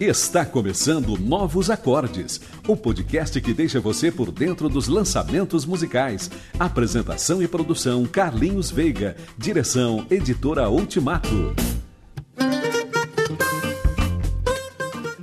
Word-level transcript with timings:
Está 0.00 0.46
começando 0.46 1.18
Novos 1.18 1.68
Acordes, 1.68 2.40
o 2.66 2.74
podcast 2.74 3.38
que 3.38 3.52
deixa 3.52 3.78
você 3.80 4.10
por 4.10 4.32
dentro 4.32 4.66
dos 4.66 4.88
lançamentos 4.88 5.66
musicais. 5.66 6.30
Apresentação 6.58 7.42
e 7.42 7.46
produção 7.46 8.06
Carlinhos 8.06 8.70
Veiga, 8.70 9.14
direção 9.36 10.06
Editora 10.10 10.70
Ultimato. 10.70 11.54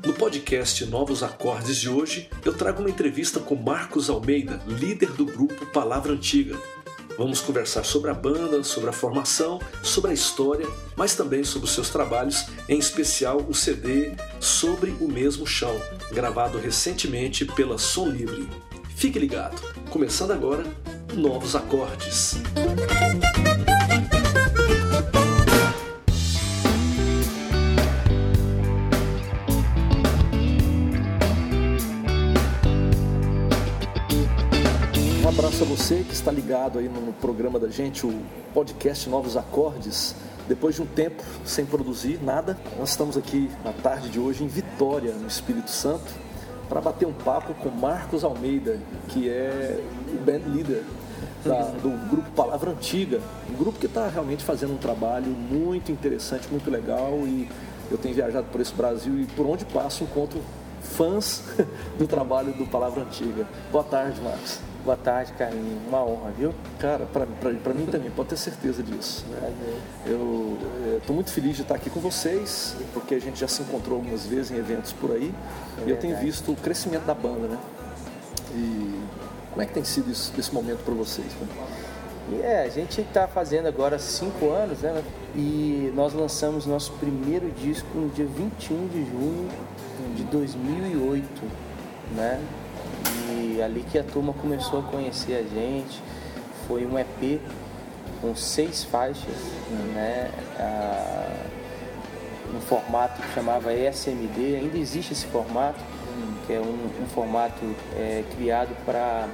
No 0.06 0.14
podcast 0.14 0.86
Novos 0.86 1.24
Acordes 1.24 1.78
de 1.78 1.90
hoje, 1.90 2.30
eu 2.46 2.54
trago 2.54 2.82
uma 2.82 2.90
entrevista 2.92 3.40
com 3.40 3.56
Marcos 3.56 4.12
Almeida, 4.12 4.62
líder 4.68 5.10
do 5.14 5.26
grupo 5.26 5.66
Palavra 5.66 6.14
Antiga. 6.14 6.56
Vamos 7.18 7.42
conversar 7.42 7.84
sobre 7.84 8.12
a 8.12 8.14
banda, 8.14 8.64
sobre 8.64 8.90
a 8.90 8.94
formação, 8.94 9.60
sobre 9.82 10.12
a 10.12 10.14
história, 10.14 10.68
mas 10.96 11.16
também 11.16 11.44
sobre 11.44 11.68
os 11.68 11.74
seus 11.74 11.90
trabalhos, 11.90 12.46
em 12.70 12.78
especial 12.78 13.38
o 13.50 13.56
CD 13.56 14.12
Sobre 14.40 14.92
o 15.02 15.08
Mesmo 15.08 15.48
Chão, 15.48 15.76
gravado 16.12 16.60
recentemente 16.60 17.44
pela 17.44 17.80
Som 17.80 18.10
Livre. 18.10 18.48
Fique 18.96 19.18
ligado, 19.18 19.60
começando 19.90 20.32
agora 20.32 20.64
Novos 21.16 21.56
Acordes. 21.56 22.36
Um 23.36 23.37
abraço 35.58 35.64
a 35.64 35.76
você 35.76 36.04
que 36.04 36.14
está 36.14 36.32
ligado 36.32 36.78
aí 36.78 36.88
no 36.88 37.14
programa 37.14 37.58
da 37.58 37.68
gente, 37.68 38.06
o 38.06 38.14
podcast 38.54 39.10
Novos 39.10 39.36
Acordes. 39.36 40.16
Depois 40.48 40.76
de 40.76 40.84
um 40.84 40.86
tempo 40.86 41.24
sem 41.46 41.66
produzir 41.66 42.20
nada, 42.22 42.56
nós 42.78 42.92
estamos 42.92 43.18
aqui 43.18 43.50
na 43.64 43.74
tarde 43.74 44.10
de 44.10 44.20
hoje 44.20 44.44
em 44.44 44.48
Vitória, 44.48 45.14
no 45.14 45.28
Espírito 45.28 45.72
Santo, 45.72 46.06
para 46.70 46.80
bater 46.80 47.08
um 47.08 47.14
papo 47.14 47.56
com 47.56 47.70
Marcos 47.70 48.24
Almeida, 48.24 48.80
que 49.08 49.30
é 49.30 49.82
o 50.14 50.24
band 50.24 50.42
leader 50.54 50.84
da, 51.44 51.64
do 51.64 51.90
grupo 52.08 52.30
Palavra 52.32 52.72
Antiga, 52.72 53.20
um 53.50 53.56
grupo 53.56 53.80
que 53.80 53.88
está 53.88 54.08
realmente 54.10 54.44
fazendo 54.44 54.74
um 54.74 54.78
trabalho 54.78 55.32
muito 55.32 55.92
interessante, 55.92 56.48
muito 56.52 56.70
legal 56.70 57.14
e 57.26 57.50
eu 57.90 57.98
tenho 57.98 58.14
viajado 58.14 58.48
por 58.52 58.62
esse 58.62 58.74
Brasil 58.74 59.22
e 59.22 59.26
por 59.26 59.48
onde 59.48 59.66
passo 59.66 60.04
encontro 60.04 60.40
fãs 60.82 61.42
do 61.98 62.06
trabalho 62.06 62.54
do 62.54 62.68
Palavra 62.68 63.02
Antiga. 63.02 63.48
Boa 63.72 63.84
tarde, 63.84 64.22
Marcos. 64.22 64.67
Boa 64.88 64.96
tarde, 64.96 65.34
Carlinhos. 65.34 65.86
Uma 65.86 66.02
honra, 66.02 66.32
viu? 66.32 66.56
Cara, 66.80 67.06
para 67.06 67.74
mim 67.74 67.86
também, 67.88 68.10
pode 68.10 68.30
ter 68.30 68.38
certeza 68.38 68.82
disso. 68.82 69.26
Né? 69.28 69.54
Eu 70.06 70.58
estou 70.98 71.14
muito 71.14 71.30
feliz 71.30 71.58
de 71.58 71.64
estar 71.64 71.76
aqui 71.76 71.90
com 71.90 72.00
vocês, 72.00 72.74
porque 72.94 73.16
a 73.16 73.20
gente 73.20 73.38
já 73.38 73.50
se 73.50 73.62
encontrou 73.62 73.98
algumas 73.98 74.26
vezes 74.26 74.50
em 74.50 74.56
eventos 74.56 74.94
por 74.94 75.12
aí, 75.12 75.36
é 75.82 75.88
e 75.88 75.90
eu 75.90 75.98
tenho 75.98 76.16
visto 76.16 76.54
o 76.54 76.56
crescimento 76.56 77.04
da 77.04 77.14
banda, 77.14 77.50
né? 77.50 77.58
E 78.56 79.02
como 79.50 79.62
é 79.62 79.66
que 79.66 79.74
tem 79.74 79.84
sido 79.84 80.10
isso, 80.10 80.32
esse 80.40 80.54
momento 80.54 80.86
para 80.86 80.94
vocês? 80.94 81.28
Né? 81.34 82.40
É, 82.42 82.64
a 82.64 82.70
gente 82.70 83.02
está 83.02 83.28
fazendo 83.28 83.68
agora 83.68 84.00
cinco 84.00 84.52
anos, 84.52 84.80
né? 84.80 85.04
E 85.36 85.92
nós 85.96 86.14
lançamos 86.14 86.66
nosso 86.66 86.94
primeiro 86.94 87.52
disco 87.52 87.90
no 87.94 88.08
dia 88.08 88.26
21 88.26 88.88
de 88.88 89.04
junho 89.04 89.50
de 90.16 90.24
2008, 90.24 91.28
né? 92.16 92.42
E 93.30 93.62
ali 93.62 93.84
que 93.92 93.98
a 93.98 94.04
turma 94.04 94.34
começou 94.34 94.80
a 94.80 94.84
conhecer 94.84 95.36
a 95.36 95.44
gente, 95.44 96.02
foi 96.68 96.86
um 96.86 96.98
EP 96.98 97.42
com 98.22 98.36
seis 98.36 98.84
faixas, 98.84 99.36
né? 99.94 100.32
Ah, 100.60 101.46
um 102.56 102.62
formato 102.62 103.22
que 103.22 103.34
chamava 103.34 103.74
ESMD, 103.74 104.56
ainda 104.56 104.78
existe 104.78 105.14
esse 105.14 105.26
formato, 105.28 105.80
que 106.46 106.54
é 106.54 106.60
um, 106.60 107.04
um 107.04 107.08
formato 107.08 107.64
é, 107.96 108.24
criado 108.36 108.76
para 108.86 109.28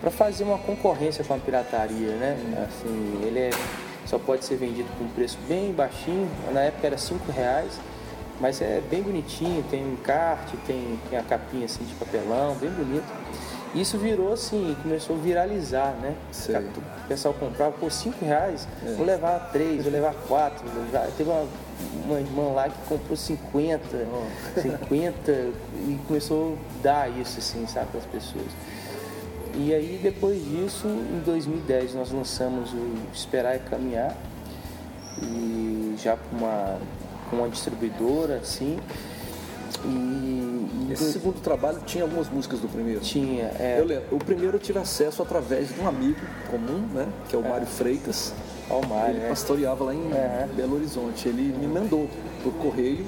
para 0.00 0.10
fazer 0.10 0.42
uma 0.42 0.58
concorrência 0.58 1.22
com 1.22 1.32
a 1.32 1.38
pirataria, 1.38 2.16
né? 2.16 2.36
Assim, 2.66 3.22
ele 3.24 3.38
é, 3.38 3.50
só 4.04 4.18
pode 4.18 4.44
ser 4.44 4.56
vendido 4.56 4.88
com 4.98 5.04
um 5.04 5.08
preço 5.08 5.38
bem 5.46 5.72
baixinho, 5.72 6.28
na 6.52 6.62
época 6.62 6.88
era 6.88 6.98
cinco 6.98 7.30
reais, 7.30 7.78
mas 8.42 8.60
é 8.60 8.82
bem 8.90 9.00
bonitinho, 9.00 9.64
tem 9.70 9.86
um 9.86 9.92
encarte, 9.92 10.56
tem, 10.66 10.98
tem 11.08 11.16
a 11.16 11.22
capinha 11.22 11.64
assim 11.64 11.84
de 11.84 11.94
papelão, 11.94 12.56
bem 12.56 12.70
bonito. 12.70 13.06
Isso 13.72 13.96
virou 13.96 14.32
assim, 14.32 14.76
começou 14.82 15.14
a 15.14 15.18
viralizar, 15.20 15.94
né? 16.02 16.16
Sei. 16.32 16.56
O 16.56 17.06
pessoal 17.06 17.32
comprava 17.32 17.70
por 17.70 17.92
cinco 17.92 18.24
reais, 18.24 18.66
é. 18.84 18.94
vou 18.94 19.06
levar 19.06 19.50
três, 19.52 19.84
vou 19.84 19.92
levar 19.92 20.12
quatro. 20.26 20.68
Vou 20.68 20.82
levar... 20.82 21.06
Teve 21.16 21.30
uma, 21.30 21.46
uma 22.04 22.20
irmã 22.20 22.52
lá 22.52 22.68
que 22.68 22.76
comprou 22.88 23.16
50, 23.16 23.80
oh. 24.12 24.60
50 24.60 25.32
e 25.32 26.00
começou 26.08 26.58
a 26.80 26.82
dar 26.82 27.10
isso 27.10 27.38
assim, 27.38 27.64
sabe, 27.68 27.92
para 27.92 28.00
as 28.00 28.06
pessoas. 28.06 28.48
E 29.54 29.72
aí 29.72 30.00
depois 30.02 30.44
disso, 30.44 30.88
em 30.88 31.22
2010, 31.24 31.94
nós 31.94 32.10
lançamos 32.10 32.72
o 32.72 32.94
Esperar 33.14 33.54
e 33.54 33.60
Caminhar, 33.60 34.16
e 35.22 35.94
já 35.96 36.16
com 36.16 36.36
uma, 36.38 36.78
com 37.32 37.38
uma 37.38 37.48
distribuidora, 37.48 38.36
assim. 38.36 38.78
E, 39.84 40.92
Esse 40.92 41.12
segundo 41.12 41.40
trabalho 41.40 41.80
tinha 41.86 42.04
algumas 42.04 42.28
músicas 42.28 42.60
do 42.60 42.68
primeiro? 42.68 43.00
Tinha, 43.00 43.44
é. 43.58 43.76
Eu 43.78 43.86
lembro. 43.86 44.04
O 44.14 44.18
primeiro 44.18 44.56
eu 44.56 44.60
tive 44.60 44.78
acesso 44.78 45.22
através 45.22 45.74
de 45.74 45.80
um 45.80 45.88
amigo 45.88 46.20
comum, 46.50 46.86
né? 46.92 47.08
Que 47.28 47.34
é 47.34 47.38
o 47.38 47.44
é. 47.44 47.48
Mário 47.48 47.66
Freitas. 47.66 48.34
o 48.68 48.86
Mário, 48.86 49.16
Ele 49.16 49.28
pastoreava 49.28 49.82
lá 49.82 49.94
em 49.94 50.12
é. 50.12 50.46
Belo 50.54 50.76
Horizonte. 50.76 51.26
Ele 51.26 51.56
me 51.58 51.66
mandou 51.66 52.06
por 52.44 52.52
correio 52.54 53.06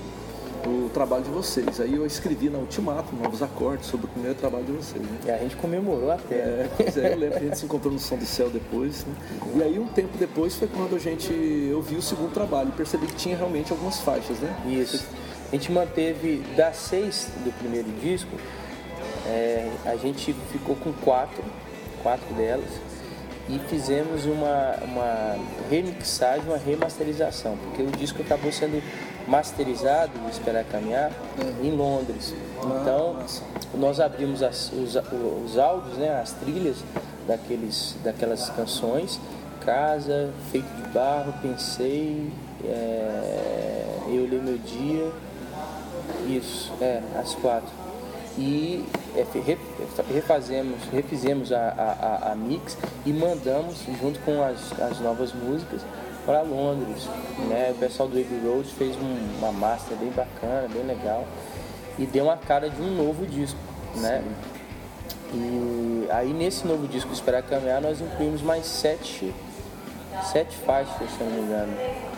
o 0.66 0.90
trabalho 0.90 1.24
de 1.24 1.30
vocês. 1.30 1.80
Aí 1.80 1.94
eu 1.94 2.06
escrevi 2.06 2.48
na 2.48 2.58
Ultimato 2.58 3.14
novos 3.14 3.42
acordes 3.42 3.86
sobre 3.86 4.06
o 4.06 4.08
primeiro 4.08 4.36
trabalho 4.36 4.64
de 4.64 4.72
vocês. 4.72 5.02
Né? 5.02 5.18
E 5.26 5.30
a 5.30 5.38
gente 5.38 5.56
comemorou 5.56 6.10
até. 6.10 6.34
É, 6.34 6.70
pois 6.76 6.96
é, 6.96 7.12
eu 7.12 7.18
lembro 7.18 7.38
que 7.38 7.44
a 7.44 7.48
gente 7.48 7.58
se 7.58 7.64
encontrou 7.64 7.92
no 7.92 7.98
Som 7.98 8.16
do 8.16 8.26
Céu 8.26 8.50
depois. 8.50 9.04
Né? 9.04 9.14
E 9.56 9.62
aí 9.62 9.78
um 9.78 9.86
tempo 9.86 10.16
depois 10.18 10.54
foi 10.56 10.68
quando 10.68 10.96
a 10.96 10.98
gente 10.98 11.32
eu 11.32 11.80
vi 11.82 11.96
o 11.96 12.02
segundo 12.02 12.32
trabalho 12.32 12.70
e 12.70 12.72
percebi 12.72 13.06
que 13.06 13.14
tinha 13.14 13.36
realmente 13.36 13.72
algumas 13.72 14.00
faixas, 14.00 14.38
né? 14.38 14.54
Isso. 14.66 15.04
A 15.52 15.56
gente 15.56 15.70
manteve 15.70 16.42
das 16.56 16.76
seis 16.76 17.28
do 17.44 17.52
primeiro 17.58 17.88
disco, 18.00 18.30
é, 19.26 19.70
a 19.84 19.96
gente 19.96 20.32
ficou 20.50 20.74
com 20.76 20.92
quatro, 20.92 21.44
quatro 22.02 22.34
delas, 22.34 22.70
e 23.48 23.58
fizemos 23.68 24.24
uma, 24.24 24.76
uma 24.82 25.36
remixagem, 25.70 26.46
uma 26.48 26.56
remasterização, 26.56 27.56
porque 27.58 27.82
o 27.82 27.90
disco 27.90 28.22
acabou 28.22 28.50
sendo 28.50 28.82
masterizado, 29.26 30.12
Esperar 30.30 30.64
Caminhar, 30.64 31.10
uhum. 31.38 31.66
em 31.66 31.70
Londres. 31.70 32.34
Então, 32.58 33.18
nós 33.74 34.00
abrimos 34.00 34.42
as, 34.42 34.72
os, 34.72 34.96
os 35.44 35.58
áudios, 35.58 35.98
né, 35.98 36.20
as 36.20 36.32
trilhas 36.32 36.76
daqueles, 37.26 37.96
daquelas 38.02 38.50
canções, 38.50 39.20
Casa, 39.64 40.30
Feito 40.50 40.68
de 40.76 40.88
Barro, 40.90 41.32
Pensei, 41.40 42.30
é, 42.64 43.98
Eu 44.08 44.26
Li 44.26 44.36
Meu 44.36 44.58
Dia, 44.58 45.10
isso, 46.28 46.72
é, 46.80 47.02
as 47.18 47.34
quatro. 47.34 47.68
E 48.36 48.84
é, 49.16 49.24
refazemos, 50.12 50.82
refizemos 50.92 51.52
a, 51.52 51.68
a, 51.68 52.32
a, 52.32 52.34
mix 52.34 52.76
e 53.06 53.12
mandamos 53.12 53.76
junto 54.00 54.18
com 54.20 54.42
as, 54.42 54.72
as 54.80 54.98
novas 55.00 55.32
músicas 55.32 55.82
para 56.24 56.42
Londres. 56.42 57.08
Né? 57.48 57.72
O 57.74 57.78
pessoal 57.78 58.08
do 58.08 58.18
Abbey 58.18 58.40
Road 58.44 58.68
fez 58.74 58.96
um, 58.96 59.38
uma 59.38 59.52
master 59.52 59.96
bem 59.96 60.10
bacana, 60.10 60.68
bem 60.68 60.84
legal 60.84 61.24
e 61.98 62.06
deu 62.06 62.24
uma 62.24 62.36
cara 62.36 62.68
de 62.68 62.80
um 62.80 62.94
novo 62.94 63.26
disco, 63.26 63.58
né? 63.96 64.22
E 65.32 66.06
aí 66.10 66.32
nesse 66.32 66.66
novo 66.66 66.86
disco 66.86 67.12
Esperar 67.12 67.42
Caminhar 67.42 67.80
nós 67.80 68.00
incluímos 68.00 68.42
mais 68.42 68.66
sete, 68.66 69.34
sete 70.32 70.56
faixas, 70.58 71.10
se 71.10 71.22
não 71.22 71.30
me 71.30 71.40
engano. 71.40 71.72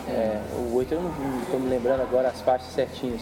É, 0.07 0.39
o 0.57 0.75
oito 0.75 0.93
eu 0.93 1.01
não 1.01 1.11
estou 1.41 1.59
me 1.59 1.69
lembrando 1.69 2.01
agora 2.01 2.29
as 2.29 2.41
faixas 2.41 2.71
certinhas. 2.73 3.21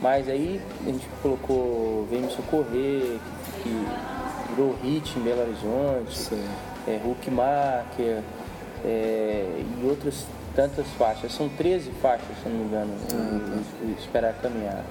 Mas 0.00 0.28
aí 0.28 0.60
a 0.82 0.90
gente 0.90 1.08
colocou 1.22 2.06
Vem 2.10 2.20
Me 2.20 2.30
Socorrer, 2.30 3.18
que 3.62 3.86
virou 4.50 4.76
hit 4.82 5.18
em 5.18 5.22
Belo 5.22 5.40
Horizonte, 5.40 6.34
é, 6.86 7.00
Hulk 7.02 7.30
Marker 7.30 8.04
é, 8.04 8.22
e 8.84 9.86
outras 9.86 10.26
tantas 10.54 10.86
faixas. 10.98 11.32
São 11.32 11.48
13 11.48 11.90
faixas, 12.02 12.28
se 12.42 12.48
não 12.48 12.58
me 12.58 12.64
engano, 12.64 12.94
uhum. 13.12 13.94
Esperar 13.98 14.34
Caminhar. 14.34 14.84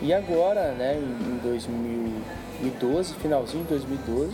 E 0.00 0.12
agora, 0.12 0.72
né, 0.72 0.96
em 0.96 1.38
2012, 1.42 3.14
finalzinho 3.14 3.62
de 3.64 3.70
2012, 3.70 4.32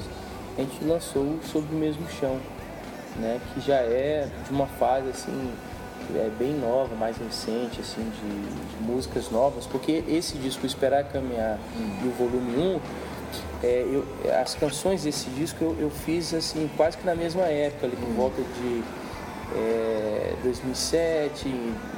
a 0.57 0.61
gente 0.63 0.85
lançou 0.85 1.39
Sobre 1.45 1.75
o 1.75 1.79
Mesmo 1.79 2.09
Chão, 2.09 2.39
né, 3.17 3.41
que 3.53 3.61
já 3.61 3.77
é 3.77 4.29
de 4.45 4.51
uma 4.51 4.67
fase 4.67 5.09
assim 5.11 5.53
é 6.15 6.31
bem 6.39 6.55
nova, 6.55 6.95
mais 6.95 7.17
recente, 7.19 7.81
assim, 7.81 8.03
de, 8.03 8.77
de 8.77 8.83
músicas 8.83 9.31
novas, 9.31 9.67
porque 9.67 10.03
esse 10.09 10.39
disco 10.39 10.65
Esperar 10.65 11.05
Caminhar 11.05 11.59
hum. 11.77 11.99
e 12.03 12.09
o 12.09 12.11
volume 12.13 12.57
1, 12.57 12.81
é, 13.63 13.85
eu, 13.91 14.05
as 14.41 14.55
canções 14.55 15.03
desse 15.03 15.29
disco 15.31 15.63
eu, 15.63 15.77
eu, 15.81 15.91
fiz 15.91 16.33
assim 16.33 16.71
quase 16.77 16.97
que 16.97 17.05
na 17.05 17.15
mesma 17.15 17.43
época, 17.43 17.87
ali 17.87 17.97
por 17.97 18.09
volta 18.11 18.41
de 18.41 18.83
é, 19.57 20.35
2007, 20.43 21.49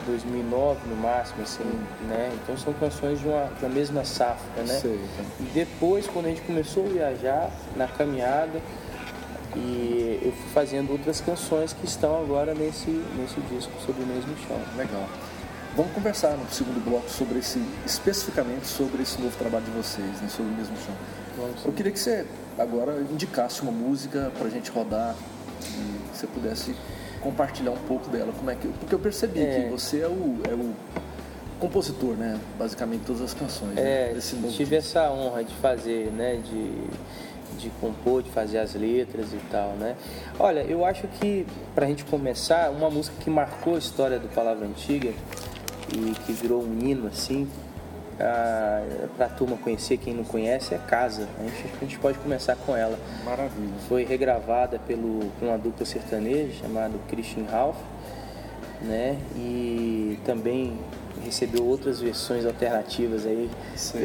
2009 0.06 0.88
no 0.88 0.96
máximo, 0.96 1.42
assim, 1.42 1.64
né? 2.08 2.30
Então 2.42 2.56
são 2.56 2.72
canções 2.72 3.20
de 3.20 3.26
uma, 3.26 3.50
da 3.60 3.68
mesma 3.68 4.04
safra, 4.04 4.62
né? 4.62 4.78
Sei, 4.80 4.94
então. 4.94 5.24
E 5.40 5.50
depois, 5.52 6.06
quando 6.06 6.26
a 6.26 6.28
gente 6.28 6.42
começou 6.42 6.86
a 6.86 6.88
viajar, 6.88 7.50
na 7.76 7.88
caminhada, 7.88 8.60
e 9.56 10.20
eu 10.22 10.32
fui 10.32 10.50
fazendo 10.54 10.92
outras 10.92 11.20
canções 11.20 11.72
que 11.72 11.84
estão 11.84 12.20
agora 12.20 12.54
nesse, 12.54 12.90
nesse 13.16 13.40
disco, 13.52 13.72
sobre 13.84 14.02
o 14.02 14.06
mesmo 14.06 14.34
chão. 14.46 14.58
Legal. 14.76 15.08
Vamos 15.76 15.92
conversar 15.92 16.36
no 16.36 16.48
segundo 16.50 16.84
bloco 16.84 17.08
sobre 17.08 17.38
esse, 17.38 17.60
especificamente 17.86 18.66
sobre 18.66 19.02
esse 19.02 19.20
novo 19.20 19.36
trabalho 19.36 19.64
de 19.64 19.70
vocês, 19.70 20.20
né, 20.20 20.28
sobre 20.28 20.52
o 20.52 20.56
mesmo 20.56 20.76
chão. 20.84 20.94
Vamos 21.36 21.64
Eu 21.64 21.72
queria 21.72 21.92
que 21.92 21.98
você 21.98 22.26
agora 22.58 23.00
indicasse 23.10 23.62
uma 23.62 23.72
música 23.72 24.30
para 24.36 24.46
a 24.46 24.50
gente 24.50 24.70
rodar 24.70 25.14
e 25.62 26.16
você 26.16 26.26
pudesse 26.26 26.74
compartilhar 27.20 27.70
um 27.70 27.76
pouco 27.86 28.08
dela. 28.08 28.32
Como 28.36 28.50
é 28.50 28.54
que, 28.54 28.68
porque 28.68 28.94
eu 28.94 28.98
percebi 28.98 29.40
É. 29.40 29.62
que 29.62 29.70
você 29.70 30.00
é 30.00 30.08
o, 30.08 30.38
é 30.48 30.54
o 30.54 30.74
compositor, 31.60 32.14
né? 32.14 32.38
Basicamente 32.58 33.02
todas 33.06 33.22
as 33.22 33.34
canções. 33.34 33.76
É, 33.76 34.08
né, 34.08 34.14
desse 34.14 34.34
novo 34.36 34.52
tive 34.54 34.76
essa 34.76 35.10
honra 35.10 35.44
de 35.44 35.54
fazer, 35.56 36.10
né, 36.12 36.40
de, 36.42 37.58
de 37.58 37.70
compor, 37.80 38.22
de 38.22 38.30
fazer 38.30 38.58
as 38.58 38.74
letras 38.74 39.32
e 39.32 39.40
tal, 39.50 39.72
né. 39.72 39.94
Olha, 40.38 40.60
eu 40.60 40.84
acho 40.84 41.06
que, 41.20 41.46
pra 41.74 41.86
gente 41.86 42.04
começar, 42.04 42.70
uma 42.70 42.88
música 42.90 43.14
que 43.20 43.28
marcou 43.28 43.74
a 43.74 43.78
história 43.78 44.18
do 44.18 44.28
Palavra 44.28 44.66
Antiga 44.66 45.12
e 45.92 46.12
que 46.24 46.32
virou 46.32 46.62
um 46.62 46.78
hino, 46.80 47.06
assim, 47.06 47.46
a, 48.20 48.82
pra 49.16 49.28
turma 49.28 49.56
conhecer, 49.56 49.96
quem 49.96 50.14
não 50.14 50.24
conhece, 50.24 50.74
é 50.74 50.78
Casa. 50.78 51.26
A 51.38 51.42
gente, 51.42 51.64
a 51.76 51.84
gente 51.84 51.98
pode 51.98 52.18
começar 52.18 52.56
com 52.56 52.76
ela. 52.76 52.98
Maravilha. 53.24 53.72
Foi 53.88 54.04
regravada 54.04 54.78
pelo, 54.86 55.20
por 55.38 55.48
uma 55.48 55.58
dupla 55.58 55.84
sertaneja 55.86 56.52
chamada 56.60 56.92
Christian 57.08 57.44
Ralph, 57.50 57.76
né? 58.82 59.16
E 59.36 60.18
também 60.24 60.78
recebeu 61.24 61.64
outras 61.66 62.00
versões 62.00 62.46
alternativas 62.46 63.26
aí 63.26 63.50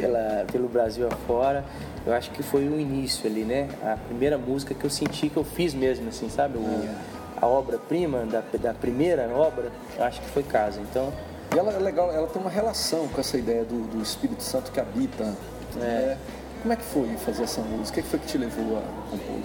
pela, 0.02 0.46
pelo 0.52 0.68
Brasil 0.68 1.08
afora. 1.08 1.64
Eu 2.06 2.14
acho 2.14 2.30
que 2.32 2.44
foi 2.44 2.68
o 2.68 2.80
início 2.80 3.26
ali, 3.30 3.44
né? 3.44 3.70
A 3.84 3.96
primeira 4.08 4.38
música 4.38 4.74
que 4.76 4.84
eu 4.86 4.90
senti 4.90 5.30
que 5.30 5.38
eu 5.38 5.44
fiz 5.44 5.74
mesmo, 5.74 6.10
assim, 6.10 6.30
sabe? 6.30 6.58
O- 6.58 7.16
a 7.42 7.48
obra-prima 7.48 8.20
da, 8.26 8.42
da 8.58 8.74
primeira 8.74 9.28
obra, 9.30 9.70
eu 9.98 10.04
acho 10.06 10.22
que 10.22 10.28
foi 10.30 10.42
Casa. 10.44 10.80
Então, 10.80 11.12
E 11.56 11.60
ela 11.60 11.72
é 11.74 11.80
legal, 11.80 12.12
ela 12.12 12.28
tem 12.28 12.42
uma 12.42 12.52
relação 12.52 13.08
com 13.08 13.22
essa 13.22 13.38
ideia 13.38 13.64
do, 13.64 13.88
do 13.88 14.04
Espírito 14.04 14.44
Santo 14.44 14.72
que 14.72 14.80
habita. 14.80 15.34
né? 15.76 16.18
Como 16.62 16.74
é 16.74 16.76
que 16.76 16.84
foi 16.84 17.08
fazer 17.18 17.44
essa 17.44 17.62
música? 17.62 18.00
O 18.00 18.04
que 18.04 18.10
foi 18.10 18.20
que 18.20 18.26
te 18.28 18.38
levou 18.38 18.78
a 18.78 18.82
compor? 19.12 19.40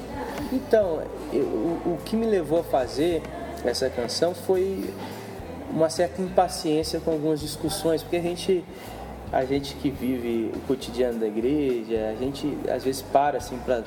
Então, 0.53 1.03
eu- 1.33 1.43
o, 1.45 1.95
o 1.95 1.99
que 2.05 2.17
me 2.17 2.27
levou 2.27 2.61
a 2.61 2.65
fazer 2.65 3.23
essa 3.65 3.89
canção 3.91 4.35
foi 4.35 4.93
uma 5.71 5.89
certa 5.91 6.21
impaciência 6.21 6.99
com 6.99 7.13
algumas 7.13 7.41
discussões, 7.41 8.03
porque 8.03 8.17
a 8.17 8.23
gente, 8.23 8.65
a 9.33 9.45
gente 9.45 9.75
que 9.77 9.91
vive 9.91 10.51
o 10.57 10.61
cotidiano 10.67 11.21
da 11.21 11.27
igreja, 11.29 12.09
a 12.11 12.17
gente 12.17 12.57
às 12.69 12.83
vezes 12.83 13.03
para 13.03 13.39
assim 13.39 13.57
para 13.59 13.85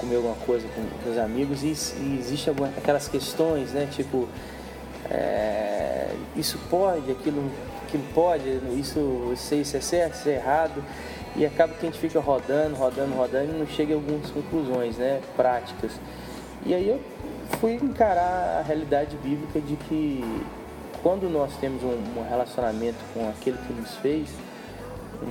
comer 0.00 0.16
alguma 0.16 0.34
coisa 0.46 0.66
com, 0.74 0.82
com 1.04 1.10
os 1.10 1.18
amigos 1.18 1.62
e, 1.62 1.68
e 2.00 2.16
existe 2.18 2.48
alguma, 2.48 2.68
aquelas 2.76 3.06
questões, 3.08 3.72
né? 3.72 3.86
Tipo, 3.92 4.26
é, 5.10 6.07
isso 6.36 6.58
pode, 6.70 7.10
aquilo 7.10 7.50
que 7.88 7.98
pode, 8.14 8.48
isso, 8.78 9.30
isso, 9.32 9.54
isso 9.54 9.76
é 9.76 9.80
certo, 9.80 10.14
isso 10.14 10.28
é 10.28 10.34
errado. 10.34 10.82
E 11.36 11.46
acaba 11.46 11.72
que 11.74 11.86
a 11.86 11.90
gente 11.90 12.00
fica 12.00 12.20
rodando, 12.20 12.74
rodando, 12.74 13.14
rodando 13.14 13.52
e 13.54 13.58
não 13.58 13.66
chega 13.66 13.94
a 13.94 13.96
algumas 13.96 14.30
conclusões 14.30 14.96
né, 14.96 15.20
práticas. 15.36 15.92
E 16.66 16.74
aí 16.74 16.88
eu 16.88 17.00
fui 17.60 17.74
encarar 17.74 18.58
a 18.58 18.62
realidade 18.62 19.16
bíblica 19.16 19.60
de 19.60 19.76
que 19.76 20.24
quando 21.02 21.30
nós 21.30 21.56
temos 21.60 21.82
um, 21.82 22.20
um 22.20 22.28
relacionamento 22.28 22.98
com 23.14 23.28
aquele 23.28 23.56
que 23.66 23.72
nos 23.72 23.94
fez, 23.96 24.28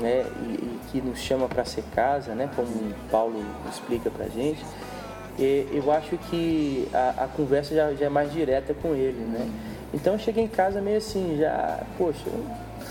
né, 0.02 0.26
e, 0.42 0.54
e 0.54 0.80
que 0.92 1.02
nos 1.02 1.20
chama 1.20 1.48
para 1.48 1.66
ser 1.66 1.84
casa, 1.94 2.34
né, 2.34 2.50
como 2.56 2.68
Paulo 3.12 3.44
explica 3.70 4.10
para 4.10 4.28
gente, 4.28 4.64
eu 5.40 5.92
acho 5.92 6.18
que 6.30 6.88
a, 6.94 7.26
a 7.26 7.28
conversa 7.28 7.76
já, 7.76 7.94
já 7.94 8.08
é 8.08 8.10
mais 8.10 8.32
direta 8.32 8.74
com 8.74 8.96
ele, 8.96 9.20
né? 9.20 9.48
Então 9.94 10.14
eu 10.14 10.20
cheguei 10.20 10.44
em 10.44 10.48
casa 10.48 10.82
meio 10.82 10.98
assim, 10.98 11.38
já, 11.40 11.80
poxa, 11.98 12.26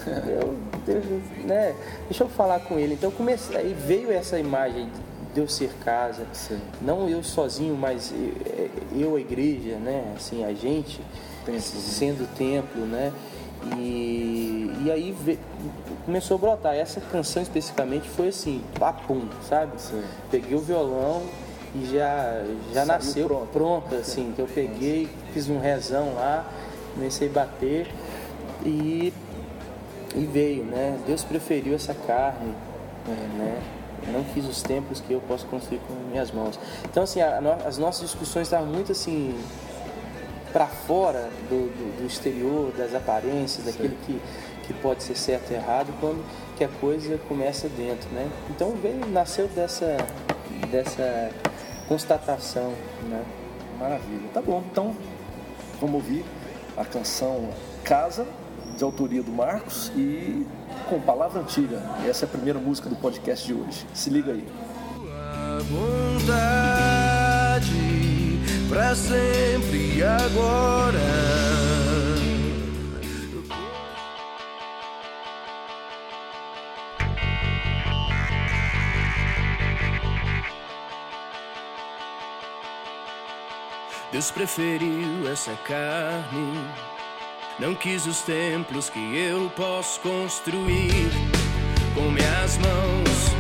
eu, 0.06 0.54
eu- 0.87 1.02
né, 1.46 1.75
deixa 2.08 2.25
eu 2.25 2.28
falar 2.28 2.60
com 2.60 2.78
ele. 2.78 2.94
Então 2.94 3.10
comecei, 3.10 3.56
aí 3.56 3.75
veio 3.87 4.10
essa 4.12 4.38
imagem 4.38 4.88
de 5.34 5.40
eu 5.40 5.48
ser 5.48 5.70
casa, 5.84 6.25
Sim. 6.32 6.58
não 6.81 7.08
eu 7.08 7.22
sozinho, 7.22 7.75
mas 7.76 8.12
eu, 8.98 9.16
a 9.16 9.20
igreja, 9.20 9.76
né, 9.76 10.14
assim, 10.16 10.44
a 10.44 10.52
gente 10.54 11.00
sendo 11.60 12.26
templo, 12.37 12.87
né? 12.87 13.12
E, 13.76 14.70
e 14.84 14.90
aí 14.90 15.12
ve- 15.12 15.38
começou 16.04 16.37
a 16.37 16.38
brotar. 16.40 16.75
Essa 16.75 17.00
canção 17.00 17.43
especificamente 17.43 18.08
foi 18.08 18.28
assim, 18.28 18.62
papum, 18.78 19.22
sabe? 19.48 19.81
Sim. 19.81 20.02
Peguei 20.31 20.56
o 20.56 20.60
violão 20.60 21.22
e 21.75 21.84
já, 21.87 22.43
já 22.72 22.84
Saiu 22.84 22.87
nasceu 22.87 23.26
pronto. 23.26 23.46
pronta, 23.52 23.96
assim, 23.96 24.32
que 24.34 24.40
eu 24.43 24.46
peguei, 24.46 25.08
fiz 25.32 25.48
um 25.48 25.58
rezão 25.58 26.14
lá, 26.14 26.46
comecei 26.96 27.28
a 27.28 27.32
bater 27.32 27.87
e, 28.64 29.12
e 30.14 30.25
veio, 30.25 30.64
né? 30.64 30.98
Deus 31.06 31.22
preferiu 31.22 31.75
essa 31.75 31.94
carne, 31.94 32.52
né? 33.38 33.62
Não 34.12 34.22
quis 34.25 34.44
os 34.46 34.62
templos 34.62 35.00
que 35.00 35.12
eu 35.12 35.20
posso 35.20 35.46
construir 35.46 35.81
com 35.87 35.94
minhas 36.10 36.31
mãos. 36.31 36.58
Então, 36.84 37.02
assim, 37.02 37.20
a 37.20 37.40
no- 37.40 37.52
as 37.66 37.76
nossas 37.78 38.02
discussões 38.02 38.46
estavam 38.46 38.66
muito 38.66 38.93
assim 38.93 39.34
para 40.52 40.66
fora 40.66 41.28
do, 41.50 41.69
do, 41.69 42.00
do 42.02 42.06
exterior, 42.06 42.72
das 42.72 42.94
aparências, 42.94 43.66
daquilo 43.66 43.94
que, 44.06 44.20
que 44.66 44.72
pode 44.75 45.02
ser 45.02 45.16
certo 45.16 45.50
e 45.50 45.54
errado, 45.54 45.93
quando 46.00 46.25
que 46.56 46.64
a 46.64 46.69
coisa 46.69 47.19
começa 47.28 47.69
dentro, 47.69 48.08
né? 48.10 48.28
Então 48.50 48.70
veio, 48.70 49.04
nasceu 49.06 49.48
dessa, 49.48 49.96
dessa 50.70 51.31
constatação, 51.88 52.72
né? 53.10 53.22
Maravilha. 53.78 54.28
Tá 54.32 54.40
bom, 54.40 54.62
então 54.70 54.94
vamos 55.81 55.96
ouvir 55.96 56.25
a 56.76 56.84
canção 56.84 57.50
Casa, 57.84 58.26
de 58.76 58.84
autoria 58.84 59.23
do 59.23 59.32
Marcos 59.32 59.91
e 59.96 60.46
com 60.89 61.00
palavra 61.00 61.41
antiga. 61.41 61.82
Essa 62.06 62.24
é 62.24 62.27
a 62.27 62.31
primeira 62.31 62.58
música 62.58 62.89
do 62.89 62.96
podcast 62.96 63.46
de 63.46 63.55
hoje. 63.55 63.86
Se 63.94 64.10
liga 64.10 64.32
aí. 64.32 64.46
Pra 68.69 68.94
sempre 68.94 70.03
agora. 70.03 71.66
Deus 84.17 84.31
preferiu 84.31 85.31
essa 85.31 85.53
carne, 85.56 86.58
não 87.58 87.75
quis 87.75 88.06
os 88.06 88.23
templos 88.23 88.89
que 88.89 88.99
eu 89.15 89.51
posso 89.51 90.01
construir 90.01 91.11
com 91.94 92.11
minhas 92.11 92.56
mãos. 92.56 93.37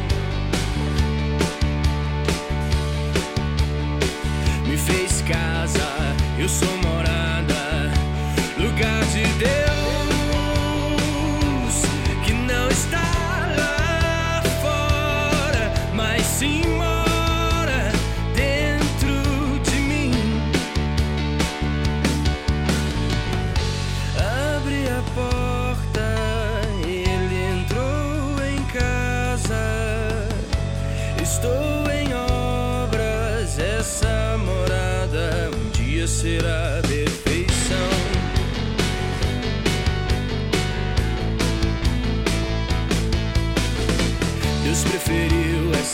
me 4.68 4.76
fez 4.76 5.22
casa, 5.22 5.88
eu 6.38 6.46
sou 6.46 6.76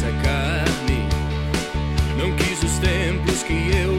essa 0.03 0.13
carne, 0.21 1.07
não 2.19 2.35
quis 2.35 2.61
os 2.61 2.79
templos 2.79 3.43
que 3.45 3.53
eu 3.53 3.92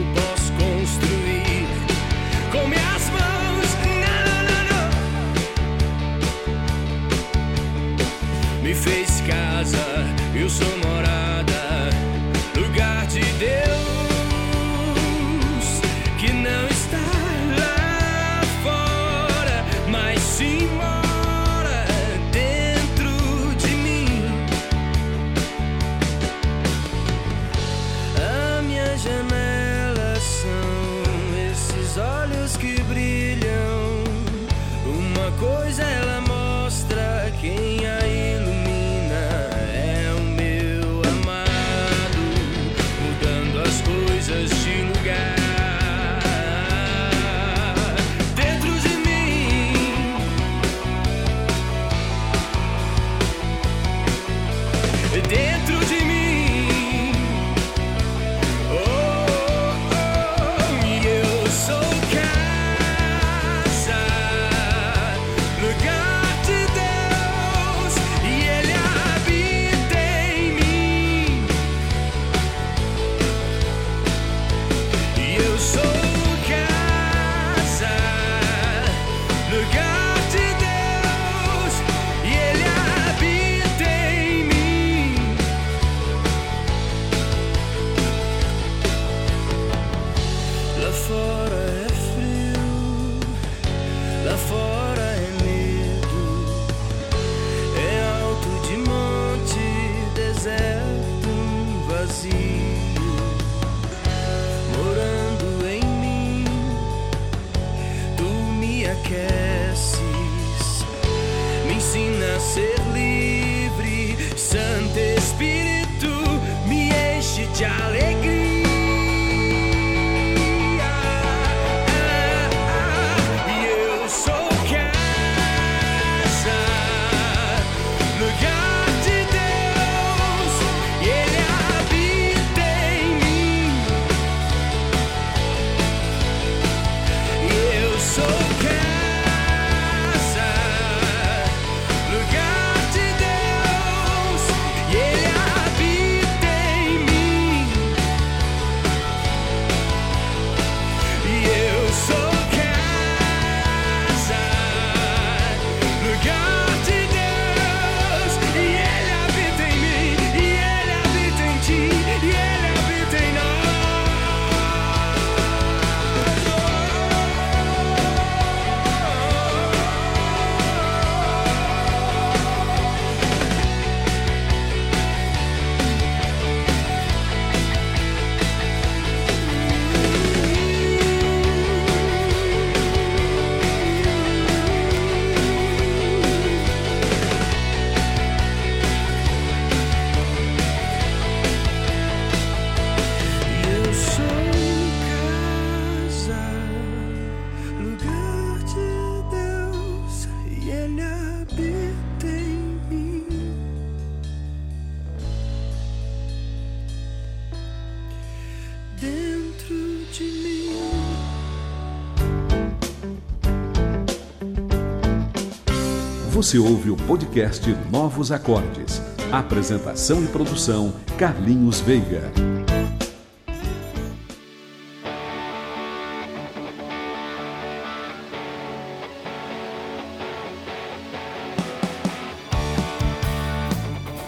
Você 216.54 216.58
ouve 216.60 216.88
o 216.88 216.96
podcast 216.96 217.68
Novos 217.90 218.30
Acordes. 218.30 219.02
Apresentação 219.32 220.22
e 220.22 220.28
produção 220.28 220.94
Carlinhos 221.18 221.80
Veiga. 221.80 222.30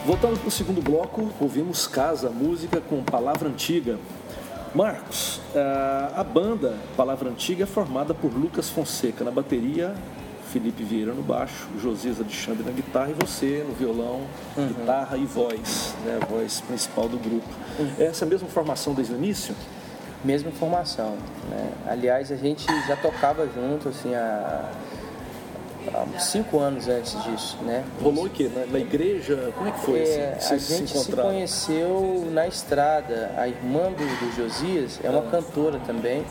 Voltando 0.05 0.41
para 0.41 0.49
o 0.49 0.51
segundo 0.51 0.83
bloco, 0.83 1.31
ouvimos 1.39 1.87
Casa, 1.87 2.29
música 2.29 2.81
com 2.81 3.05
palavra 3.05 3.49
antiga. 3.49 4.01
Marcos, 4.75 5.41
ah, 5.55 6.15
a 6.17 6.25
banda 6.25 6.77
Palavra 6.97 7.31
Antiga 7.31 7.63
é 7.63 7.67
formada 7.67 8.13
por 8.13 8.35
Lucas 8.35 8.69
Fonseca 8.69 9.25
na 9.25 9.31
bateria, 9.31 9.95
Felipe 10.53 10.83
Vieira 10.83 11.13
no 11.13 11.23
baixo, 11.23 11.67
Josias 11.81 12.21
Alexandre 12.21 12.65
na 12.65 12.71
guitarra 12.71 13.11
e 13.11 13.15
você 13.15 13.65
no 13.67 13.75
violão, 13.75 14.23
guitarra 14.57 15.17
e 15.17 15.25
voz, 15.25 15.95
né, 16.05 16.19
a 16.23 16.25
voz 16.27 16.61
principal 16.61 17.09
do 17.09 17.19
grupo. 17.19 17.49
Essa 17.99 18.25
é 18.25 18.27
a 18.27 18.29
mesma 18.29 18.49
formação 18.49 18.95
desde 18.95 19.13
o 19.13 19.17
início? 19.17 19.55
Mesma 20.25 20.51
formação. 20.51 21.17
Né? 21.51 21.73
Aliás, 21.87 22.33
a 22.33 22.37
gente 22.37 22.67
já 22.87 22.97
tocava 22.97 23.47
junto 23.49 23.89
assim, 23.89 24.15
há, 24.15 24.71
há 25.93 26.19
cinco 26.19 26.59
anos 26.59 26.89
antes 26.89 27.23
disso. 27.25 27.59
Né? 27.63 27.85
Rolou 28.03 28.27
o 28.27 28.31
quê? 28.31 28.51
Na, 28.53 28.67
na 28.67 28.79
igreja? 28.79 29.53
Como 29.55 29.69
é 29.69 29.73
que 29.73 29.81
foi? 29.81 30.01
É, 30.01 30.35
assim? 30.37 30.55
a 30.55 30.59
gente 30.59 30.91
se, 30.91 30.99
encontraram? 30.99 31.31
conheceu 31.31 32.29
na 32.33 32.47
estrada. 32.47 33.33
A 33.37 33.47
irmã 33.47 33.93
do, 33.93 33.97
do 33.97 34.37
Josias 34.37 34.99
é 35.05 35.11
uma 35.11 35.23
cantora 35.31 35.79
também, 35.87 36.25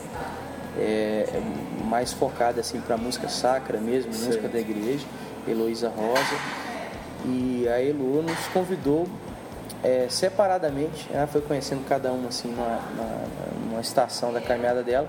é, 0.78 1.26
é 1.32 1.42
mais 1.86 2.12
focada 2.12 2.60
assim 2.60 2.80
para 2.80 2.96
música 2.96 3.28
sacra 3.28 3.78
mesmo, 3.78 4.12
música 4.12 4.48
da 4.48 4.58
igreja, 4.58 5.04
Heloísa 5.46 5.88
Rosa. 5.88 6.36
E 7.24 7.66
a 7.68 7.80
Elu 7.82 8.22
nos 8.22 8.46
convidou 8.52 9.06
é, 9.82 10.06
separadamente, 10.08 11.08
ela 11.12 11.26
foi 11.26 11.40
conhecendo 11.40 11.86
cada 11.88 12.10
uma 12.12 12.28
assim 12.28 12.48
numa, 12.48 12.80
numa- 12.96 13.68
numa 13.70 13.80
estação 13.80 14.32
da 14.32 14.40
caminhada 14.40 14.82
dela 14.82 15.08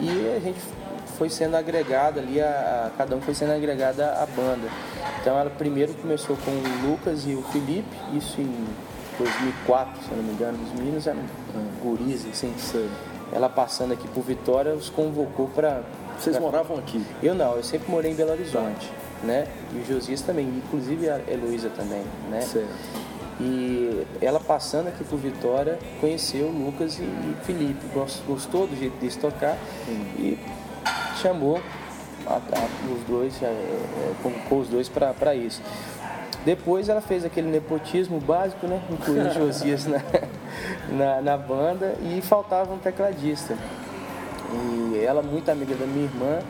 e 0.00 0.34
a 0.36 0.40
gente 0.40 0.58
foi 1.16 1.30
sendo 1.30 1.56
agregado 1.56 2.18
ali, 2.20 2.40
a, 2.40 2.46
a- 2.86 2.90
cada 2.98 3.16
um 3.16 3.20
foi 3.20 3.34
sendo 3.34 3.52
agregado 3.52 4.00
à 4.02 4.26
banda. 4.34 4.68
Então 5.20 5.38
ela 5.38 5.50
primeiro 5.50 5.94
começou 5.94 6.36
com 6.44 6.50
o 6.50 6.90
Lucas 6.90 7.24
e 7.26 7.34
o 7.34 7.42
Felipe, 7.52 7.96
isso 8.14 8.40
em 8.40 8.66
2004, 9.18 10.02
se 10.02 10.10
eu 10.10 10.16
não 10.18 10.24
me 10.24 10.32
engano, 10.32 10.58
os 10.62 10.72
meninos 10.78 11.06
eram 11.06 11.20
guris, 11.82 12.26
assim. 12.30 12.52
Sei. 12.58 12.88
Ela 13.32 13.48
passando 13.48 13.92
aqui 13.92 14.06
por 14.08 14.22
Vitória, 14.22 14.72
os 14.74 14.88
convocou 14.90 15.48
para 15.48 15.80
Vocês 16.18 16.38
moravam 16.38 16.78
aqui? 16.78 17.04
eu 17.22 17.34
não, 17.34 17.56
eu 17.56 17.62
sempre 17.62 17.90
morei 17.90 18.12
em 18.12 18.14
Belo 18.14 18.32
Horizonte, 18.32 18.90
né? 19.22 19.46
E 19.74 19.78
o 19.78 19.84
Josias 19.84 20.20
também, 20.22 20.46
inclusive 20.46 21.08
a 21.08 21.20
Heloísa 21.28 21.70
também, 21.70 22.02
né? 22.30 22.40
Certo. 22.42 22.68
E 23.38 24.06
ela 24.22 24.40
passando 24.40 24.88
aqui 24.88 25.04
por 25.04 25.18
Vitória, 25.18 25.78
conheceu 26.00 26.46
o 26.46 26.50
Lucas 26.66 26.98
e, 26.98 27.02
e 27.02 27.36
Felipe, 27.44 27.86
gos- 27.92 28.22
gostou 28.26 28.66
do 28.66 28.74
jeito 28.76 28.96
deles 28.98 29.14
tocar 29.16 29.56
e 30.18 30.38
chamou 31.20 31.60
a- 32.26 32.36
a- 32.36 32.90
os 32.94 33.02
dois, 33.06 33.42
é, 33.42 33.46
é, 33.46 34.12
convocou 34.22 34.60
os 34.60 34.68
dois 34.68 34.88
para 34.88 35.34
isso. 35.34 35.60
Depois 36.46 36.88
ela 36.88 37.00
fez 37.02 37.24
aquele 37.24 37.48
nepotismo 37.50 38.20
básico, 38.20 38.66
né? 38.66 38.80
Incluindo 38.88 39.28
o 39.28 39.32
Josias 39.34 39.84
na, 39.86 40.00
na, 40.88 41.20
na 41.20 41.36
banda 41.36 41.94
e 42.00 42.22
faltava 42.22 42.72
um 42.72 42.78
tecladista. 42.78 43.54
E 44.52 45.04
ela, 45.04 45.22
muito 45.22 45.50
amiga 45.50 45.74
da 45.74 45.86
minha 45.86 46.04
irmã, 46.04 46.40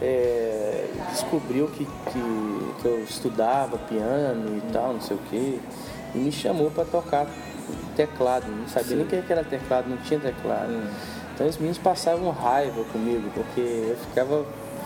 é, 0.00 0.86
descobriu 1.10 1.68
que, 1.68 1.84
que, 1.84 2.72
que 2.82 2.84
eu 2.86 3.04
estudava 3.08 3.78
piano 3.78 4.56
e 4.56 4.72
tal, 4.72 4.94
não 4.94 5.00
sei 5.00 5.16
o 5.16 5.20
quê, 5.30 5.58
e 6.14 6.18
me 6.18 6.32
chamou 6.32 6.70
para 6.70 6.84
tocar 6.84 7.26
teclado. 7.96 8.46
Não 8.46 8.68
sabia 8.68 8.96
nem 8.96 9.04
o 9.04 9.08
que 9.08 9.32
era 9.32 9.44
teclado, 9.44 9.88
não 9.88 9.96
tinha 9.98 10.20
teclado. 10.20 10.70
Hum. 10.70 10.90
Então 11.34 11.48
os 11.48 11.56
meninos 11.56 11.78
passavam 11.78 12.30
raiva 12.30 12.84
comigo, 12.92 13.28
porque 13.34 13.60
eu 13.60 13.96
ficava 14.08 14.44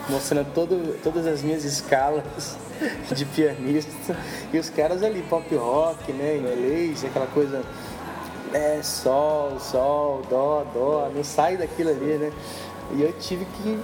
mostrando 0.09 0.53
todo, 0.55 0.99
todas 1.03 1.27
as 1.27 1.43
minhas 1.43 1.65
escalas 1.65 2.57
de 3.15 3.25
pianista 3.27 4.17
e 4.53 4.59
os 4.59 4.71
caras 4.71 5.03
ali, 5.03 5.23
pop 5.29 5.55
rock, 5.55 6.11
né, 6.13 6.39
inglês, 6.39 7.05
aquela 7.05 7.27
coisa 7.27 7.63
é, 8.53 8.81
sol, 8.83 9.59
sol, 9.61 10.23
dó, 10.29 10.65
dó, 10.73 11.11
não 11.15 11.25
sai 11.25 11.57
daquilo 11.57 11.91
ali, 11.91 12.19
né? 12.19 12.33
E 12.95 13.03
eu 13.03 13.13
tive 13.19 13.45
que 13.45 13.79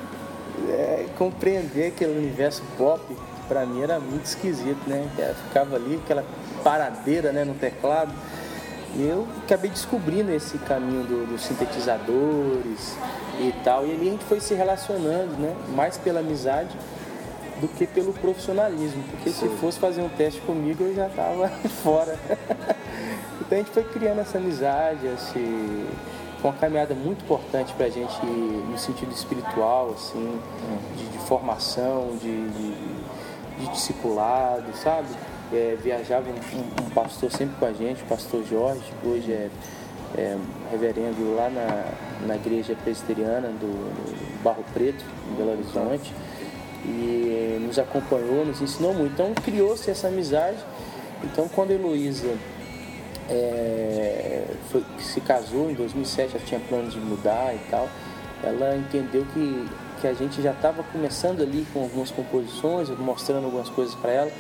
é, 0.71 1.07
compreender 1.19 1.89
aquele 1.89 2.17
universo 2.17 2.63
pop, 2.77 3.01
que 3.07 3.17
pra 3.49 3.67
mim 3.67 3.83
era 3.83 4.01
muito 4.01 4.25
esquisito, 4.25 4.81
né? 4.87 5.09
Eu 5.19 5.35
ficava 5.35 5.77
ali, 5.77 6.01
aquela 6.03 6.25
paradeira 6.63 7.33
né, 7.33 7.45
no 7.45 7.55
teclado. 7.55 8.13
E 8.97 9.03
eu 9.03 9.27
acabei 9.45 9.71
descobrindo 9.71 10.31
esse 10.33 10.57
caminho 10.59 11.03
do, 11.03 11.27
dos 11.27 11.43
sintetizadores 11.43 12.97
e 13.41 13.53
tal. 13.65 13.85
E 13.85 13.93
ali 13.93 14.09
a 14.09 14.11
gente 14.13 14.25
foi 14.25 14.41
se 14.41 14.55
relacionando, 14.55 15.37
né? 15.37 15.55
Mais 15.75 15.99
pela 15.99 16.21
amizade 16.21 16.77
do 17.61 17.69
que 17.69 17.87
pelo 17.87 18.13
profissionalismo. 18.13 19.03
Porque 19.11 19.31
Sim. 19.31 19.49
se 19.49 19.57
fosse 19.57 19.79
fazer 19.79 20.01
um 20.01 20.09
teste 20.09 20.41
comigo, 20.43 20.85
eu 20.85 20.95
já 20.95 21.09
estava 21.09 21.49
fora. 21.83 22.17
Então 23.41 23.59
a 23.59 23.61
gente 23.61 23.71
foi 23.71 23.85
criando 23.85 24.21
essa 24.21 24.39
amizade, 24.39 25.07
esse... 25.07 25.87
foi 26.41 26.51
uma 26.51 26.57
caminhada 26.59 26.95
muito 26.95 27.25
importante 27.25 27.73
para 27.75 27.87
a 27.87 27.91
gente 27.91 28.25
no 28.25 28.79
sentido 28.79 29.13
espiritual, 29.13 29.95
assim, 29.95 30.41
de, 30.97 31.09
de 31.09 31.19
formação, 31.27 32.17
de, 32.21 32.49
de, 32.49 32.75
de 33.61 33.73
discipulado, 33.73 34.75
sabe? 34.77 35.09
é, 35.53 35.77
viajava 35.81 36.29
um, 36.29 36.85
um, 36.85 36.91
pastor 36.91 37.31
sempre 37.31 37.57
com 37.57 37.67
a 37.67 37.73
gente, 37.73 38.03
o 38.03 38.07
pastor 38.07 38.45
Jorge, 38.45 38.83
que 39.01 39.09
hoje 39.09 39.33
é, 39.33 39.49
é 40.17 40.39
reverendo 40.71 41.35
lá 41.35 41.49
na, 41.49 42.27
na 42.27 42.37
igreja 42.37 42.77
presbiteriana 42.83 43.49
do, 43.49 44.43
Barro 44.43 44.65
Preto, 44.75 45.05
em 45.31 45.35
Belo 45.37 45.53
Horizonte, 45.53 46.13
e 46.85 47.59
nos 47.61 47.79
acompanhou, 47.79 48.45
nos 48.45 48.61
ensinou 48.61 48.93
muito. 48.93 49.13
Então 49.13 49.33
criou-se 49.35 49.91
essa 49.91 50.09
amizade. 50.09 50.59
Então 51.23 51.49
quando 51.49 51.71
a 51.71 51.75
Heloísa 51.75 52.37
é, 53.29 54.45
foi, 54.71 54.85
se 54.99 55.21
casou 55.21 55.71
em 55.71 55.75
2007, 55.75 56.37
ela 56.37 56.45
tinha 56.45 56.61
plano 56.61 56.89
de 56.89 56.99
mudar 56.99 57.55
e 57.55 57.59
tal, 57.71 57.89
ela 58.43 58.77
entendeu 58.77 59.27
que, 59.33 59.69
que 60.01 60.07
a 60.07 60.15
gente 60.15 60.43
já 60.43 60.53
estava 60.53 60.83
começando 60.83 61.43
ali 61.43 61.67
com 61.73 61.83
algumas 61.83 62.11
composições, 62.11 62.89
mostrando 62.91 63.45
algumas 63.45 63.69
coisas 63.69 63.95
para 63.95 64.13
ela 64.13 64.31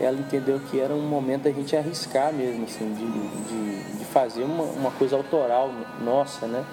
ela 0.00 0.18
entendeu 0.18 0.60
que 0.70 0.78
era 0.78 0.94
um 0.94 1.02
momento 1.02 1.42
da 1.42 1.50
gente 1.50 1.76
arriscar 1.76 2.32
mesmo, 2.32 2.64
assim, 2.64 2.92
de, 2.94 3.04
de, 3.04 3.98
de 3.98 4.04
fazer 4.04 4.44
uma, 4.44 4.64
uma 4.64 4.90
coisa 4.92 5.16
autoral 5.16 5.72
nossa, 6.00 6.46
né? 6.46 6.64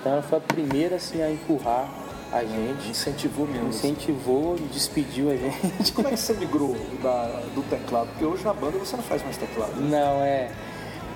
Então 0.00 0.12
ela 0.12 0.22
foi 0.22 0.38
a 0.38 0.40
primeira 0.40 0.96
assim, 0.96 1.22
a 1.22 1.30
empurrar 1.30 1.88
a 2.32 2.42
gente. 2.44 2.88
Incentivou 2.88 3.46
mesmo. 3.46 3.68
Incentivou, 3.68 4.56
despediu 4.72 5.30
a 5.30 5.36
gente. 5.36 5.92
Como 5.92 6.08
é 6.08 6.10
que 6.10 6.16
você 6.16 6.32
migrou 6.34 6.76
da, 7.00 7.26
do 7.54 7.62
teclado? 7.68 8.08
Porque 8.08 8.24
hoje 8.24 8.44
na 8.44 8.52
banda 8.52 8.78
você 8.78 8.96
não 8.96 9.04
faz 9.04 9.22
mais 9.22 9.36
teclado. 9.36 9.76
Né? 9.76 9.90
Não, 9.90 10.22
é, 10.22 10.50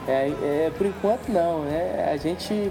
é, 0.09 0.29
é. 0.67 0.73
Por 0.77 0.87
enquanto 0.87 1.29
não, 1.29 1.63
né? 1.65 2.11
A 2.13 2.17
gente. 2.17 2.71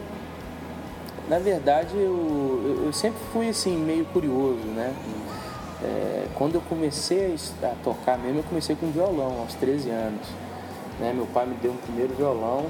Na 1.28 1.40
verdade, 1.40 1.96
eu, 1.96 2.84
eu 2.86 2.94
sempre 2.94 3.20
fui 3.34 3.50
assim, 3.50 3.76
meio 3.78 4.06
curioso, 4.06 4.64
né? 4.76 4.94
É, 5.84 6.28
quando 6.36 6.56
eu 6.56 6.62
comecei 6.62 7.36
a 7.64 7.74
tocar 7.84 8.18
mesmo, 8.18 8.40
eu 8.40 8.44
comecei 8.44 8.76
com 8.76 8.92
violão, 8.92 9.40
aos 9.40 9.54
13 9.56 9.90
anos. 9.90 10.28
Né? 11.00 11.12
Meu 11.14 11.26
pai 11.28 11.46
me 11.46 11.56
deu 11.56 11.72
um 11.72 11.78
primeiro 11.78 12.14
violão 12.14 12.68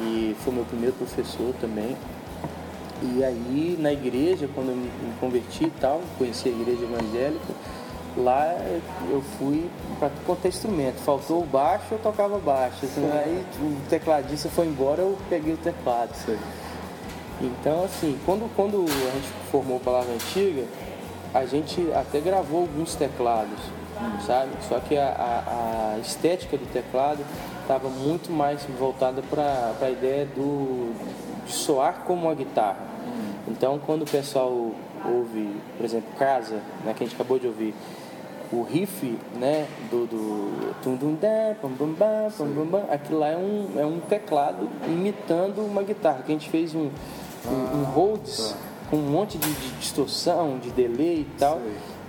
e 0.00 0.34
foi 0.40 0.52
meu 0.52 0.64
primeiro 0.64 0.94
professor 0.96 1.54
também. 1.60 1.96
E 3.02 3.22
aí 3.22 3.76
na 3.78 3.92
igreja, 3.92 4.48
quando 4.54 4.70
eu 4.70 4.76
me 4.76 4.90
converti 5.20 5.64
e 5.64 5.72
tal, 5.80 6.00
conheci 6.18 6.48
a 6.48 6.52
igreja 6.52 6.82
evangélica, 6.82 7.54
lá 8.18 8.56
eu 9.10 9.22
fui 9.38 9.70
para 9.98 10.10
quanto 10.26 10.46
instrumento. 10.48 10.96
Faltou 10.96 11.42
o 11.42 11.46
baixo, 11.46 11.86
eu 11.92 11.98
tocava 11.98 12.38
baixo. 12.38 12.84
Assim, 12.84 13.08
aí 13.12 13.44
o 13.60 13.88
tecladista 13.88 14.48
foi 14.48 14.66
embora, 14.66 15.02
eu 15.02 15.16
peguei 15.28 15.54
o 15.54 15.56
teclado. 15.56 16.10
Então 17.40 17.84
assim, 17.84 18.18
quando, 18.26 18.50
quando 18.54 18.84
a 18.84 19.10
gente 19.14 19.28
formou 19.50 19.78
Palavra 19.80 20.12
Antiga, 20.12 20.64
a 21.32 21.44
gente 21.44 21.92
até 21.92 22.20
gravou 22.20 22.62
alguns 22.62 22.94
teclados, 22.94 23.58
sabe? 24.26 24.50
Só 24.68 24.80
que 24.80 24.96
a, 24.96 25.08
a, 25.08 25.94
a 25.94 25.98
estética 25.98 26.56
do 26.56 26.66
teclado 26.72 27.24
estava 27.62 27.88
muito 27.88 28.32
mais 28.32 28.64
voltada 28.78 29.22
para 29.22 29.74
a 29.80 29.90
ideia 29.90 30.24
do, 30.24 30.92
de 31.46 31.52
soar 31.52 32.02
como 32.06 32.22
uma 32.22 32.34
guitarra. 32.34 32.88
Então, 33.46 33.78
quando 33.78 34.02
o 34.02 34.06
pessoal 34.06 34.72
ouve, 35.04 35.56
por 35.76 35.84
exemplo, 35.84 36.08
Casa, 36.18 36.60
né, 36.84 36.94
que 36.94 37.02
a 37.02 37.06
gente 37.06 37.14
acabou 37.14 37.38
de 37.38 37.46
ouvir, 37.46 37.74
o 38.52 38.62
riff 38.62 39.18
né, 39.34 39.66
do, 39.90 40.06
do 40.06 40.74
tum 40.82 40.94
dum 40.96 41.14
da, 41.14 41.54
pam 41.60 41.68
bum 41.68 41.92
bam, 41.92 42.30
pam 42.36 42.46
bum 42.46 42.64
bam, 42.64 42.84
aquilo 42.90 43.18
lá 43.18 43.28
é 43.28 43.36
um, 43.36 43.68
é 43.76 43.84
um 43.84 44.00
teclado 44.00 44.68
imitando 44.86 45.60
uma 45.60 45.82
guitarra, 45.82 46.22
que 46.24 46.32
a 46.32 46.34
gente 46.34 46.48
fez 46.48 46.74
um, 46.74 46.90
um, 47.46 47.78
um 47.78 47.84
Rhodes 47.84 48.52
tá 48.52 48.68
com 48.90 48.96
um 48.96 49.10
monte 49.10 49.38
de, 49.38 49.50
de 49.52 49.70
distorção, 49.72 50.58
de 50.58 50.70
delay 50.70 51.20
e 51.20 51.38
tal, 51.38 51.60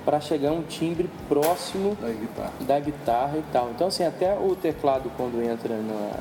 para 0.05 0.19
chegar 0.19 0.49
a 0.49 0.53
um 0.53 0.63
timbre 0.63 1.09
próximo 1.27 1.95
da 1.95 2.09
guitarra. 2.09 2.53
da 2.61 2.79
guitarra 2.79 3.37
e 3.37 3.43
tal. 3.51 3.69
Então, 3.71 3.87
assim, 3.87 4.03
até 4.03 4.33
o 4.33 4.55
teclado, 4.55 5.11
quando 5.17 5.41
entra 5.43 5.75
na, 5.75 6.11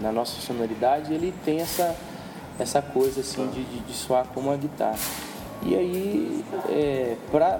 na 0.00 0.12
nossa 0.12 0.40
sonoridade, 0.40 1.12
ele 1.12 1.34
tem 1.44 1.60
essa, 1.60 1.96
essa 2.58 2.80
coisa 2.80 3.20
assim 3.20 3.46
de, 3.48 3.64
de, 3.64 3.80
de 3.80 3.92
soar 3.92 4.26
como 4.32 4.50
uma 4.50 4.56
guitarra. 4.56 4.98
E 5.62 5.74
aí, 5.74 6.44
é, 6.68 7.16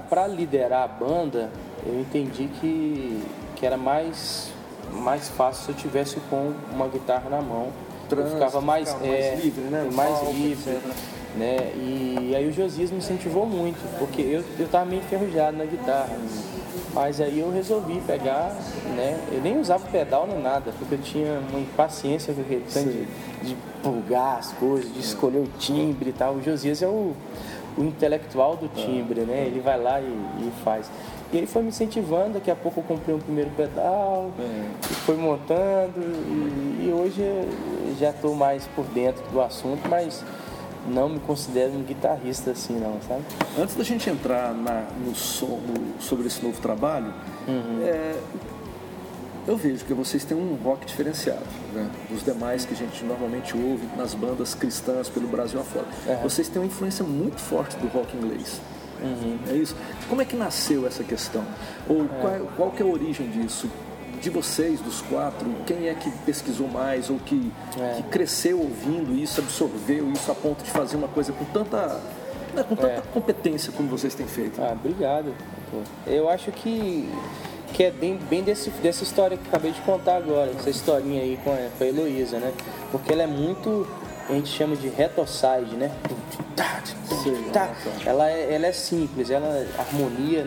para 0.09 0.27
liderar 0.29 0.85
a 0.85 0.89
banda, 0.89 1.51
eu 1.87 2.01
entendi 2.01 2.49
que, 2.61 3.23
que 3.57 3.67
era 3.67 3.77
mais, 3.77 4.51
mais 4.93 5.29
fácil 5.29 5.65
se 5.65 5.71
eu 5.71 5.75
tivesse 5.77 6.21
com 6.29 6.53
uma 6.73 6.89
guitarra 6.89 7.29
na 7.29 7.41
mão. 7.41 7.69
Trânsito, 8.09 8.37
eu 8.37 8.39
ficava 8.39 8.61
mais, 8.61 8.89
ficava 8.89 9.07
mais 9.07 9.25
é, 9.25 9.35
livre, 9.37 9.61
né? 9.63 9.91
Mais 9.93 10.23
livre. 10.33 10.71
Etc 10.71 11.19
né? 11.39 11.73
E 11.77 12.35
aí 12.37 12.49
o 12.49 12.53
Josias 12.53 12.91
me 12.91 12.99
incentivou 12.99 13.47
muito, 13.47 13.79
porque 13.99 14.21
eu, 14.21 14.45
eu 14.59 14.69
tava 14.69 14.85
meio 14.85 15.01
enferrujado 15.01 15.57
na 15.57 15.65
guitarra. 15.65 16.17
Mas 16.93 17.21
aí 17.21 17.39
eu 17.39 17.51
resolvi 17.51 18.01
pegar, 18.01 18.55
né? 18.97 19.19
Eu 19.31 19.41
nem 19.41 19.59
usava 19.59 19.87
pedal 19.89 20.27
nem 20.27 20.41
nada, 20.41 20.73
porque 20.79 20.95
eu 20.95 20.99
tinha 20.99 21.41
uma 21.51 21.61
impaciência 21.61 22.35
com 22.35 22.41
aquele 22.41 22.65
de, 22.65 23.49
de 23.49 23.57
pulgar 23.83 24.39
as 24.39 24.53
coisas, 24.53 24.93
de 24.93 25.01
escolher 25.01 25.39
o 25.39 25.49
timbre 25.59 26.11
e 26.11 26.13
tal. 26.13 26.35
O 26.35 26.43
Josias 26.43 26.83
é 26.83 26.89
o, 26.89 27.15
o 27.77 27.85
intelectual 27.85 28.57
do 28.57 28.69
timbre, 28.69 29.21
né? 29.21 29.45
Ele 29.47 29.61
vai 29.61 29.81
lá 29.81 30.01
e, 30.01 30.05
e 30.05 30.53
faz. 30.65 30.91
E 31.33 31.37
ele 31.37 31.47
foi 31.47 31.63
me 31.63 31.69
incentivando, 31.69 32.35
daqui 32.35 32.51
a 32.51 32.57
pouco 32.57 32.81
eu 32.81 32.85
comprei 32.85 33.15
um 33.15 33.19
primeiro 33.19 33.51
pedal, 33.51 34.31
é. 34.39 34.83
foi 35.05 35.17
montando, 35.17 36.01
e, 36.01 36.87
e 36.87 36.93
hoje 36.93 37.23
já 37.99 38.11
estou 38.11 38.35
mais 38.35 38.67
por 38.75 38.87
dentro 38.87 39.23
do 39.31 39.41
assunto, 39.41 39.87
mas 39.89 40.25
não 40.87 41.09
me 41.09 41.21
considero 41.21 41.73
um 41.73 41.83
guitarrista 41.83 42.53
assim, 42.53 42.79
não, 42.79 42.97
sabe? 43.07 43.23
Antes 43.59 43.75
da 43.75 43.85
gente 43.85 44.09
entrar 44.09 44.55
na, 44.55 44.87
no, 45.05 45.15
som, 45.15 45.61
no, 45.61 46.01
sobre 46.01 46.27
esse 46.27 46.43
novo 46.43 46.61
trabalho, 46.63 47.13
uhum. 47.47 47.83
é, 47.83 48.17
eu 49.47 49.57
vejo 49.57 49.85
que 49.85 49.95
vocês 49.95 50.25
têm 50.25 50.37
um 50.37 50.57
rock 50.63 50.87
diferenciado, 50.87 51.45
né? 51.75 51.91
Dos 52.09 52.25
demais 52.25 52.65
que 52.65 52.73
a 52.75 52.77
gente 52.77 53.05
normalmente 53.05 53.55
ouve 53.57 53.87
nas 53.97 54.15
bandas 54.15 54.55
cristãs 54.55 55.09
pelo 55.09 55.29
Brasil 55.29 55.61
afora. 55.61 55.87
Uhum. 56.07 56.23
Vocês 56.23 56.49
têm 56.49 56.63
uma 56.63 56.67
influência 56.67 57.05
muito 57.05 57.41
forte 57.41 57.77
do 57.77 57.87
rock 57.89 58.17
inglês. 58.17 58.61
Uhum. 59.03 59.39
É 59.49 59.55
isso. 59.55 59.77
Como 60.09 60.21
é 60.23 60.25
que 60.25 60.37
nasceu 60.37 60.87
essa 60.87 61.05
questão? 61.05 61.45
Ou 61.89 62.05
é. 62.05 62.09
qual, 62.21 62.53
qual 62.57 62.71
que 62.71 62.83
é 62.83 62.87
a 62.87 62.89
origem 62.89 63.29
disso? 63.31 63.69
de 64.21 64.31
vocês, 64.31 64.81
dos 64.81 65.01
quatro, 65.01 65.49
quem 65.67 65.89
é 65.89 65.95
que 65.95 66.11
pesquisou 66.27 66.69
mais 66.69 67.09
ou 67.09 67.19
que, 67.19 67.53
é. 67.79 67.95
que 67.97 68.03
cresceu 68.05 68.59
ouvindo 68.59 69.17
isso, 69.17 69.41
absorveu 69.41 70.11
isso 70.13 70.31
a 70.31 70.35
ponto 70.35 70.65
de 70.65 70.71
fazer 70.71 70.97
uma 70.97 71.09
coisa 71.09 71.33
com 71.33 71.45
tanta, 71.47 72.01
né, 72.55 72.63
com 72.69 72.75
tanta 72.75 72.89
é. 72.89 73.03
competência 73.13 73.73
como 73.73 73.89
vocês 73.89 74.15
têm 74.15 74.27
feito? 74.27 74.61
Ah, 74.61 74.73
obrigado. 74.73 75.33
Eu 76.07 76.29
acho 76.29 76.51
que, 76.51 77.09
que 77.73 77.85
é 77.85 77.91
bem, 77.91 78.19
bem 78.29 78.43
desse, 78.43 78.71
dessa 78.71 79.05
história 79.05 79.37
que 79.37 79.47
acabei 79.49 79.71
de 79.71 79.81
contar 79.83 80.17
agora, 80.17 80.51
essa 80.51 80.71
historinha 80.71 81.23
aí 81.23 81.39
com 81.45 81.53
a, 81.53 81.69
com 81.77 81.85
a 81.85 81.87
Heloísa, 81.87 82.39
né? 82.39 82.53
Porque 82.91 83.13
ela 83.13 83.23
é 83.23 83.27
muito 83.27 83.87
a 84.29 84.33
gente 84.33 84.49
chama 84.49 84.77
de 84.77 84.89
retoside, 84.89 85.77
né? 85.77 85.91
Sim, 87.23 87.51
tá. 87.53 87.71
Ela, 88.05 88.31
é, 88.31 88.55
ela 88.55 88.67
é 88.67 88.73
simples, 88.73 89.31
ela 89.31 89.67
harmonia 89.79 90.47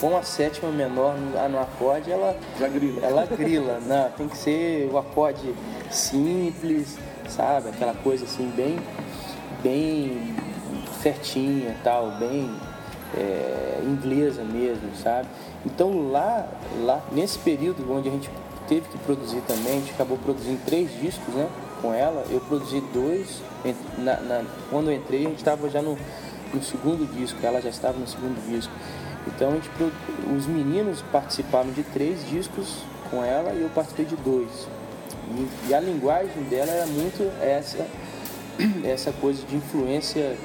com 0.00 0.16
a 0.16 0.22
sétima 0.22 0.70
menor 0.70 1.16
no 1.50 1.58
acorde, 1.58 2.10
ela 2.10 2.36
Já 2.58 2.68
grila. 2.68 3.04
Ela 3.04 3.26
grila, 3.26 3.80
não, 3.86 4.10
tem 4.10 4.28
que 4.28 4.36
ser 4.36 4.88
o 4.92 4.98
acorde 4.98 5.54
simples, 5.90 6.96
sabe? 7.28 7.70
Aquela 7.70 7.94
coisa 7.94 8.24
assim 8.24 8.50
bem 8.54 8.78
bem 9.62 10.36
certinha, 11.02 11.76
tal, 11.82 12.12
bem 12.12 12.50
é, 13.16 13.80
inglesa 13.82 14.44
mesmo, 14.44 14.94
sabe? 15.02 15.28
Então 15.66 16.10
lá, 16.10 16.46
lá, 16.82 17.02
nesse 17.10 17.38
período 17.38 17.90
onde 17.92 18.08
a 18.08 18.12
gente 18.12 18.30
teve 18.68 18.88
que 18.88 18.98
produzir 18.98 19.40
também, 19.48 19.78
a 19.78 19.80
gente 19.80 19.92
acabou 19.92 20.18
produzindo 20.18 20.60
três 20.64 20.90
discos, 21.00 21.34
né? 21.34 21.48
Com 21.80 21.94
ela, 21.94 22.24
eu 22.30 22.40
produzi 22.40 22.82
dois. 22.92 23.42
Na, 23.98 24.20
na, 24.20 24.44
quando 24.70 24.90
eu 24.90 24.96
entrei, 24.96 25.26
a 25.26 25.28
gente 25.28 25.38
estava 25.38 25.68
já 25.70 25.80
no, 25.80 25.96
no 26.52 26.62
segundo 26.62 27.06
disco, 27.12 27.38
ela 27.42 27.60
já 27.60 27.68
estava 27.68 27.98
no 27.98 28.06
segundo 28.06 28.40
disco. 28.48 28.72
Então 29.26 29.50
a 29.50 29.54
gente, 29.54 29.70
os 30.36 30.46
meninos 30.46 31.02
participaram 31.12 31.70
de 31.70 31.82
três 31.82 32.26
discos 32.28 32.78
com 33.10 33.22
ela 33.22 33.52
e 33.52 33.62
eu 33.62 33.68
participei 33.70 34.06
de 34.06 34.16
dois. 34.16 34.68
E, 35.36 35.68
e 35.68 35.74
a 35.74 35.80
linguagem 35.80 36.42
dela 36.44 36.70
era 36.70 36.86
muito 36.86 37.22
essa, 37.42 37.86
essa 38.84 39.12
coisa 39.12 39.44
de 39.46 39.56
influência 39.56 40.36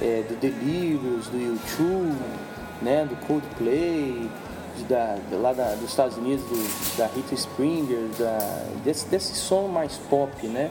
é, 0.00 0.22
do 0.28 0.38
Delirious, 0.38 1.26
do 1.28 1.38
YouTube, 1.38 2.16
né, 2.82 3.04
do 3.04 3.16
Coldplay, 3.26 4.30
da, 4.84 5.16
lá 5.32 5.52
da, 5.52 5.74
dos 5.74 5.90
Estados 5.90 6.16
Unidos, 6.16 6.44
do, 6.44 6.96
da 6.96 7.06
Rita 7.06 7.34
Springer, 7.34 8.08
da, 8.18 8.66
desse, 8.84 9.06
desse 9.06 9.34
som 9.34 9.68
mais 9.68 9.96
pop, 10.08 10.46
né? 10.46 10.70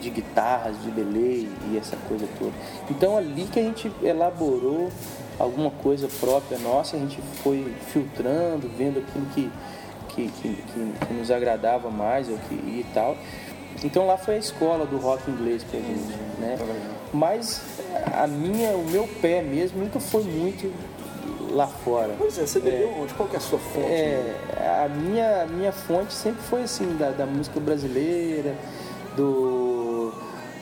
de 0.00 0.10
guitarras, 0.10 0.80
de 0.82 0.90
delay 0.90 1.48
e 1.70 1.78
essa 1.78 1.96
coisa 2.08 2.26
toda. 2.38 2.52
Então 2.90 3.16
ali 3.16 3.44
que 3.44 3.58
a 3.58 3.62
gente 3.62 3.90
elaborou 4.02 4.90
alguma 5.38 5.70
coisa 5.70 6.08
própria 6.20 6.58
nossa, 6.58 6.96
a 6.96 6.98
gente 6.98 7.20
foi 7.42 7.74
filtrando, 7.88 8.70
vendo 8.76 9.00
aquilo 9.00 9.26
que, 9.34 9.50
que, 10.08 10.28
que, 10.28 10.62
que, 11.06 11.14
nos 11.14 11.30
agradava 11.30 11.90
mais 11.90 12.28
ou 12.28 12.38
que, 12.48 12.54
e 12.54 12.86
tal. 12.94 13.16
Então 13.82 14.06
lá 14.06 14.16
foi 14.16 14.36
a 14.36 14.38
escola 14.38 14.86
do 14.86 14.98
rock 14.98 15.28
inglês 15.30 15.64
pra 15.64 15.80
gente, 15.80 16.14
né? 16.38 16.58
Mas 17.12 17.62
a 18.12 18.26
minha, 18.26 18.70
o 18.76 18.84
meu 18.84 19.08
pé 19.20 19.42
mesmo 19.42 19.80
nunca 19.80 19.98
foi 19.98 20.22
muito 20.22 20.72
lá 21.52 21.66
fora. 21.66 22.14
Pois 22.18 22.38
é, 22.38 22.46
você 22.46 22.58
bebeu 22.58 22.88
é, 22.88 23.00
onde? 23.00 23.14
Qual 23.14 23.28
que 23.28 23.36
é 23.36 23.38
a 23.38 23.40
sua 23.40 23.58
fonte? 23.58 23.86
É, 23.86 24.84
a 24.84 24.88
minha, 24.88 25.42
a 25.42 25.46
minha 25.46 25.72
fonte 25.72 26.12
sempre 26.12 26.42
foi 26.42 26.62
assim, 26.62 26.96
da, 26.96 27.10
da 27.10 27.26
música 27.26 27.60
brasileira, 27.60 28.54
do. 29.16 30.12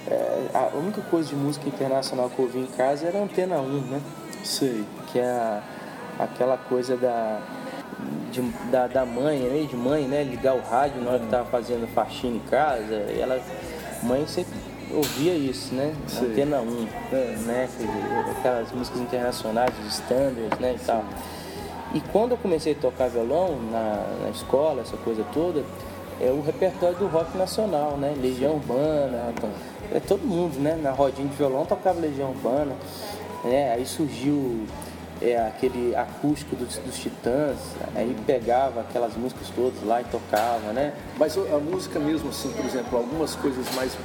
É, 0.08 0.46
a 0.54 0.76
única 0.76 1.00
coisa 1.02 1.28
de 1.28 1.36
música 1.36 1.68
internacional 1.68 2.30
que 2.30 2.38
eu 2.38 2.46
ouvi 2.46 2.58
em 2.58 2.66
casa 2.66 3.06
era 3.06 3.18
Antena 3.18 3.58
1, 3.58 3.80
né? 3.82 4.00
Sei. 4.42 4.84
Que 5.12 5.18
é 5.18 5.24
a, 5.24 5.62
aquela 6.18 6.56
coisa 6.56 6.96
da, 6.96 7.40
de, 8.30 8.40
da, 8.70 8.86
da 8.86 9.04
mãe, 9.04 9.38
né? 9.38 9.66
De 9.68 9.76
mãe, 9.76 10.06
né? 10.06 10.24
Ligar 10.24 10.54
o 10.54 10.60
rádio 10.60 11.00
na 11.02 11.10
hora 11.10 11.20
que 11.20 11.26
tava 11.26 11.44
fazendo 11.46 11.86
faxina 11.94 12.36
em 12.36 12.50
casa. 12.50 13.06
E 13.10 13.20
ela, 13.20 13.40
mãe 14.02 14.26
sempre 14.26 14.59
ouvia 14.92 15.34
isso, 15.34 15.74
né? 15.74 15.94
Sei. 16.06 16.28
Antena 16.28 16.60
1, 16.60 16.64
né? 17.46 17.68
Aquelas 18.38 18.72
músicas 18.72 19.00
internacionais, 19.00 19.72
os 19.84 19.94
standards, 19.94 20.58
né? 20.58 20.76
E 20.76 20.84
tal. 20.84 21.04
E 21.92 22.00
quando 22.12 22.32
eu 22.32 22.36
comecei 22.36 22.72
a 22.72 22.76
tocar 22.76 23.08
violão 23.08 23.58
na, 23.70 24.06
na 24.22 24.30
escola, 24.30 24.82
essa 24.82 24.96
coisa 24.96 25.24
toda, 25.32 25.64
é 26.20 26.30
o 26.30 26.40
repertório 26.40 26.96
do 26.96 27.06
rock 27.06 27.36
nacional, 27.36 27.96
né? 27.96 28.14
Legião 28.20 28.54
Urbana, 28.54 29.32
é 29.92 29.98
todo 29.98 30.22
mundo, 30.22 30.58
né? 30.60 30.78
Na 30.80 30.90
rodinha 30.90 31.26
de 31.26 31.34
violão 31.34 31.64
tocava 31.66 31.98
Legião 31.98 32.30
Urbana, 32.30 32.76
né? 33.44 33.72
Aí 33.72 33.84
surgiu 33.84 34.66
é, 35.20 35.36
aquele 35.36 35.94
acústico 35.96 36.54
dos, 36.54 36.76
dos, 36.78 36.98
Titãs, 36.98 37.58
aí 37.94 38.16
pegava 38.26 38.80
aquelas 38.80 39.16
músicas 39.16 39.48
todas 39.54 39.82
lá 39.82 40.00
e 40.00 40.04
tocava, 40.04 40.72
né? 40.72 40.94
Mas 41.18 41.36
a 41.36 41.58
música 41.58 41.98
mesmo, 41.98 42.30
assim, 42.30 42.50
por 42.52 42.64
exemplo, 42.64 42.98
algumas 42.98 43.34
coisas 43.34 43.66
mais 43.74 43.96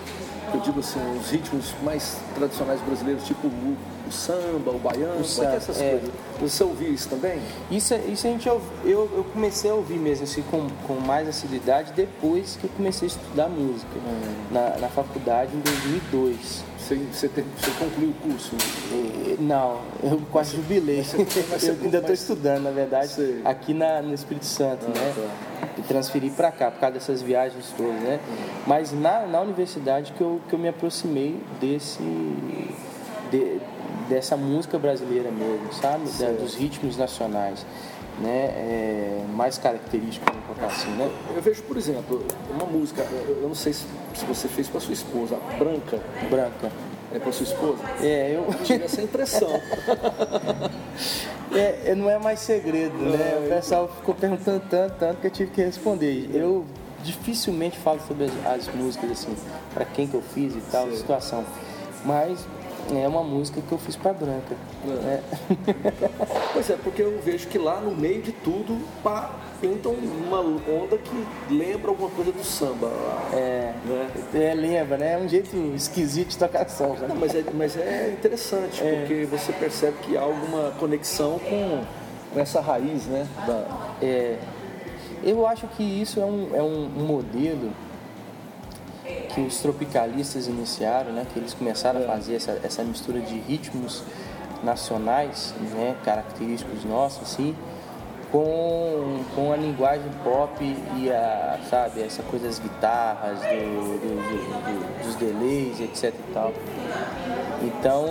eu 0.53 0.59
digo 0.59 0.79
assim, 0.79 0.99
os 1.19 1.29
ritmos 1.29 1.73
mais 1.83 2.17
tradicionais 2.35 2.81
brasileiros, 2.81 3.23
tipo 3.25 3.47
o, 3.47 3.77
o 4.07 4.11
samba, 4.11 4.71
o 4.71 4.79
baiano, 4.79 5.21
o 5.21 5.25
samba, 5.25 5.53
é 5.53 5.55
essas 5.55 5.81
é. 5.81 5.89
coisas. 5.91 6.09
Você 6.41 6.63
ouviu 6.63 6.93
isso 6.93 7.09
também? 7.09 7.39
Isso, 7.71 7.93
isso 8.11 8.27
a 8.27 8.29
gente 8.29 8.47
eu, 8.47 8.61
eu 8.83 9.25
comecei 9.33 9.71
a 9.71 9.73
ouvir 9.73 9.97
mesmo 9.97 10.23
assim, 10.23 10.43
com, 10.43 10.67
com 10.85 10.93
mais 10.95 11.27
assiduidade 11.27 11.93
depois 11.93 12.57
que 12.59 12.65
eu 12.65 12.69
comecei 12.75 13.07
a 13.07 13.11
estudar 13.11 13.47
música 13.47 13.91
hum. 13.95 14.35
na, 14.51 14.77
na 14.77 14.87
faculdade 14.89 15.55
em 15.55 15.59
2002. 15.59 16.63
Você, 16.85 16.95
você, 17.11 17.27
tem, 17.27 17.43
você 17.57 17.71
concluiu 17.79 18.11
o 18.11 18.13
curso? 18.13 18.55
É, 18.91 19.41
não, 19.41 19.81
eu 20.03 20.21
quase 20.31 20.55
jubilei. 20.55 20.99
eu 21.63 21.77
ainda 21.81 21.97
estou 21.97 22.13
estudando, 22.13 22.61
na 22.61 22.69
verdade, 22.69 23.07
Sei. 23.07 23.41
aqui 23.43 23.73
na, 23.73 24.03
no 24.03 24.13
Espírito 24.13 24.45
Santo, 24.45 24.85
ah, 24.85 24.89
né? 24.89 25.13
Tá. 25.15 25.67
E 25.79 25.81
transferi 25.81 26.29
para 26.29 26.51
cá, 26.51 26.69
por 26.69 26.79
causa 26.79 26.93
dessas 26.93 27.23
viagens 27.23 27.73
todas, 27.75 27.99
né? 28.01 28.19
Mas 28.67 28.91
na, 28.93 29.25
na 29.25 29.41
universidade 29.41 30.13
que 30.13 30.21
eu, 30.21 30.39
que 30.47 30.53
eu 30.53 30.59
me 30.59 30.67
aproximei 30.67 31.41
desse... 31.59 32.03
De, 33.31 33.59
dessa 34.09 34.37
música 34.37 34.77
brasileira 34.77 35.31
mesmo, 35.31 35.73
sabe? 35.73 36.07
Da, 36.19 36.31
dos 36.31 36.55
ritmos 36.55 36.97
nacionais 36.97 37.65
né, 38.19 38.29
é, 38.29 39.25
mais 39.33 39.57
característico, 39.57 40.25
vamos 40.25 40.45
colocar 40.45 40.67
assim, 40.67 40.89
né? 40.91 41.11
Eu 41.35 41.41
vejo, 41.41 41.63
por 41.63 41.77
exemplo, 41.77 42.25
uma 42.49 42.65
música, 42.65 43.01
eu 43.01 43.47
não 43.47 43.55
sei 43.55 43.73
se, 43.73 43.85
se 44.13 44.25
você 44.25 44.47
fez 44.47 44.69
para 44.69 44.79
sua 44.79 44.93
esposa, 44.93 45.37
Branca. 45.57 45.99
Branca. 46.29 46.71
É 47.13 47.19
para 47.19 47.31
sua 47.31 47.43
esposa? 47.43 47.77
É, 48.01 48.35
eu... 48.35 48.47
tive 48.63 48.83
essa 48.83 49.01
impressão. 49.01 49.47
é, 51.53 51.91
é, 51.91 51.95
não 51.95 52.09
é 52.09 52.17
mais 52.17 52.39
segredo, 52.39 52.97
né? 52.97 53.43
O 53.45 53.49
pessoal 53.49 53.87
ficou 53.87 54.15
perguntando 54.15 54.61
tanto, 54.69 54.95
tanto 54.97 55.21
que 55.21 55.27
eu 55.27 55.31
tive 55.31 55.51
que 55.51 55.61
responder. 55.61 56.29
Eu 56.33 56.65
dificilmente 57.03 57.77
falo 57.77 58.01
sobre 58.05 58.25
as, 58.25 58.67
as 58.67 58.75
músicas, 58.75 59.11
assim, 59.11 59.35
para 59.73 59.85
quem 59.85 60.07
que 60.07 60.15
eu 60.15 60.21
fiz 60.21 60.55
e 60.55 60.61
tal, 60.71 60.89
Sim. 60.89 60.97
situação. 60.97 61.45
Mas 62.03 62.45
é 62.93 63.07
uma 63.07 63.23
música 63.23 63.61
que 63.61 63.71
eu 63.71 63.77
fiz 63.77 63.95
para 63.95 64.13
Branca. 64.13 64.55
É. 64.85 64.89
Né? 64.89 65.23
Pois 66.53 66.69
é, 66.69 66.77
porque 66.81 67.01
eu 67.01 67.19
vejo 67.21 67.47
que 67.49 67.57
lá 67.57 67.81
no 67.81 67.91
meio 67.93 68.21
de 68.21 68.31
tudo 68.31 68.81
pá, 69.03 69.31
pintam 69.59 69.91
uma 69.91 70.39
onda 70.39 70.97
que 70.97 71.53
lembra 71.53 71.89
alguma 71.89 72.09
coisa 72.09 72.31
do 72.31 72.43
samba. 72.43 72.89
É, 73.33 73.73
né? 73.85 74.09
é 74.33 74.53
lembra, 74.53 74.97
né? 74.97 75.13
É 75.13 75.17
um 75.17 75.27
jeito 75.27 75.55
esquisito 75.75 76.29
de 76.29 76.37
tocar 76.37 76.67
samba. 76.69 77.07
Não, 77.07 77.15
mas, 77.15 77.35
é, 77.35 77.43
mas 77.53 77.77
é 77.77 78.11
interessante, 78.17 78.81
é. 78.81 78.99
porque 78.99 79.25
você 79.25 79.51
percebe 79.51 79.97
que 80.03 80.15
há 80.15 80.21
alguma 80.21 80.71
conexão 80.79 81.39
com, 81.39 81.83
com 82.33 82.39
essa 82.39 82.61
raiz, 82.61 83.05
né? 83.05 83.27
Da... 83.45 83.95
É, 84.01 84.37
eu 85.23 85.45
acho 85.45 85.67
que 85.67 85.83
isso 85.83 86.21
é 86.21 86.25
um, 86.25 86.49
é 86.53 86.61
um 86.61 86.87
modelo 86.87 87.71
que 89.35 89.41
os 89.41 89.57
tropicalistas 89.57 90.47
iniciaram, 90.47 91.11
né, 91.11 91.27
que 91.31 91.37
eles 91.37 91.53
começaram 91.53 92.01
a 92.01 92.07
fazer 92.07 92.35
essa, 92.35 92.59
essa 92.63 92.83
mistura 92.83 93.19
de 93.19 93.37
ritmos 93.39 94.01
nacionais, 94.63 95.53
né, 95.73 95.95
característicos 96.05 96.85
nossos, 96.85 97.21
assim, 97.23 97.53
com, 98.31 99.19
com 99.35 99.51
a 99.51 99.57
linguagem 99.57 100.09
pop 100.23 100.63
e 100.97 101.11
a, 101.11 101.59
sabe, 101.69 102.01
essa 102.01 102.23
coisa 102.23 102.47
das 102.47 102.59
guitarras, 102.59 103.39
do, 103.39 103.99
do, 103.99 104.15
do, 104.63 105.05
dos 105.05 105.15
delays, 105.15 105.81
etc 105.81 106.13
e 106.13 106.33
tal. 106.33 106.53
Então, 107.61 108.05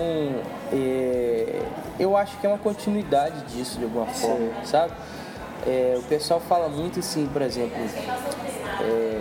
é, 0.72 1.62
eu 1.98 2.16
acho 2.16 2.38
que 2.38 2.46
é 2.46 2.50
uma 2.50 2.58
continuidade 2.58 3.40
disso 3.54 3.78
de 3.78 3.84
alguma 3.84 4.06
forma, 4.06 4.50
Sim. 4.62 4.66
sabe? 4.66 4.92
É, 5.66 5.94
o 5.98 6.02
pessoal 6.02 6.40
fala 6.40 6.68
muito 6.68 7.00
assim, 7.00 7.26
por 7.32 7.40
exemplo, 7.40 7.78
é, 8.80 9.13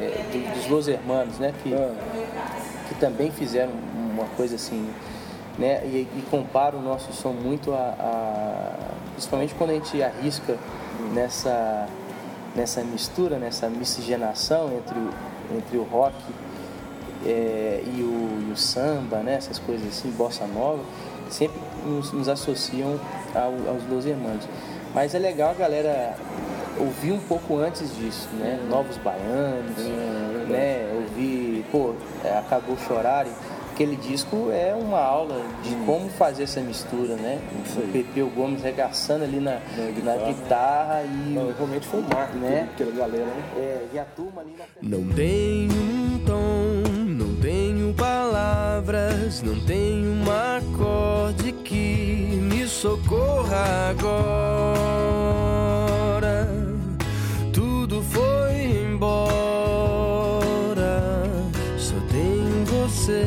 Los 0.73 0.87
Hermanos, 0.87 1.37
né? 1.37 1.53
Que, 1.61 1.73
ah. 1.73 1.93
que 2.89 2.95
também 2.95 3.29
fizeram 3.31 3.71
uma 4.11 4.25
coisa 4.35 4.55
assim, 4.55 4.89
né? 5.57 5.85
E, 5.85 6.07
e 6.15 6.23
compara 6.31 6.75
o 6.75 6.81
nosso 6.81 7.13
som 7.13 7.31
muito 7.31 7.71
a, 7.71 7.93
a, 7.99 8.73
Principalmente 9.11 9.53
quando 9.53 9.69
a 9.69 9.73
gente 9.73 10.01
arrisca 10.01 10.57
nessa, 11.13 11.87
nessa 12.55 12.83
mistura, 12.83 13.37
nessa 13.37 13.69
miscigenação 13.69 14.71
entre 14.73 14.97
o, 14.97 15.09
entre 15.55 15.77
o 15.77 15.83
rock 15.83 16.15
é, 17.23 17.83
e, 17.85 18.01
o, 18.01 18.47
e, 18.49 18.51
o, 18.51 18.57
samba, 18.57 19.17
né? 19.17 19.35
Essas 19.35 19.59
coisas 19.59 19.87
assim, 19.87 20.09
bossa 20.09 20.47
nova, 20.47 20.81
sempre 21.29 21.61
nos, 21.85 22.11
nos 22.11 22.27
associam 22.27 22.99
ao, 23.35 23.53
aos 23.71 23.87
Los 23.87 24.07
Hermanos. 24.07 24.47
Mas 24.95 25.13
é 25.13 25.19
legal 25.19 25.51
a 25.51 25.53
galera 25.53 26.15
ouvir 26.79 27.11
um 27.11 27.19
pouco 27.19 27.57
antes 27.57 27.95
disso, 27.95 28.27
né? 28.33 28.59
Novos 28.69 28.97
Baianos, 28.97 29.77
é, 29.79 30.45
né? 30.49 30.91
Ouvir, 30.95 31.65
pô, 31.71 31.93
é, 32.23 32.37
acabou 32.37 32.77
chorar. 32.77 33.25
Aquele 33.71 33.95
disco 33.95 34.51
é 34.51 34.71
uma 34.75 34.99
aula 34.99 35.41
de 35.63 35.73
hum. 35.73 35.83
como 35.85 36.09
fazer 36.09 36.43
essa 36.43 36.61
mistura, 36.61 37.15
né? 37.15 37.39
O 37.75 37.91
Pepeu 37.91 38.29
Gomes 38.29 38.61
regaçando 38.61 39.23
ali 39.23 39.39
na, 39.39 39.53
na, 39.75 39.91
guitarra. 39.91 40.19
na 40.19 40.25
guitarra, 40.27 41.03
e. 41.03 41.33
Não, 41.33 41.51
realmente 41.51 41.87
foi 41.87 41.99
um 42.01 42.07
marco, 42.07 42.37
né? 42.37 42.69
Aquela 42.71 42.91
galera, 42.91 43.25
né? 43.25 43.43
É, 43.57 43.85
e 43.91 43.99
a 43.99 44.05
turma 44.05 44.41
ali 44.41 44.55
na. 44.57 44.65
Não 44.79 45.07
tenho 45.15 45.73
um 45.73 46.19
tom, 46.23 46.91
não 47.03 47.35
tenho 47.41 47.93
palavras, 47.95 49.41
não 49.41 49.59
tenho 49.65 50.11
um 50.11 50.25
acorde 50.31 51.51
que 51.51 52.39
me 52.43 52.67
socorra 52.67 53.89
agora. 53.89 55.52
embora, 60.33 61.01
só 61.77 61.95
tem 62.09 62.63
você. 62.65 63.25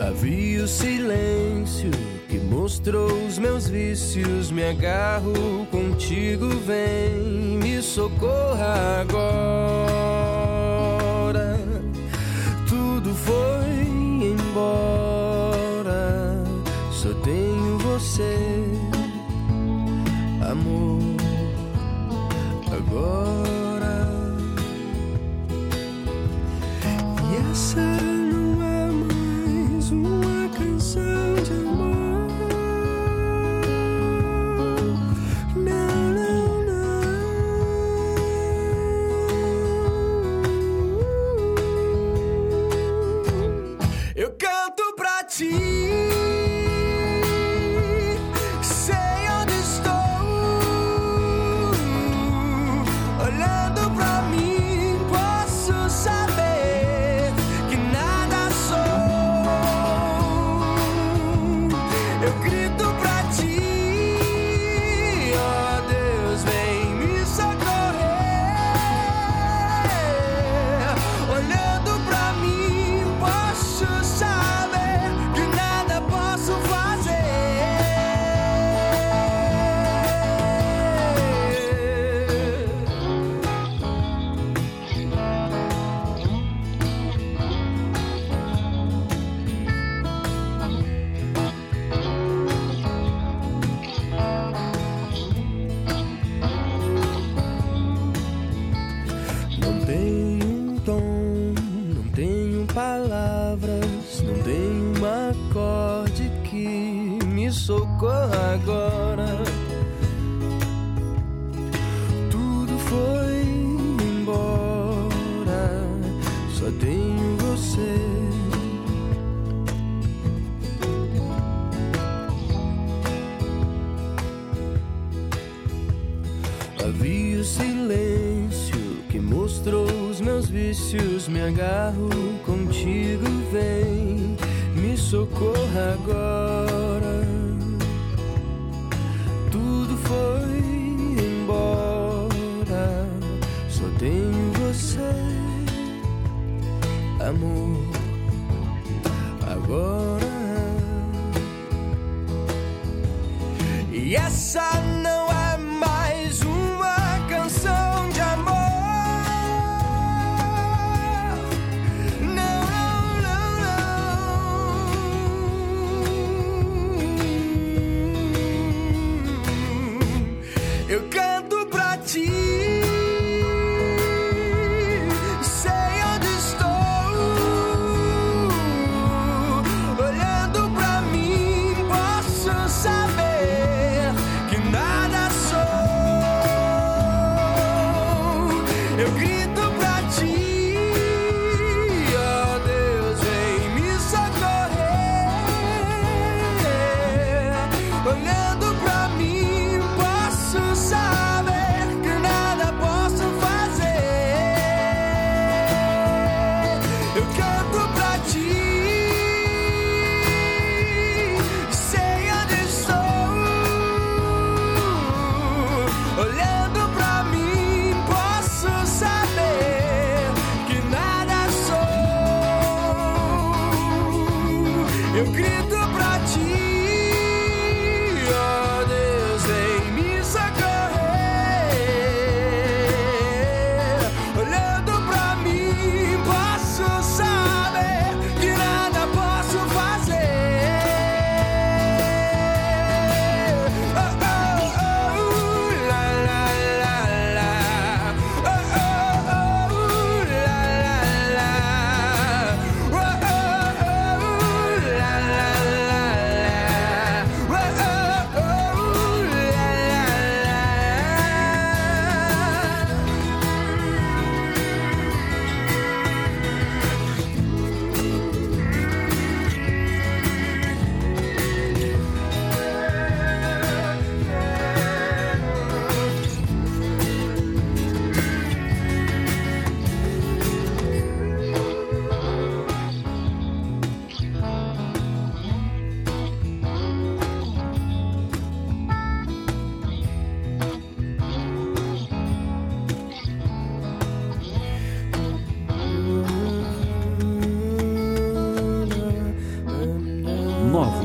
Havia 0.00 0.64
o 0.64 0.68
silêncio 0.68 1.90
que 2.28 2.38
mostrou 2.38 3.12
os 3.26 3.38
meus 3.38 3.68
vícios. 3.68 4.50
Me 4.50 4.64
agarro 4.64 5.66
contigo, 5.70 6.48
vem, 6.66 7.58
me 7.58 7.80
socorra 7.82 9.02
agora. 9.02 9.98
Tudo 12.68 13.14
foi 13.14 13.77
say. 18.18 18.57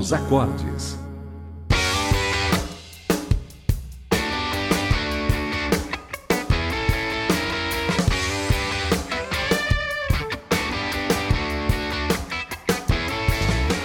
Novos 0.04 0.12
Acordes. 0.12 0.98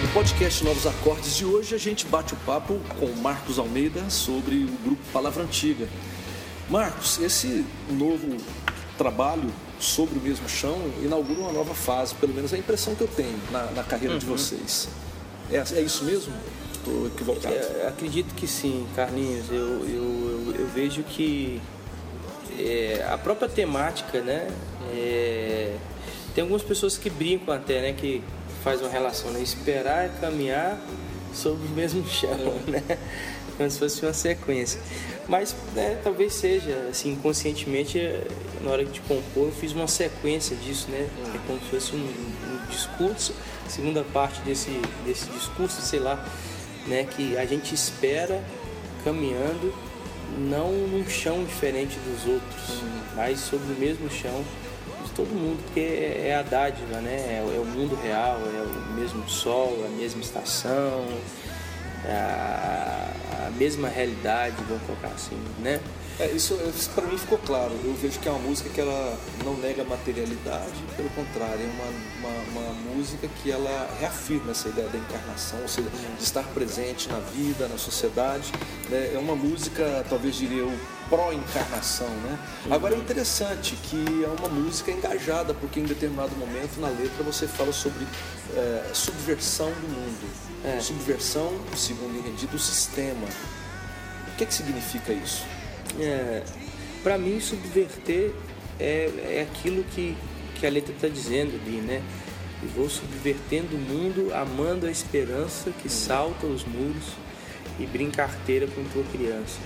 No 0.01 0.09
podcast 0.13 0.63
Novos 0.65 0.85
Acordes 0.85 1.37
de 1.37 1.45
hoje, 1.45 1.73
a 1.73 1.77
gente 1.77 2.05
bate 2.05 2.33
o 2.33 2.37
papo 2.45 2.77
com 2.99 3.05
o 3.05 3.15
Marcos 3.15 3.57
Almeida 3.57 4.09
sobre 4.09 4.65
o 4.65 4.77
grupo 4.83 5.01
Palavra 5.13 5.43
Antiga. 5.43 5.87
Marcos, 6.69 7.17
esse 7.21 7.65
novo 7.89 8.35
trabalho 8.97 9.49
sobre 9.79 10.19
o 10.19 10.21
mesmo 10.21 10.49
chão 10.49 10.91
inaugura 11.01 11.39
uma 11.39 11.53
nova 11.53 11.73
fase, 11.73 12.13
pelo 12.15 12.33
menos 12.33 12.51
é 12.51 12.57
a 12.57 12.59
impressão 12.59 12.93
que 12.93 13.01
eu 13.01 13.07
tenho 13.07 13.39
na, 13.49 13.71
na 13.71 13.83
carreira 13.85 14.19
de 14.19 14.25
vocês. 14.25 14.89
É, 15.51 15.79
é 15.79 15.81
isso 15.81 16.03
mesmo? 16.03 16.33
Estou 16.73 17.07
equivocado? 17.07 17.53
É, 17.53 17.87
acredito 17.87 18.33
que 18.35 18.47
sim, 18.47 18.87
Carlinhos. 18.95 19.49
Eu, 19.49 19.55
eu, 19.55 20.45
eu, 20.47 20.55
eu 20.59 20.67
vejo 20.67 21.03
que 21.03 21.61
é, 22.57 23.05
a 23.09 23.17
própria 23.17 23.49
temática, 23.49 24.21
né? 24.21 24.47
é, 24.93 25.75
tem 26.33 26.41
algumas 26.41 26.63
pessoas 26.63 26.97
que 26.97 27.09
brincam 27.09 27.53
até, 27.53 27.81
né? 27.81 27.93
Que 27.93 28.23
faz 28.63 28.81
uma 28.81 28.89
relação, 28.89 29.31
né? 29.31 29.41
Esperar 29.41 30.05
é 30.05 30.09
caminhar 30.19 30.79
sobre 31.33 31.67
o 31.67 31.71
mesmo 31.71 32.05
chão, 32.07 32.29
né? 32.67 32.83
Como 33.57 33.69
se 33.69 33.79
fosse 33.79 34.05
uma 34.05 34.13
sequência. 34.13 34.79
Mas, 35.27 35.55
né, 35.75 35.99
talvez 36.03 36.33
seja, 36.33 36.87
assim, 36.89 37.11
inconscientemente, 37.11 37.99
na 38.61 38.71
hora 38.71 38.85
de 38.85 38.99
compor, 39.01 39.47
eu 39.47 39.51
fiz 39.51 39.73
uma 39.73 39.87
sequência 39.87 40.55
disso, 40.55 40.89
né? 40.89 41.07
É 41.35 41.39
como 41.45 41.59
se 41.59 41.65
fosse 41.65 41.95
um, 41.95 41.99
um 41.99 42.65
discurso, 42.69 43.33
segunda 43.69 44.03
parte 44.13 44.41
desse, 44.41 44.69
desse 45.05 45.25
discurso, 45.29 45.81
sei 45.81 45.99
lá, 45.99 46.23
né? 46.87 47.03
Que 47.05 47.37
a 47.37 47.45
gente 47.45 47.73
espera 47.73 48.43
caminhando 49.03 49.73
não 50.37 50.71
num 50.71 51.07
chão 51.09 51.43
diferente 51.43 51.97
dos 51.99 52.25
outros, 52.31 52.81
mas 53.15 53.39
sobre 53.39 53.73
o 53.73 53.77
mesmo 53.79 54.09
chão 54.09 54.43
de 55.05 55.11
todo 55.11 55.27
mundo, 55.29 55.61
porque 55.65 55.79
é 55.79 56.35
a 56.39 56.41
dádiva, 56.43 56.99
né? 57.01 57.15
É, 57.39 57.43
o- 57.45 57.55
é 57.55 57.59
o 57.59 57.65
mundo 57.65 57.95
real, 58.01 58.37
é 58.39 58.61
o 58.61 58.93
mesmo 58.93 59.27
sol, 59.29 59.83
a 59.85 59.89
mesma 59.89 60.21
estação, 60.21 61.05
é 62.05 62.11
a, 62.11 63.47
a 63.47 63.51
mesma 63.51 63.87
realidade, 63.89 64.55
vamos 64.67 64.83
colocar 64.83 65.09
assim, 65.09 65.37
né? 65.59 65.79
É, 66.19 66.27
isso, 66.31 66.53
isso 66.77 66.89
para 66.89 67.05
mim 67.07 67.17
ficou 67.17 67.37
claro. 67.37 67.71
Eu 67.81 67.93
vejo 67.93 68.19
que 68.19 68.27
é 68.27 68.31
uma 68.31 68.41
música 68.41 68.69
que 68.69 68.81
ela 68.81 69.17
não 69.45 69.55
nega 69.55 69.85
materialidade, 69.85 70.83
pelo 70.97 71.09
contrário, 71.11 71.61
é 71.61 71.69
uma, 71.69 72.29
uma, 72.29 72.59
uma 72.59 72.73
música 72.93 73.29
que 73.41 73.49
ela 73.49 73.89
reafirma 73.97 74.51
essa 74.51 74.67
ideia 74.67 74.89
da 74.89 74.97
encarnação, 74.97 75.61
ou 75.61 75.67
seja, 75.69 75.89
de 75.89 76.21
estar 76.23 76.43
presente 76.49 77.07
na 77.07 77.19
vida, 77.19 77.69
na 77.69 77.77
sociedade. 77.77 78.51
né? 78.89 79.13
É 79.13 79.17
uma 79.17 79.33
música, 79.33 80.05
talvez 80.09 80.35
diria 80.35 80.59
eu, 80.59 80.73
pró-encarnação. 81.09 82.09
Né? 82.09 82.39
Agora 82.69 82.95
é 82.95 82.97
interessante 82.97 83.77
que 83.83 84.23
é 84.23 84.27
uma 84.27 84.49
música 84.49 84.91
engajada, 84.91 85.53
porque 85.53 85.79
em 85.79 85.85
determinado 85.85 86.35
momento 86.35 86.81
na 86.81 86.89
letra 86.89 87.23
você 87.23 87.47
fala 87.47 87.71
sobre 87.71 88.05
é, 88.57 88.91
subversão 88.93 89.71
do 89.71 89.87
mundo. 89.87 90.49
É. 90.65 90.81
Subversão, 90.81 91.57
segundo 91.77 92.19
entendi, 92.19 92.45
do 92.45 92.59
sistema. 92.59 93.25
O 94.27 94.35
que, 94.35 94.45
que 94.45 94.53
significa 94.53 95.13
isso? 95.13 95.45
É, 95.99 96.43
para 97.03 97.17
mim, 97.17 97.39
subverter 97.39 98.31
é, 98.79 99.09
é 99.23 99.47
aquilo 99.49 99.83
que, 99.83 100.15
que 100.55 100.65
a 100.65 100.69
letra 100.69 100.93
está 100.93 101.07
dizendo 101.07 101.59
ali, 101.61 101.77
né? 101.77 102.01
E 102.61 102.65
vou 102.67 102.89
subvertendo 102.89 103.75
o 103.75 103.79
mundo, 103.79 104.33
amando 104.33 104.85
a 104.85 104.91
esperança 104.91 105.71
que 105.81 105.89
salta 105.89 106.45
os 106.45 106.65
muros 106.65 107.13
e 107.79 107.85
brinca 107.85 108.23
arteira 108.23 108.67
com 108.67 108.83
tua 108.85 109.03
criança. 109.11 109.57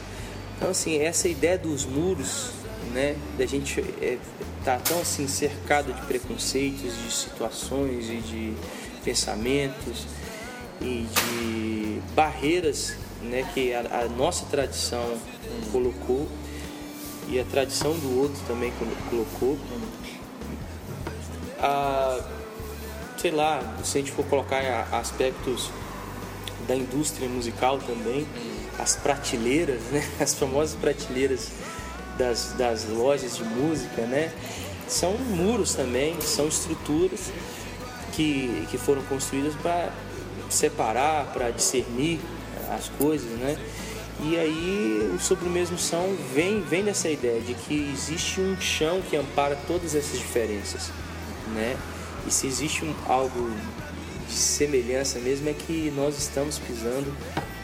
Então, 0.55 0.69
assim, 0.69 0.99
essa 0.99 1.27
ideia 1.27 1.57
dos 1.57 1.85
muros, 1.85 2.51
né? 2.93 3.15
Da 3.37 3.45
gente 3.45 3.81
é, 4.01 4.17
tá 4.63 4.77
tão 4.77 5.01
assim 5.01 5.27
cercado 5.27 5.91
de 5.93 6.01
preconceitos, 6.05 6.95
de 7.03 7.11
situações 7.11 8.09
e 8.09 8.17
de 8.17 8.53
pensamentos 9.03 10.05
e 10.81 11.05
de 11.05 12.01
barreiras 12.15 12.95
né, 13.23 13.49
que 13.53 13.73
a, 13.73 13.79
a 13.79 14.09
nossa 14.09 14.45
tradição 14.45 15.17
colocou 15.71 16.27
e 17.29 17.39
a 17.39 17.43
tradição 17.45 17.93
do 17.97 18.19
outro 18.19 18.39
também 18.47 18.71
colo- 18.77 18.97
colocou. 19.09 19.57
A, 21.59 22.19
sei 23.17 23.31
lá, 23.31 23.77
se 23.83 23.97
a 23.97 24.01
gente 24.01 24.11
for 24.11 24.25
colocar 24.25 24.87
aspectos 24.91 25.71
da 26.67 26.75
indústria 26.75 27.27
musical 27.29 27.79
também, 27.79 28.27
as 28.77 28.95
prateleiras, 28.95 29.81
né, 29.91 30.07
as 30.19 30.33
famosas 30.33 30.75
prateleiras 30.75 31.51
das, 32.17 32.53
das 32.57 32.85
lojas 32.85 33.37
de 33.37 33.43
música, 33.43 34.01
né, 34.03 34.31
são 34.87 35.13
muros 35.17 35.73
também, 35.73 36.19
são 36.21 36.47
estruturas 36.47 37.31
que, 38.11 38.67
que 38.69 38.77
foram 38.77 39.01
construídas 39.03 39.55
para 39.55 39.91
separar, 40.49 41.31
para 41.33 41.49
discernir 41.49 42.19
as 42.69 42.89
coisas, 42.89 43.29
né? 43.39 43.57
E 44.21 44.37
aí 44.37 45.11
o 45.13 45.19
sobre 45.19 45.45
o 45.45 45.49
mesmo 45.49 45.77
chão 45.77 46.15
vem, 46.33 46.61
vem 46.61 46.83
dessa 46.83 47.09
ideia 47.09 47.41
de 47.41 47.53
que 47.53 47.91
existe 47.93 48.39
um 48.39 48.59
chão 48.59 49.01
que 49.01 49.15
ampara 49.15 49.57
todas 49.67 49.95
essas 49.95 50.19
diferenças, 50.19 50.91
né? 51.53 51.75
E 52.27 52.31
se 52.31 52.47
existe 52.47 52.85
um, 52.85 52.93
algo 53.07 53.51
de 54.27 54.33
semelhança 54.33 55.19
mesmo 55.19 55.49
é 55.49 55.53
que 55.53 55.91
nós 55.95 56.17
estamos 56.17 56.57
pisando 56.59 57.11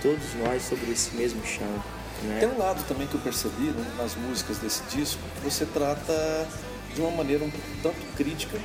todos 0.02 0.34
nós 0.44 0.64
sobre 0.64 0.92
esse 0.92 1.16
mesmo 1.16 1.46
chão, 1.46 1.84
né? 2.24 2.40
Tem 2.40 2.50
um 2.50 2.58
lado 2.58 2.84
também 2.88 3.08
que 3.08 3.16
eu 3.16 3.22
percebi 3.22 3.68
né, 3.68 3.86
nas 3.98 4.16
músicas 4.16 4.58
desse 4.58 4.82
disco, 4.94 5.22
que 5.36 5.50
você 5.50 5.66
trata 5.66 6.48
de 6.94 7.02
uma 7.02 7.12
maneira 7.12 7.44
um 7.44 7.52
tanto 7.82 7.96
crítica, 8.18 8.58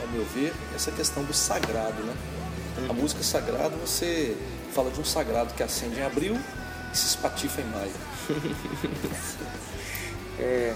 ao 0.00 0.08
meu 0.08 0.24
ver, 0.24 0.52
essa 0.74 0.90
questão 0.90 1.22
do 1.24 1.32
sagrado, 1.32 2.02
né? 2.02 2.14
A 2.88 2.92
música 2.92 3.22
sagrada, 3.22 3.76
você 3.76 4.36
fala 4.74 4.90
de 4.90 5.00
um 5.00 5.04
sagrado 5.04 5.52
que 5.54 5.62
acende 5.62 5.98
em 5.98 6.02
abril 6.02 6.36
e 6.92 6.96
se 6.96 7.06
espatifa 7.06 7.60
em 7.60 7.64
maio. 7.66 7.92
É, 10.40 10.72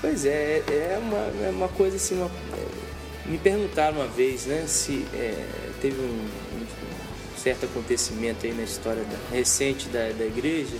pois 0.00 0.26
é, 0.26 0.62
é 0.68 0.98
uma, 1.00 1.46
é 1.46 1.50
uma 1.50 1.68
coisa 1.68 1.94
assim, 1.96 2.16
uma- 2.16 2.26
é, 2.26 3.28
me 3.30 3.38
perguntaram 3.38 3.98
uma 3.98 4.08
vez, 4.08 4.46
né, 4.46 4.64
se 4.66 5.06
é, 5.14 5.46
teve 5.80 6.00
um, 6.00 6.28
um 6.58 7.38
certo 7.38 7.66
acontecimento 7.66 8.44
aí 8.44 8.52
na 8.52 8.64
história 8.64 9.04
da- 9.04 9.16
recente 9.36 9.88
da, 9.90 10.10
da 10.10 10.24
igreja, 10.24 10.76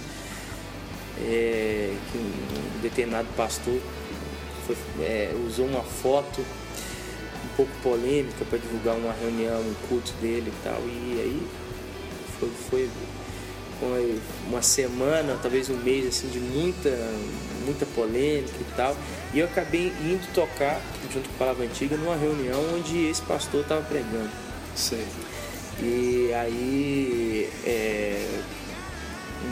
é, 1.20 1.94
que 2.10 2.18
um 2.18 2.80
determinado 2.82 3.28
pastor 3.36 3.78
foi- 4.66 4.76
é, 5.04 5.32
usou 5.46 5.66
uma 5.66 5.84
foto 5.84 6.40
um 6.40 7.56
pouco 7.56 7.70
polêmica 7.80 8.44
para 8.44 8.58
divulgar 8.58 8.96
uma 8.96 9.12
reunião, 9.12 9.60
um 9.60 9.74
culto 9.88 10.12
dele 10.20 10.48
e 10.52 10.64
tal, 10.64 10.80
e 10.84 11.20
aí 11.20 11.46
foi, 12.70 12.88
foi 12.88 12.88
foi 13.78 14.20
uma 14.46 14.62
semana, 14.62 15.38
talvez 15.40 15.68
um 15.68 15.76
mês 15.76 16.06
assim 16.06 16.28
de 16.28 16.38
muita, 16.38 16.90
muita 17.64 17.84
polêmica 17.86 18.54
e 18.60 18.76
tal. 18.76 18.96
E 19.32 19.40
eu 19.40 19.46
acabei 19.46 19.92
indo 20.00 20.26
tocar 20.32 20.80
junto 21.12 21.28
com 21.28 21.34
a 21.34 21.38
Palavra 21.38 21.66
Antiga 21.66 21.96
numa 21.96 22.16
reunião 22.16 22.60
onde 22.74 23.06
esse 23.06 23.22
pastor 23.22 23.62
estava 23.62 23.82
pregando. 23.82 24.30
Sei. 24.74 25.04
E 25.80 26.32
aí 26.34 27.50
é, 27.66 28.26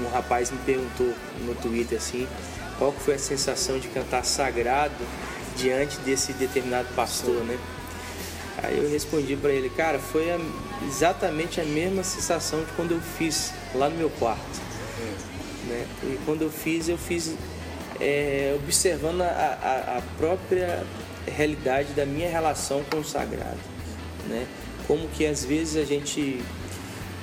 um 0.01 0.09
rapaz 0.11 0.51
me 0.51 0.59
perguntou 0.59 1.13
no 1.45 1.55
Twitter 1.57 1.99
assim, 1.99 2.27
qual 2.79 2.93
que 2.93 3.01
foi 3.01 3.15
a 3.15 3.19
sensação 3.19 3.79
de 3.79 3.89
cantar 3.89 4.25
sagrado 4.25 4.95
diante 5.57 5.99
desse 5.99 6.33
determinado 6.33 6.89
pastor, 6.95 7.45
né? 7.45 7.59
Aí 8.63 8.79
eu 8.79 8.91
respondi 8.91 9.37
para 9.37 9.51
ele, 9.51 9.71
cara, 9.71 9.99
foi 9.99 10.31
a- 10.31 10.39
exatamente 10.87 11.61
a 11.61 11.65
mesma 11.65 12.03
sensação 12.05 12.61
de 12.61 12.73
quando 12.73 12.93
eu 12.93 13.01
fiz 13.01 13.53
lá 13.75 13.89
no 13.89 13.97
meu 13.97 14.11
quarto. 14.11 14.61
Né? 15.69 15.87
E 16.05 16.19
quando 16.27 16.43
eu 16.43 16.51
fiz, 16.51 16.89
eu 16.89 16.99
fiz 16.99 17.35
é, 18.01 18.53
observando 18.63 19.21
a, 19.23 19.27
a- 19.27 19.99
a 19.99 20.03
própria 20.19 20.85
realidade 21.27 21.93
da 21.93 22.05
minha 22.05 22.29
relação 22.29 22.83
com 22.91 22.99
o 22.99 23.05
sagrado. 23.05 23.59
Né? 24.29 24.47
Como 24.87 25.07
que 25.09 25.25
às 25.25 25.45
vezes 25.45 25.77
a 25.77 25.85
gente 25.87 26.43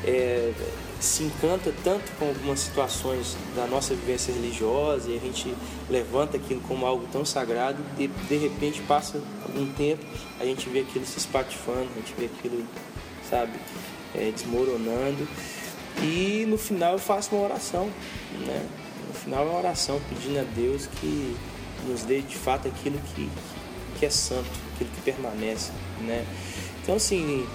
é, 0.05 0.51
se 0.99 1.23
encanta 1.23 1.73
tanto 1.83 2.11
com 2.17 2.27
algumas 2.27 2.59
situações 2.59 3.37
da 3.55 3.65
nossa 3.65 3.95
vivência 3.95 4.33
religiosa 4.33 5.09
e 5.09 5.15
a 5.15 5.19
gente 5.19 5.55
levanta 5.89 6.35
aquilo 6.35 6.59
como 6.61 6.85
algo 6.85 7.07
tão 7.11 7.23
sagrado 7.23 7.81
e 7.97 8.07
de 8.07 8.37
repente 8.37 8.81
passa 8.81 9.21
algum 9.45 9.71
tempo, 9.73 10.03
a 10.39 10.45
gente 10.45 10.67
vê 10.69 10.81
aquilo 10.81 11.05
se 11.05 11.17
espatifando, 11.17 11.87
a 11.95 11.99
gente 11.99 12.13
vê 12.17 12.25
aquilo, 12.25 12.65
sabe, 13.29 13.53
é, 14.13 14.31
desmoronando. 14.31 15.27
E 16.01 16.45
no 16.47 16.57
final 16.57 16.93
eu 16.93 16.99
faço 16.99 17.35
uma 17.35 17.45
oração, 17.45 17.89
né? 18.45 18.65
No 19.07 19.13
final 19.13 19.45
é 19.45 19.49
uma 19.49 19.59
oração 19.59 19.99
pedindo 20.09 20.39
a 20.39 20.43
Deus 20.43 20.87
que 20.99 21.35
nos 21.87 22.03
dê 22.03 22.21
de 22.21 22.35
fato 22.35 22.67
aquilo 22.67 22.99
que, 23.15 23.29
que 23.97 24.05
é 24.05 24.09
santo, 24.09 24.49
aquilo 24.75 24.89
que 24.91 25.01
permanece, 25.01 25.71
né? 26.01 26.25
Então 26.81 26.95
assim, 26.95 27.47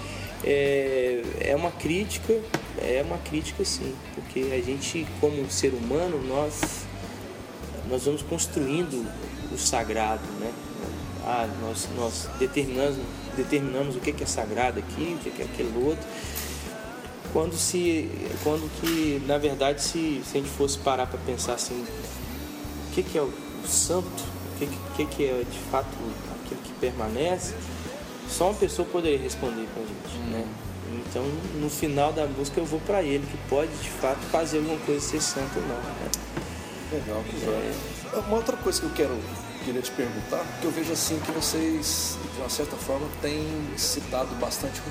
É, 0.43 1.21
é 1.39 1.55
uma 1.55 1.71
crítica, 1.71 2.33
é 2.77 3.03
uma 3.05 3.17
crítica 3.17 3.63
sim, 3.63 3.95
porque 4.13 4.51
a 4.53 4.61
gente 4.61 5.07
como 5.19 5.49
ser 5.49 5.73
humano, 5.73 6.21
nós, 6.27 6.85
nós 7.89 8.05
vamos 8.05 8.21
construindo 8.21 9.05
o 9.51 9.57
sagrado, 9.57 10.25
né? 10.39 10.51
Ah, 11.23 11.47
nós, 11.61 11.87
nós 11.95 12.29
determinamos, 12.37 12.97
determinamos 13.35 13.95
o 13.95 13.99
que 13.99 14.23
é 14.23 14.25
sagrado 14.27 14.79
aqui, 14.79 15.17
o 15.19 15.31
que 15.31 15.41
é 15.41 15.45
aquele 15.45 15.73
outro 15.83 16.05
quando 17.33 17.53
se 17.57 18.09
quando 18.43 18.69
que 18.79 19.21
na 19.25 19.37
verdade 19.37 19.81
se, 19.81 20.21
se 20.23 20.37
a 20.37 20.41
gente 20.41 20.49
fosse 20.51 20.77
parar 20.77 21.05
para 21.05 21.19
pensar 21.25 21.55
assim 21.55 21.83
o 21.83 22.93
que, 22.93 23.03
que 23.03 23.17
é 23.17 23.21
o 23.21 23.33
santo 23.67 24.23
o 24.55 24.57
que, 24.57 24.67
que, 24.95 25.05
que 25.05 25.25
é 25.25 25.43
de 25.43 25.59
fato 25.69 25.89
aquilo 26.45 26.61
que 26.61 26.71
permanece 26.79 27.53
só 28.29 28.49
uma 28.49 28.55
pessoa 28.55 28.87
poderia 28.87 29.19
responder 29.19 29.67
para. 29.73 29.84
Né 30.35 30.45
então 31.07 31.23
no 31.55 31.69
final 31.69 32.13
da 32.13 32.25
música 32.27 32.59
eu 32.59 32.65
vou 32.65 32.79
para 32.81 33.01
ele 33.01 33.25
que 33.25 33.37
pode 33.49 33.71
de 33.77 33.89
fato 33.89 34.19
fazer 34.31 34.59
alguma 34.59 34.77
coisa 34.79 34.99
ser 35.01 35.21
santo 35.21 35.57
ou 35.57 35.61
não 35.63 35.75
né? 35.75 36.11
legal 36.91 37.23
é... 38.13 38.19
uma 38.19 38.37
outra 38.37 38.55
coisa 38.57 38.79
que 38.79 38.85
eu 38.85 38.91
quero 38.91 39.19
queria 39.65 39.81
te 39.81 39.91
perguntar 39.91 40.45
que 40.61 40.65
eu 40.65 40.71
vejo 40.71 40.93
assim 40.93 41.19
que 41.19 41.31
vocês 41.31 42.17
de 42.35 42.39
uma 42.39 42.49
certa 42.49 42.75
forma 42.75 43.07
têm 43.21 43.43
citado 43.77 44.33
bastante 44.35 44.79
o 44.79 44.83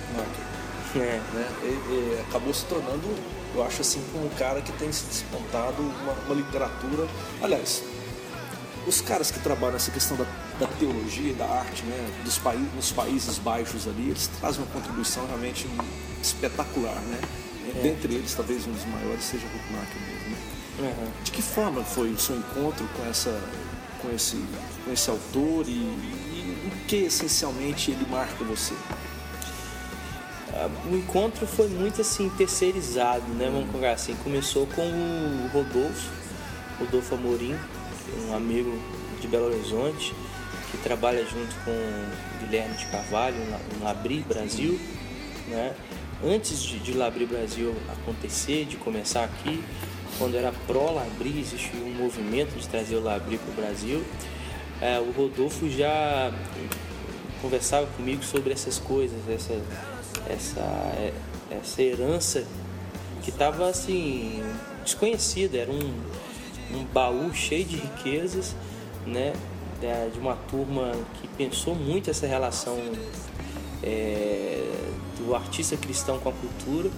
é. 0.98 1.20
Né? 1.32 1.48
E, 1.62 1.66
e 1.66 2.24
acabou 2.28 2.54
se 2.54 2.64
tornando, 2.66 3.02
eu 3.54 3.64
acho 3.64 3.80
assim, 3.80 4.00
um 4.14 4.28
cara 4.36 4.60
que 4.60 4.72
tem 4.72 4.92
se 4.92 5.04
despontado 5.06 5.82
uma, 5.82 6.12
uma 6.12 6.34
literatura. 6.34 7.06
Aliás, 7.42 7.82
os 8.86 9.00
caras 9.00 9.30
que 9.30 9.38
trabalham 9.40 9.74
nessa 9.74 9.90
questão 9.90 10.16
da, 10.16 10.24
da 10.58 10.66
teologia, 10.66 11.34
da 11.34 11.46
arte, 11.46 11.82
né, 11.84 12.10
dos 12.24 12.38
pa 12.38 12.52
nos 12.52 12.92
países 12.92 13.38
baixos 13.38 13.86
ali, 13.88 14.10
eles 14.10 14.28
trazem 14.40 14.62
uma 14.62 14.70
contribuição 14.72 15.26
realmente 15.26 15.68
espetacular, 16.22 16.94
né? 16.94 17.20
É. 17.76 17.82
Dentre 17.82 18.14
eles, 18.14 18.34
talvez 18.34 18.66
um 18.66 18.72
dos 18.72 18.84
maiores 18.84 19.24
seja 19.24 19.44
o 19.46 19.48
Huckmark 19.48 19.90
mesmo. 19.94 20.36
Né? 20.78 21.12
De 21.22 21.30
que 21.30 21.42
forma 21.42 21.82
foi 21.82 22.10
o 22.10 22.18
seu 22.18 22.36
encontro 22.36 22.86
com 22.96 23.08
essa, 23.08 23.40
com 24.02 24.10
esse, 24.10 24.36
com 24.84 24.92
esse 24.92 25.08
autor 25.08 25.66
e, 25.66 25.72
e 25.72 26.68
o 26.68 26.86
que 26.86 26.96
essencialmente 26.96 27.90
ele 27.90 28.06
marca 28.10 28.44
você? 28.44 28.74
o 30.90 30.94
encontro 30.94 31.46
foi 31.46 31.68
muito 31.68 32.00
assim 32.00 32.28
terceirizado, 32.30 33.26
né? 33.34 33.50
Vamos 33.50 33.70
colocar 33.70 33.92
assim. 33.92 34.14
Começou 34.22 34.66
com 34.68 34.82
o 34.82 35.50
Rodolfo, 35.52 36.10
Rodolfo 36.78 37.14
Amorim, 37.14 37.56
um 38.28 38.34
amigo 38.34 38.78
de 39.20 39.28
Belo 39.28 39.46
Horizonte, 39.46 40.14
que 40.70 40.78
trabalha 40.78 41.24
junto 41.24 41.54
com 41.64 41.70
o 41.70 42.38
Guilherme 42.40 42.76
de 42.76 42.86
Carvalho 42.86 43.36
no 43.36 43.84
Labri 43.84 44.20
Brasil, 44.20 44.78
né? 45.48 45.74
Antes 46.24 46.62
de, 46.62 46.78
de 46.78 46.92
Labri 46.92 47.26
Brasil 47.26 47.74
acontecer, 47.88 48.64
de 48.64 48.76
começar 48.76 49.24
aqui, 49.24 49.62
quando 50.18 50.36
era 50.36 50.52
pró-Labri, 50.66 51.40
existia 51.40 51.80
um 51.80 51.94
movimento 51.94 52.58
de 52.58 52.68
trazer 52.68 52.96
o 52.96 53.02
Labri 53.02 53.36
para 53.38 53.50
o 53.50 53.54
Brasil. 53.54 54.02
É, 54.80 54.98
o 54.98 55.10
Rodolfo 55.10 55.68
já 55.68 56.32
conversava 57.42 57.86
comigo 57.96 58.22
sobre 58.24 58.52
essas 58.52 58.78
coisas, 58.78 59.18
essa 59.28 59.60
essa, 60.28 60.62
essa 61.50 61.82
herança 61.82 62.44
que 63.22 63.30
estava 63.30 63.68
assim 63.68 64.42
desconhecida, 64.84 65.58
era 65.58 65.70
um, 65.70 65.94
um 66.72 66.84
baú 66.84 67.32
cheio 67.34 67.64
de 67.64 67.76
riquezas, 67.76 68.54
né? 69.06 69.32
De 70.12 70.18
uma 70.18 70.34
turma 70.34 70.92
que 71.20 71.28
pensou 71.28 71.74
muito 71.74 72.08
essa 72.08 72.26
relação 72.26 72.78
é, 73.82 74.66
do 75.18 75.34
artista 75.34 75.76
cristão 75.76 76.18
com 76.18 76.30
a 76.30 76.32
cultura, 76.32 76.90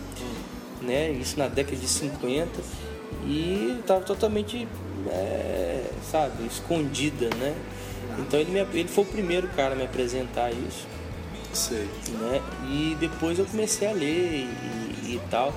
né? 0.82 1.10
Isso 1.10 1.38
na 1.38 1.48
década 1.48 1.76
de 1.76 1.88
50 1.88 2.50
e 3.26 3.78
estava 3.80 4.04
totalmente, 4.04 4.68
é, 5.08 5.90
sabe, 6.10 6.46
escondida, 6.46 7.28
né? 7.36 7.54
Então 8.18 8.38
ele, 8.38 8.50
me, 8.50 8.60
ele 8.78 8.88
foi 8.88 9.04
o 9.04 9.06
primeiro 9.06 9.48
cara 9.48 9.74
a 9.74 9.76
me 9.76 9.84
apresentar 9.84 10.50
isso. 10.52 10.86
Sei. 11.52 11.88
Né? 12.20 12.42
E 12.70 12.96
depois 13.00 13.38
eu 13.38 13.46
comecei 13.46 13.88
a 13.88 13.92
ler 13.92 14.46
e, 15.04 15.14
e, 15.14 15.20
tal, 15.30 15.54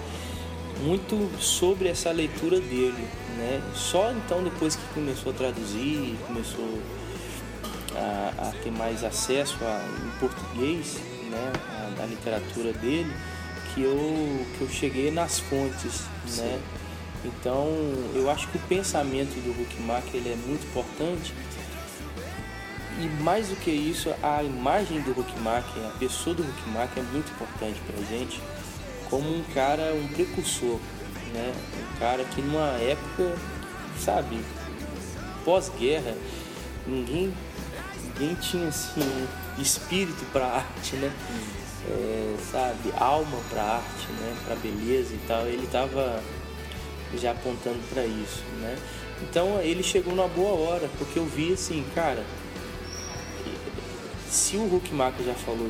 muito 0.81 1.29
sobre 1.39 1.89
essa 1.89 2.11
leitura 2.11 2.59
dele. 2.59 3.05
Né? 3.39 3.61
Só 3.73 4.11
então 4.11 4.43
depois 4.43 4.75
que 4.75 4.85
começou 4.93 5.31
a 5.31 5.35
traduzir, 5.35 6.17
começou 6.27 6.81
a, 7.95 8.49
a 8.49 8.51
ter 8.61 8.69
mais 8.71 9.01
acesso 9.01 9.57
a, 9.61 9.81
em 10.05 10.19
português 10.19 10.97
né? 11.29 11.53
a, 11.69 12.03
a 12.03 12.05
literatura 12.05 12.73
dele, 12.73 13.11
que 13.73 13.81
eu, 13.81 14.45
que 14.57 14.61
eu 14.61 14.69
cheguei 14.69 15.09
nas 15.09 15.39
fontes. 15.39 16.01
Né? 16.35 16.59
Então 17.23 17.67
eu 18.13 18.29
acho 18.29 18.49
que 18.49 18.57
o 18.57 18.61
pensamento 18.61 19.33
do 19.41 19.51
Huckmark 19.61 20.13
ele 20.13 20.33
é 20.33 20.35
muito 20.35 20.67
importante 20.67 21.33
e 22.99 23.07
mais 23.23 23.47
do 23.47 23.55
que 23.55 23.71
isso, 23.71 24.13
a 24.21 24.43
imagem 24.43 24.99
do 25.01 25.11
Huckmark, 25.11 25.65
a 25.85 25.97
pessoa 25.97 26.35
do 26.35 26.43
Huckmark 26.43 26.97
é 26.97 27.01
muito 27.01 27.31
importante 27.31 27.79
para 27.87 27.97
a 27.97 28.03
gente, 28.03 28.41
como 29.09 29.33
um 29.33 29.41
cara, 29.53 29.93
um 29.93 30.05
precursor, 30.09 30.77
né? 31.33 31.53
Um 31.77 31.99
cara 31.99 32.23
que 32.23 32.41
numa 32.41 32.77
época, 32.79 33.35
sabe, 33.97 34.39
pós-guerra, 35.43 36.15
ninguém, 36.85 37.33
ninguém 38.03 38.35
tinha 38.35 38.67
assim 38.67 39.27
espírito 39.57 40.25
para 40.31 40.45
arte, 40.45 40.95
né? 40.95 41.11
É, 41.89 42.35
sabe, 42.51 42.93
alma 42.97 43.37
para 43.49 43.63
arte, 43.63 44.11
né? 44.19 44.37
Para 44.45 44.55
beleza 44.55 45.13
e 45.13 45.19
tal. 45.27 45.45
Ele 45.45 45.65
estava 45.65 46.21
já 47.15 47.31
apontando 47.31 47.79
para 47.89 48.05
isso, 48.05 48.43
né? 48.61 48.77
Então 49.21 49.59
ele 49.61 49.83
chegou 49.83 50.15
numa 50.15 50.27
boa 50.27 50.69
hora, 50.69 50.89
porque 50.97 51.19
eu 51.19 51.25
vi 51.25 51.53
assim, 51.53 51.83
cara, 51.93 52.23
se 54.29 54.55
o 54.57 54.75
Huckmark 54.75 55.15
já 55.25 55.33
falou 55.33 55.69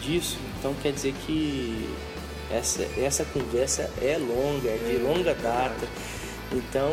disso, 0.00 0.38
então 0.58 0.74
quer 0.82 0.92
dizer 0.92 1.14
que 1.26 1.88
essa, 2.50 2.82
essa 2.98 3.24
conversa 3.24 3.90
é 4.00 4.16
longa, 4.18 4.68
é 4.68 4.78
de 4.78 4.96
é, 4.96 4.98
longa 4.98 5.34
data. 5.34 5.86
Então 6.52 6.92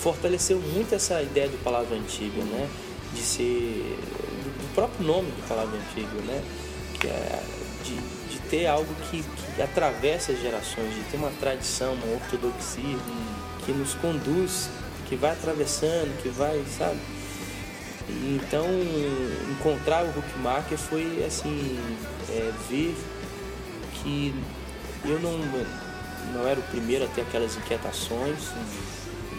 fortaleceu 0.00 0.58
muito 0.58 0.94
essa 0.94 1.22
ideia 1.22 1.48
do 1.48 1.62
palavra 1.62 1.96
antiga, 1.96 2.42
né? 2.42 2.68
De 3.12 3.20
ser 3.20 3.96
do 4.44 4.74
próprio 4.74 5.06
nome 5.06 5.30
do 5.30 5.48
palavra 5.48 5.78
antiga, 5.78 6.20
né? 6.26 6.42
Que 7.00 7.06
é 7.06 7.42
de, 7.84 8.32
de 8.32 8.38
ter 8.48 8.66
algo 8.66 8.92
que, 9.10 9.22
que 9.22 9.62
atravessa 9.62 10.32
as 10.32 10.40
gerações, 10.40 10.94
de 10.94 11.02
ter 11.10 11.16
uma 11.16 11.30
tradição, 11.38 11.94
uma 11.94 12.14
ortodoxia 12.14 12.98
que 13.64 13.72
nos 13.72 13.94
conduz, 13.94 14.68
que 15.08 15.16
vai 15.16 15.32
atravessando, 15.32 16.20
que 16.22 16.28
vai, 16.28 16.62
sabe? 16.76 16.98
Então, 18.08 18.66
encontrar 19.50 20.04
o 20.04 20.10
Huckmacher 20.10 20.76
foi 20.76 21.24
assim, 21.24 21.78
é, 22.28 22.52
ver 22.68 22.94
que 23.94 24.34
eu 25.04 25.18
não, 25.20 25.38
não 26.32 26.48
era 26.48 26.58
o 26.58 26.62
primeiro 26.64 27.04
a 27.04 27.08
ter 27.08 27.22
aquelas 27.22 27.56
inquietações 27.56 28.50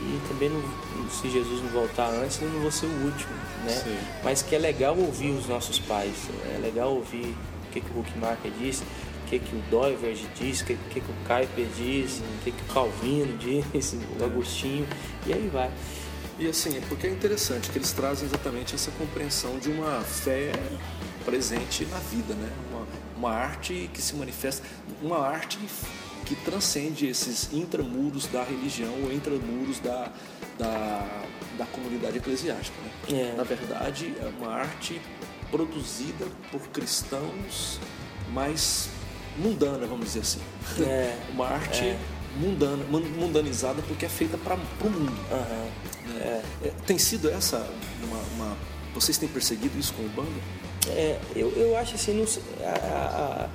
e 0.06 0.28
também 0.28 0.50
não, 0.50 1.10
se 1.10 1.30
Jesus 1.30 1.64
não 1.64 1.70
voltar 1.70 2.10
antes, 2.10 2.40
eu 2.42 2.50
não 2.50 2.62
vou 2.62 2.72
ser 2.72 2.86
o 2.86 3.06
último, 3.06 3.34
né? 3.64 3.72
Sim. 3.72 3.98
Mas 4.24 4.42
que 4.42 4.56
é 4.56 4.60
legal 4.60 4.96
ouvir 4.98 5.32
os 5.32 5.48
nossos 5.48 5.80
pais, 5.80 6.14
é 6.54 6.60
legal 6.60 6.94
ouvir 6.94 7.36
o 7.68 7.72
que, 7.72 7.82
que 7.82 7.92
o 7.92 8.00
Huckmacher 8.00 8.52
disse, 8.60 8.84
o 8.84 9.28
que, 9.28 9.40
que 9.40 9.56
o 9.56 9.62
Doivers 9.72 10.20
disse, 10.40 10.62
o 10.62 10.66
que, 10.68 10.78
que, 10.92 11.02
que 11.02 11.12
o 11.12 11.16
Kuiper 11.28 11.66
disse, 11.76 12.22
o 12.22 12.44
que, 12.44 12.52
que 12.52 12.62
o 12.70 12.74
Calvino 12.74 13.36
disse, 13.38 14.00
o 14.20 14.24
Agostinho, 14.24 14.88
e 15.26 15.34
aí 15.34 15.50
vai. 15.52 15.72
E 16.38 16.48
assim, 16.48 16.78
é 16.78 16.82
porque 16.88 17.08
é 17.08 17.10
interessante 17.10 17.70
que 17.70 17.78
eles 17.78 17.92
trazem 17.94 18.28
exatamente 18.28 18.76
essa 18.76 18.92
compreensão 18.92 19.58
de 19.58 19.72
uma 19.72 20.02
fé 20.02 20.52
presente 21.24 21.86
na 21.86 21.98
vida, 21.98 22.36
né? 22.36 22.50
Uma, 23.18 23.32
arte 23.32 23.90
que 23.94 24.02
se 24.02 24.16
manifesta, 24.16 24.66
uma 25.02 25.20
arte 25.20 25.58
que 26.26 26.36
transcende 26.36 27.08
esses 27.08 27.54
intramuros 27.54 28.28
da 28.28 28.44
religião 28.44 28.94
ou 29.04 29.14
intramuros 29.14 29.80
da, 29.80 30.12
da, 30.58 31.24
da 31.58 31.66
comunidade 31.68 32.18
eclesiástica. 32.18 32.78
Né? 32.82 33.22
É. 33.22 33.34
Na 33.36 33.44
verdade, 33.44 34.14
é 34.20 34.26
uma 34.40 34.52
arte 34.52 35.00
produzida 35.52 36.26
por 36.52 36.62
cristãos 36.70 37.80
mais 38.32 38.90
mundana, 39.38 39.86
vamos 39.86 40.08
dizer 40.08 40.22
assim. 40.22 40.40
É. 40.82 41.18
uma 41.32 41.48
arte 41.48 41.84
é. 41.84 42.00
mundana, 42.38 42.84
mundanizada 42.86 43.82
porque 43.84 44.06
é 44.06 44.10
feita 44.10 44.38
para 44.38 44.56
o 44.56 44.90
mundo. 44.90 45.12
Uhum. 45.32 45.86
É, 46.20 46.42
é, 46.64 46.74
tem 46.86 46.98
sido 46.98 47.30
essa 47.30 47.58
uma, 48.04 48.18
uma, 48.36 48.58
Vocês 48.94 49.18
têm 49.18 49.30
perseguido 49.30 49.78
isso 49.78 49.94
com 49.94 50.04
o 50.04 50.10
bando? 50.10 50.42
É, 50.90 51.20
eu, 51.36 51.52
eu 51.52 51.78
acho 51.78 51.96
assim, 51.96 52.26
a, 52.62 53.50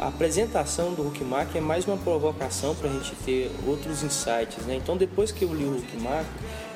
a, 0.00 0.04
a, 0.04 0.08
apresentação 0.08 0.92
do 0.92 1.06
Huckmark 1.06 1.54
é 1.56 1.60
mais 1.60 1.86
uma 1.86 1.96
provocação 1.96 2.74
para 2.74 2.88
a 2.88 2.92
gente 2.92 3.14
ter 3.24 3.50
outros 3.66 4.02
insights. 4.02 4.64
Né? 4.66 4.76
Então, 4.76 4.96
depois 4.96 5.32
que 5.32 5.44
eu 5.44 5.54
li 5.54 5.64
o 5.64 5.76
Huckmark, 5.76 6.26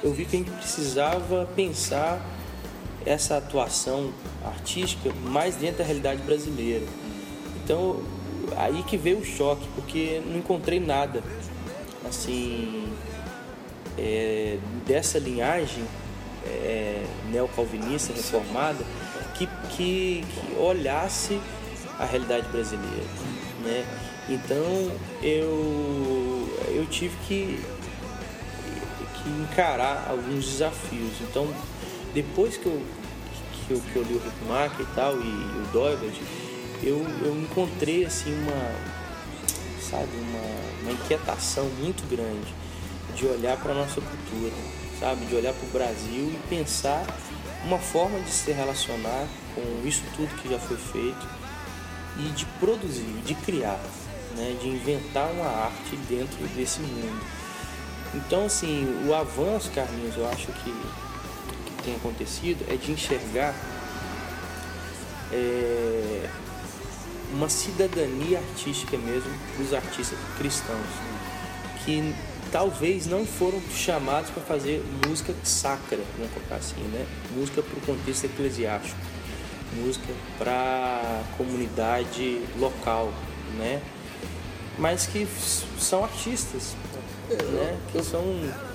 eu 0.02 0.12
vi 0.12 0.24
que 0.24 0.36
a 0.36 0.38
gente 0.38 0.50
precisava 0.50 1.48
pensar 1.54 2.20
essa 3.04 3.36
atuação 3.36 4.12
artística 4.44 5.12
mais 5.24 5.56
dentro 5.56 5.78
da 5.78 5.84
realidade 5.84 6.22
brasileira. 6.22 6.84
Então, 7.62 8.02
aí 8.56 8.82
que 8.82 8.96
veio 8.96 9.18
o 9.18 9.24
choque, 9.24 9.66
porque 9.74 10.20
não 10.26 10.38
encontrei 10.38 10.80
nada 10.80 11.22
assim 12.08 12.88
é, 13.98 14.58
dessa 14.86 15.18
linhagem 15.18 15.84
é, 16.44 17.04
neocalvinista 17.30 18.12
reformada 18.12 18.84
que, 19.36 19.46
que, 19.70 20.24
que 20.24 20.54
olhasse 20.58 21.40
a 21.98 22.04
realidade 22.04 22.48
brasileira, 22.48 23.04
né? 23.62 23.84
Então 24.28 24.92
eu 25.22 26.48
eu 26.74 26.86
tive 26.86 27.16
que, 27.26 27.64
que 29.22 29.28
encarar 29.28 30.06
alguns 30.10 30.44
desafios. 30.44 31.12
Então 31.20 31.48
depois 32.14 32.56
que 32.56 32.66
eu 32.66 32.82
que 33.66 33.74
eu, 33.74 33.80
que 33.80 33.96
eu 33.96 34.02
li 34.02 34.14
o 34.14 34.18
Rick 34.18 34.82
e 34.82 34.86
tal 34.94 35.16
e, 35.20 35.24
e 35.24 35.62
o 35.62 35.68
Douglas, 35.72 36.14
eu, 36.82 37.04
eu 37.24 37.36
encontrei 37.40 38.04
assim 38.04 38.32
uma 38.32 38.96
sabe 39.80 40.16
uma, 40.16 40.82
uma 40.82 40.92
inquietação 40.92 41.64
muito 41.80 42.08
grande 42.08 42.54
de 43.14 43.26
olhar 43.26 43.56
para 43.56 43.72
nossa 43.72 44.00
cultura, 44.00 44.52
sabe, 45.00 45.24
de 45.26 45.34
olhar 45.34 45.54
para 45.54 45.66
o 45.66 45.70
Brasil 45.70 46.32
e 46.32 46.38
pensar 46.48 47.06
uma 47.66 47.78
forma 47.78 48.20
de 48.20 48.30
se 48.30 48.52
relacionar 48.52 49.26
com 49.54 49.86
isso 49.86 50.02
tudo 50.14 50.28
que 50.40 50.48
já 50.48 50.58
foi 50.58 50.76
feito 50.76 51.26
e 52.18 52.28
de 52.30 52.46
produzir, 52.60 53.22
de 53.24 53.34
criar, 53.34 53.80
né, 54.36 54.56
de 54.60 54.68
inventar 54.68 55.28
uma 55.32 55.46
arte 55.46 55.96
dentro 56.08 56.46
desse 56.54 56.80
mundo. 56.80 57.20
Então, 58.14 58.46
assim, 58.46 58.86
o 59.06 59.14
avanço, 59.14 59.70
Carlinhos, 59.72 60.16
eu 60.16 60.28
acho 60.28 60.46
que, 60.46 60.70
que 61.66 61.82
tem 61.82 61.96
acontecido 61.96 62.64
é 62.72 62.76
de 62.76 62.92
enxergar 62.92 63.52
é, 65.32 66.30
uma 67.32 67.48
cidadania 67.48 68.38
artística 68.38 68.96
mesmo 68.96 69.30
dos 69.58 69.74
artistas 69.74 70.18
cristãos, 70.38 70.86
que 71.84 72.14
talvez 72.50 73.06
não 73.06 73.26
foram 73.26 73.60
chamados 73.74 74.30
para 74.30 74.42
fazer 74.42 74.84
música 75.06 75.34
sacra, 75.44 75.98
vamos 76.16 76.32
colocar 76.32 76.56
assim, 76.56 76.80
né? 76.92 77.06
Música 77.34 77.62
para 77.62 77.78
o 77.78 77.80
contexto 77.82 78.24
eclesiástico 78.24 78.98
música 79.74 80.12
para 80.38 81.22
comunidade 81.36 82.42
local, 82.58 83.12
né? 83.58 83.82
Mas 84.78 85.06
que 85.06 85.26
são 85.78 86.04
artistas, 86.04 86.76
é, 87.30 87.42
né? 87.42 87.78
Que 87.92 88.02
são 88.02 88.22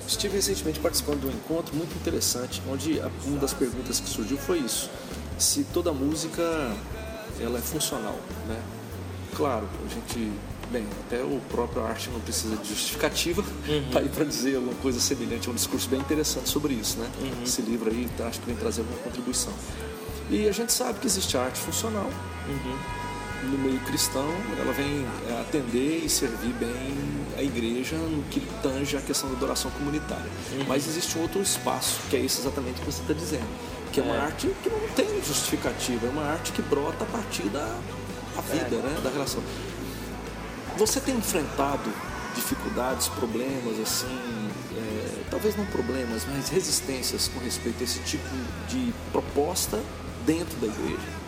estive 0.06 0.36
recentemente 0.36 0.80
participando 0.80 1.20
de 1.20 1.26
um 1.26 1.30
encontro 1.30 1.74
muito 1.76 1.94
interessante, 1.94 2.60
onde 2.68 3.00
uma 3.24 3.38
das 3.38 3.54
perguntas 3.54 4.00
que 4.00 4.08
surgiu 4.08 4.36
foi 4.36 4.58
isso: 4.58 4.90
se 5.38 5.64
toda 5.64 5.92
música 5.92 6.42
ela 7.40 7.58
é 7.58 7.62
funcional, 7.62 8.18
né? 8.48 8.60
Claro, 9.34 9.68
a 9.84 9.88
gente 9.88 10.32
bem, 10.72 10.86
até 11.06 11.22
o 11.22 11.40
próprio 11.50 11.84
arte 11.84 12.08
não 12.10 12.20
precisa 12.20 12.56
de 12.56 12.68
justificativa 12.68 13.42
uhum. 13.68 13.90
para 13.92 14.02
ir 14.02 14.08
para 14.08 14.24
dizer 14.24 14.56
alguma 14.56 14.74
coisa 14.76 14.98
semelhante, 14.98 15.48
é 15.48 15.50
um 15.50 15.54
discurso 15.54 15.88
bem 15.88 16.00
interessante 16.00 16.48
sobre 16.48 16.74
isso, 16.74 16.98
né? 16.98 17.08
Uhum. 17.20 17.42
Esse 17.44 17.62
livro 17.62 17.90
aí, 17.90 18.08
tá, 18.16 18.26
acho 18.26 18.40
que 18.40 18.46
vem 18.46 18.56
trazer 18.56 18.80
alguma 18.80 18.98
contribuição. 19.00 19.52
E 20.30 20.48
a 20.48 20.52
gente 20.52 20.72
sabe 20.72 20.98
que 20.98 21.06
existe 21.06 21.36
arte 21.36 21.58
funcional. 21.58 22.10
Uhum. 22.48 23.50
No 23.50 23.58
meio 23.58 23.80
cristão, 23.80 24.28
ela 24.58 24.72
vem 24.72 25.04
é, 25.28 25.40
atender 25.40 26.02
e 26.04 26.08
servir 26.08 26.54
bem 26.54 26.94
a 27.36 27.42
igreja 27.42 27.96
no 27.96 28.22
que 28.24 28.40
tange 28.62 28.96
a 28.96 29.00
questão 29.00 29.28
da 29.30 29.36
adoração 29.36 29.70
comunitária. 29.72 30.30
Uhum. 30.52 30.64
Mas 30.68 30.86
existe 30.86 31.18
um 31.18 31.22
outro 31.22 31.42
espaço, 31.42 32.00
que 32.08 32.16
é 32.16 32.20
esse 32.20 32.40
exatamente 32.40 32.80
que 32.80 32.86
você 32.86 33.02
está 33.02 33.12
dizendo, 33.12 33.46
que 33.92 34.00
é 34.00 34.02
uma 34.02 34.14
é. 34.14 34.20
arte 34.20 34.48
que 34.62 34.70
não 34.70 34.80
tem 34.94 35.06
justificativa, 35.22 36.06
é 36.06 36.10
uma 36.10 36.24
arte 36.24 36.52
que 36.52 36.62
brota 36.62 37.04
a 37.04 37.06
partir 37.06 37.48
da 37.48 37.78
a 38.36 38.40
vida, 38.40 38.76
é. 38.76 38.78
né, 38.78 39.00
da 39.02 39.10
relação. 39.10 39.42
Você 40.76 41.00
tem 41.00 41.16
enfrentado 41.16 41.90
dificuldades, 42.34 43.08
problemas 43.08 43.78
assim, 43.78 44.50
é, 44.76 45.22
talvez 45.30 45.56
não 45.56 45.66
problemas, 45.66 46.24
mas 46.26 46.48
resistências 46.48 47.28
com 47.28 47.40
respeito 47.40 47.80
a 47.80 47.84
esse 47.84 48.00
tipo 48.00 48.28
de 48.68 48.92
proposta 49.12 49.78
dentro 50.24 50.56
da 50.58 50.66
igreja? 50.66 51.22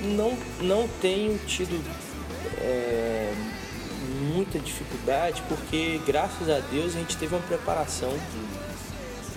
Não, 0.00 0.36
não 0.60 0.88
tenho 1.00 1.38
tido 1.46 1.78
é, 2.58 3.32
muita 4.32 4.58
dificuldade 4.58 5.42
porque, 5.48 6.00
graças 6.06 6.48
a 6.48 6.58
Deus, 6.58 6.96
a 6.96 6.98
gente 6.98 7.16
teve 7.16 7.34
uma 7.34 7.42
preparação 7.42 8.12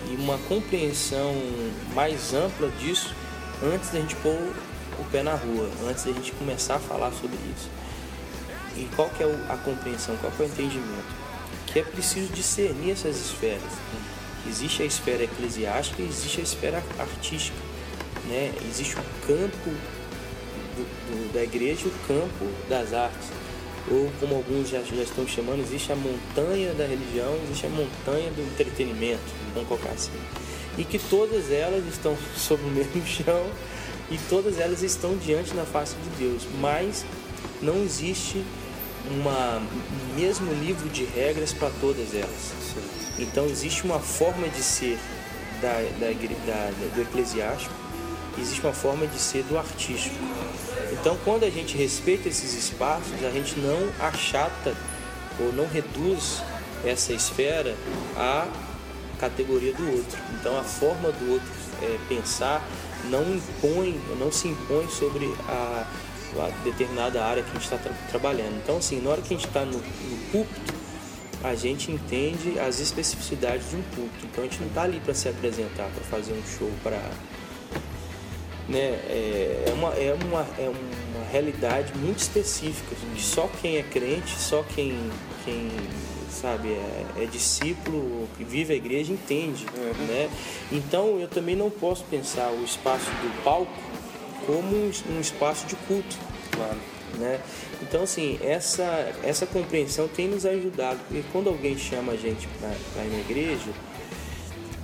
e 0.09 0.15
uma 0.15 0.37
compreensão 0.47 1.33
mais 1.93 2.33
ampla 2.33 2.69
disso 2.79 3.13
antes 3.63 3.89
da 3.89 3.99
gente 3.99 4.15
pôr 4.17 4.53
o 4.99 5.03
pé 5.11 5.21
na 5.21 5.35
rua, 5.35 5.69
antes 5.87 6.05
da 6.05 6.11
gente 6.11 6.31
começar 6.33 6.75
a 6.75 6.79
falar 6.79 7.11
sobre 7.11 7.37
isso. 7.55 7.69
E 8.77 8.89
qual 8.95 9.09
que 9.09 9.23
é 9.23 9.25
a 9.49 9.57
compreensão, 9.57 10.15
qual 10.17 10.31
que 10.31 10.43
é 10.43 10.45
o 10.45 10.49
entendimento? 10.49 11.25
Que 11.67 11.79
é 11.79 11.83
preciso 11.83 12.31
discernir 12.33 12.91
essas 12.91 13.17
esferas. 13.17 13.61
Existe 14.47 14.83
a 14.83 14.85
esfera 14.85 15.23
eclesiástica 15.23 16.01
e 16.01 16.07
existe 16.07 16.39
a 16.39 16.43
esfera 16.43 16.83
artística 16.99 17.75
né? 18.27 18.51
Existe 18.69 18.95
o 18.95 19.03
campo 19.27 19.69
do, 20.75 20.83
do, 20.83 21.33
da 21.33 21.43
igreja 21.43 21.81
e 21.85 21.87
o 21.87 21.93
campo 22.07 22.45
das 22.69 22.93
artes. 22.93 23.29
Ou 23.89 24.11
como 24.19 24.35
alguns 24.35 24.69
já, 24.69 24.81
já 24.81 25.03
estão 25.03 25.27
chamando, 25.27 25.61
existe 25.61 25.91
a 25.91 25.95
montanha 25.95 26.73
da 26.73 26.85
religião, 26.85 27.37
existe 27.45 27.67
a 27.67 27.69
montanha 27.69 28.31
do 28.31 28.41
entretenimento, 28.41 29.21
vamos 29.53 29.69
colocar 29.69 29.91
assim. 29.91 30.11
E 30.77 30.83
que 30.83 30.97
todas 30.97 31.51
elas 31.51 31.85
estão 31.85 32.17
sobre 32.35 32.65
o 32.65 32.71
mesmo 32.71 33.05
chão 33.05 33.47
e 34.09 34.17
todas 34.29 34.59
elas 34.59 34.81
estão 34.81 35.15
diante 35.17 35.53
da 35.53 35.65
face 35.65 35.95
de 35.95 36.25
Deus, 36.25 36.43
mas 36.59 37.05
não 37.61 37.83
existe 37.83 38.43
uma 39.11 39.61
mesmo 40.15 40.53
livro 40.53 40.89
de 40.89 41.05
regras 41.05 41.53
para 41.53 41.69
todas 41.81 42.13
elas. 42.13 42.53
Então 43.17 43.45
existe 43.45 43.83
uma 43.83 43.99
forma 43.99 44.47
de 44.49 44.61
ser 44.61 44.99
da, 45.61 45.73
da, 45.99 46.11
da, 46.11 46.89
do 46.95 47.01
eclesiástico 47.01 47.85
existe 48.37 48.61
uma 48.61 48.73
forma 48.73 49.07
de 49.07 49.17
ser 49.17 49.43
do 49.43 49.57
artístico. 49.57 50.15
Então, 50.91 51.17
quando 51.23 51.43
a 51.43 51.49
gente 51.49 51.77
respeita 51.77 52.27
esses 52.29 52.53
espaços, 52.53 53.13
a 53.23 53.31
gente 53.31 53.59
não 53.59 53.89
achata 53.99 54.75
ou 55.39 55.51
não 55.53 55.67
reduz 55.67 56.41
essa 56.83 57.13
esfera 57.13 57.75
à 58.15 58.47
categoria 59.19 59.73
do 59.73 59.91
outro. 59.91 60.17
Então, 60.39 60.57
a 60.59 60.63
forma 60.63 61.11
do 61.11 61.33
outro 61.33 61.47
é, 61.81 61.97
pensar 62.07 62.63
não 63.09 63.23
impõe, 63.35 63.99
não 64.19 64.31
se 64.31 64.47
impõe 64.47 64.87
sobre 64.89 65.33
a 65.47 65.85
determinada 66.63 67.23
área 67.23 67.43
que 67.43 67.49
a 67.49 67.53
gente 67.53 67.63
está 67.63 67.77
tra 67.77 67.93
trabalhando. 68.09 68.57
Então, 68.63 68.77
assim, 68.77 69.01
na 69.01 69.09
hora 69.09 69.21
que 69.21 69.33
a 69.33 69.37
gente 69.37 69.47
está 69.47 69.65
no, 69.65 69.77
no 69.77 70.17
púlpito, 70.31 70.73
a 71.43 71.53
gente 71.55 71.91
entende 71.91 72.59
as 72.59 72.79
especificidades 72.79 73.69
de 73.69 73.75
um 73.75 73.81
púlpito. 73.81 74.25
Então, 74.25 74.43
a 74.43 74.47
gente 74.47 74.59
não 74.59 74.67
está 74.67 74.83
ali 74.83 74.99
para 74.99 75.13
se 75.13 75.29
apresentar, 75.29 75.89
para 75.89 76.03
fazer 76.05 76.33
um 76.33 76.43
show, 76.57 76.71
para 76.83 76.99
né, 78.67 78.79
é, 78.79 79.65
é, 79.67 79.73
uma, 79.73 79.89
é, 79.93 80.17
uma, 80.23 80.47
é 80.57 80.69
uma 80.69 81.25
realidade 81.31 81.95
muito 81.97 82.19
específica, 82.19 82.95
que 82.95 83.21
só 83.21 83.49
quem 83.61 83.77
é 83.77 83.83
crente, 83.83 84.31
só 84.39 84.63
quem, 84.63 84.97
quem 85.43 85.69
sabe, 86.29 86.69
é, 86.69 87.23
é 87.23 87.25
discípulo, 87.25 88.27
que 88.37 88.43
vive 88.43 88.73
a 88.73 88.75
igreja, 88.75 89.13
entende. 89.13 89.65
Uhum. 89.77 90.05
Né? 90.07 90.29
Então 90.71 91.19
eu 91.19 91.27
também 91.27 91.55
não 91.55 91.69
posso 91.69 92.03
pensar 92.05 92.49
o 92.51 92.63
espaço 92.63 93.05
do 93.05 93.43
palco 93.43 93.71
como 94.45 94.75
um 95.09 95.19
espaço 95.19 95.65
de 95.67 95.75
culto. 95.75 96.17
Claro. 96.51 96.77
Né? 97.17 97.39
Então, 97.81 98.03
assim, 98.03 98.37
essa, 98.43 99.13
essa 99.23 99.45
compreensão 99.45 100.07
tem 100.07 100.27
nos 100.27 100.45
ajudado, 100.45 100.99
porque 101.07 101.23
quando 101.31 101.47
alguém 101.47 101.77
chama 101.77 102.13
a 102.13 102.17
gente 102.17 102.47
para 102.59 103.03
ir 103.05 103.09
na 103.09 103.19
igreja, 103.19 103.71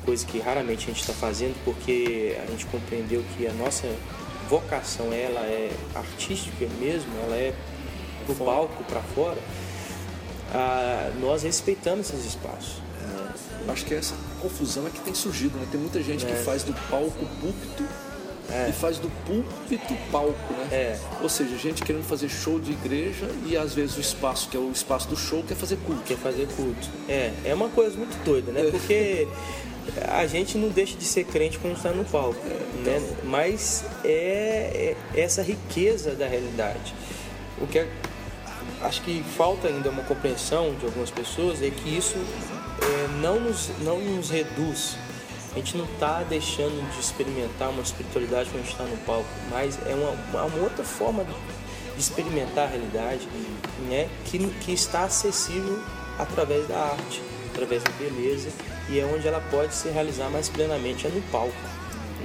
coisa 0.06 0.26
que 0.26 0.40
raramente 0.40 0.86
a 0.86 0.88
gente 0.88 1.02
está 1.02 1.14
fazendo 1.14 1.56
porque 1.64 2.38
a 2.42 2.50
gente 2.50 2.66
compreendeu 2.68 3.24
que 3.36 3.48
a 3.48 3.54
nossa 3.54 3.88
vocação 4.50 5.14
ela 5.14 5.42
é 5.42 5.72
artística 5.94 6.66
mesmo, 6.80 7.12
ela 7.24 7.36
é 7.36 7.54
do 8.28 8.36
palco 8.36 8.84
para 8.86 9.02
fora. 9.02 9.40
Ah, 10.54 11.12
nós 11.20 11.44
respeitamos 11.44 12.10
esses 12.10 12.26
espaços. 12.26 12.82
É, 13.68 13.72
acho 13.72 13.86
que 13.86 13.94
essa 13.94 14.16
confusão 14.42 14.88
é 14.88 14.90
que 14.90 15.00
tem 15.00 15.14
surgido, 15.14 15.58
né? 15.58 15.68
Tem 15.72 15.80
muita 15.80 16.02
gente 16.02 16.26
é. 16.26 16.28
que 16.28 16.44
faz 16.44 16.64
do 16.64 16.74
palco 16.90 17.26
púlpito 17.40 17.86
é. 18.50 18.70
e 18.70 18.74
faz 18.74 18.98
do 18.98 19.10
púlpito 19.26 19.96
palco, 20.12 20.54
né? 20.54 20.68
É. 20.72 21.00
Ou 21.22 21.30
seja, 21.30 21.58
gente 21.58 21.84
querendo 21.84 22.04
fazer 22.04 22.30
show 22.30 22.60
de 22.60 22.72
igreja 22.72 23.30
e 23.46 23.56
às 23.56 23.74
vezes 23.74 23.98
o 23.98 24.02
espaço, 24.02 24.50
que 24.50 24.58
é 24.58 24.60
o 24.60 24.72
espaço 24.72 25.08
do 25.08 25.18
show, 25.18 25.44
quer 25.44 25.56
fazer 25.56 25.78
culto. 25.86 26.02
Quer 26.04 26.18
fazer 26.18 26.48
culto. 26.56 26.90
É, 27.08 27.32
é 27.46 27.54
uma 27.54 27.70
coisa 27.70 27.98
muito 27.98 28.16
doida, 28.24 28.52
né? 28.52 28.68
É. 28.68 28.72
Porque 28.72 29.28
a 30.08 30.26
gente 30.28 30.58
não 30.58 30.70
deixa 30.70 30.98
de 30.98 31.06
ser 31.06 31.26
crente 31.26 31.58
quando 31.60 31.76
está 31.76 31.92
no 31.92 32.06
palco, 32.06 32.40
né? 32.86 33.02
mas 33.24 33.84
é, 34.04 34.96
é, 35.16 35.20
essa 35.20 35.42
riqueza 35.42 36.12
da 36.12 36.28
realidade. 36.28 36.94
O 37.60 37.68
que 37.68 37.80
é, 37.80 37.88
acho 38.82 39.02
que 39.02 39.24
falta 39.36 39.68
ainda 39.68 39.90
uma 39.90 40.04
compreensão 40.04 40.74
de 40.76 40.86
algumas 40.86 41.10
pessoas 41.10 41.62
é 41.62 41.70
que 41.70 41.90
isso 41.90 42.16
é, 42.82 43.08
não, 43.22 43.40
nos, 43.40 43.70
não 43.80 44.00
nos 44.00 44.30
reduz. 44.30 44.96
A 45.52 45.56
gente 45.56 45.76
não 45.76 45.86
está 45.86 46.24
deixando 46.24 46.90
de 46.94 47.00
experimentar 47.00 47.70
uma 47.70 47.82
espiritualidade 47.82 48.50
quando 48.50 48.62
a 48.62 48.64
gente 48.64 48.72
está 48.72 48.86
no 48.86 48.98
palco, 49.00 49.28
mas 49.50 49.78
é 49.86 49.94
uma, 49.94 50.12
uma 50.46 50.64
outra 50.64 50.84
forma 50.84 51.26
de 51.26 52.00
experimentar 52.00 52.66
a 52.66 52.68
realidade, 52.68 53.28
né? 53.90 54.10
que, 54.26 54.40
que 54.62 54.72
está 54.72 55.04
acessível 55.04 55.84
através 56.18 56.66
da 56.70 56.78
arte, 56.78 57.22
através 57.52 57.84
da 57.84 57.92
beleza, 57.92 58.50
e 58.90 58.98
é 58.98 59.06
onde 59.06 59.28
ela 59.28 59.42
pode 59.52 59.74
se 59.76 59.90
realizar 59.90 60.30
mais 60.30 60.48
plenamente, 60.48 61.06
é 61.06 61.10
no 61.10 61.22
palco. 61.24 61.54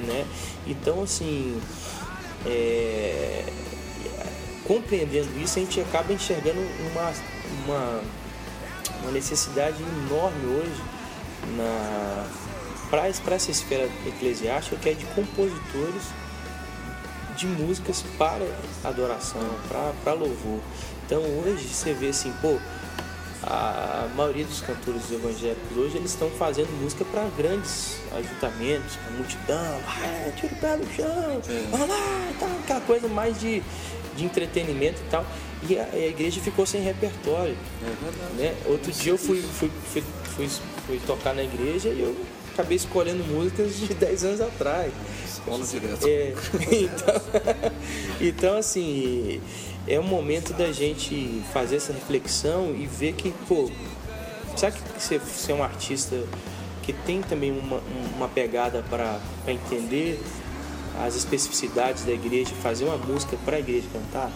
Né? 0.07 0.25
Então, 0.65 1.03
assim, 1.03 1.61
é, 2.47 3.45
compreendendo 4.65 5.37
isso, 5.41 5.59
a 5.59 5.63
gente 5.63 5.81
acaba 5.81 6.13
enxergando 6.13 6.61
uma, 6.61 7.13
uma, 7.65 8.03
uma 9.03 9.11
necessidade 9.11 9.83
enorme 9.83 10.47
hoje 10.47 10.97
para 12.91 13.07
essa 13.07 13.51
esfera 13.51 13.89
eclesiástica, 14.07 14.77
que 14.77 14.89
é 14.89 14.95
de 14.95 15.05
compositores 15.07 16.03
de 17.37 17.47
músicas 17.47 18.03
para 18.17 18.47
adoração, 18.83 19.43
para 20.03 20.13
louvor. 20.15 20.61
Então 21.05 21.23
hoje 21.23 21.69
você 21.69 21.93
vê 21.93 22.09
assim, 22.09 22.33
pô, 22.41 22.59
a 23.43 24.09
maioria 24.17 24.45
dos 24.45 24.61
cantores 24.61 25.11
evangélicos 25.13 25.77
hoje 25.77 25.97
eles 25.97 26.11
estão 26.11 26.29
fazendo 26.31 26.69
música 26.83 27.05
para 27.05 27.25
grandes 27.37 27.99
ajuntamentos, 28.17 28.99
a 29.07 29.11
multidão, 29.13 29.81
ah, 29.87 30.33
tira 30.35 30.53
o 30.53 30.57
pé 30.57 30.77
do 30.77 30.95
chão, 30.95 31.43
vamos 31.71 31.89
lá, 31.89 32.33
tá, 32.41 32.47
aquela 32.65 32.81
coisa 32.81 33.07
mais 33.09 33.39
de, 33.39 33.63
de 34.17 34.25
entretenimento 34.25 35.01
e 35.01 35.11
tal. 35.11 35.25
E 35.69 35.79
a, 35.79 35.85
a 35.85 35.99
igreja 35.99 36.41
ficou 36.41 36.67
sem 36.67 36.83
repertório. 36.83 37.57
É 37.83 38.43
né? 38.43 38.55
Outro 38.67 38.91
dia 38.93 39.13
eu 39.13 39.19
fui, 39.19 39.43
fui, 39.43 39.71
fui, 39.93 40.05
fui, 40.35 40.49
fui 40.87 41.01
tocar 41.07 41.35
na 41.35 41.43
igreja 41.43 41.89
e 41.89 42.01
eu 42.01 42.17
acabei 42.57 42.77
escolhendo 42.77 43.23
músicas 43.25 43.77
de 43.77 43.93
10 43.95 44.25
anos 44.25 44.41
atrás. 44.41 44.93
É, 46.09 46.35
então, 46.73 47.15
então, 48.21 48.59
assim, 48.59 49.41
é 49.87 50.01
um 50.01 50.05
momento 50.05 50.55
da 50.55 50.73
gente 50.73 51.43
fazer 51.53 51.77
essa 51.77 51.93
reflexão 51.93 52.75
e 52.75 52.87
ver 52.87 53.13
que, 53.13 53.33
pô, 53.47 53.71
sabe 54.57 54.79
que 54.79 55.03
você, 55.03 55.19
você 55.19 55.53
é 55.53 55.55
um 55.55 55.63
artista 55.63 56.17
que 56.83 56.93
tem 56.93 57.21
também 57.21 57.53
uma, 57.53 57.81
uma 58.17 58.29
pegada 58.29 58.83
para 58.89 59.21
entender 59.47 60.21
as 61.05 61.15
especificidades 61.15 62.05
da 62.05 62.13
igreja, 62.13 62.53
fazer 62.63 62.85
uma 62.85 62.97
música 62.97 63.37
para 63.45 63.57
a 63.57 63.61
igreja 63.61 63.87
cantar? 63.93 64.33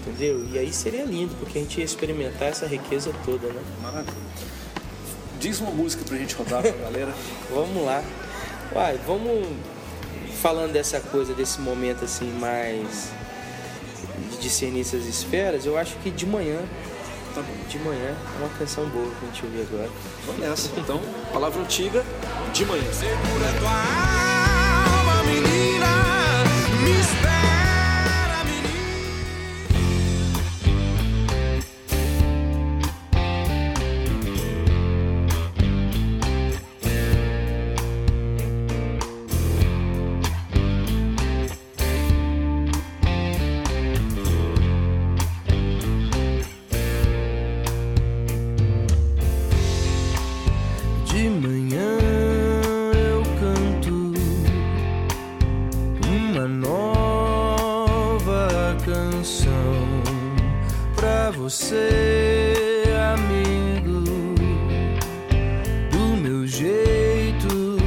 Entendeu? 0.00 0.46
E 0.52 0.58
aí 0.58 0.72
seria 0.72 1.04
lindo, 1.04 1.34
porque 1.36 1.58
a 1.58 1.60
gente 1.60 1.78
ia 1.78 1.84
experimentar 1.84 2.48
essa 2.48 2.66
riqueza 2.66 3.12
toda, 3.24 3.48
né? 3.48 3.62
Maravilha. 3.82 4.57
Diz 5.40 5.60
uma 5.60 5.70
música 5.70 6.02
pra 6.06 6.16
gente 6.16 6.34
rodar 6.34 6.62
pra 6.62 6.72
galera. 6.72 7.14
vamos 7.50 7.84
lá. 7.84 8.02
Uai, 8.74 8.98
vamos 9.06 9.46
falando 10.42 10.72
dessa 10.72 11.00
coisa, 11.00 11.34
desse 11.34 11.60
momento 11.60 12.04
assim 12.04 12.30
mais 12.38 13.10
de 14.30 14.38
discernir 14.38 14.82
essas 14.82 15.04
esferas, 15.06 15.64
eu 15.66 15.76
acho 15.76 15.96
que 15.96 16.10
de 16.10 16.26
manhã, 16.26 16.60
Tá 17.34 17.42
bom. 17.42 17.68
de 17.68 17.78
manhã 17.78 18.14
é 18.34 18.38
uma 18.38 18.48
canção 18.58 18.88
boa 18.88 19.10
pra 19.18 19.28
gente 19.28 19.44
ouvir 19.44 19.62
agora. 19.70 19.90
Vamos 20.26 20.40
nessa. 20.40 20.70
Então, 20.76 21.00
palavra 21.32 21.60
antiga, 21.62 22.04
de 22.52 22.64
manhã. 22.64 22.92
Segura 22.92 23.52
tua 23.58 24.37
você, 61.38 62.82
amigo, 63.14 64.02
do 65.90 66.16
meu 66.20 66.46
jeito, 66.46 67.78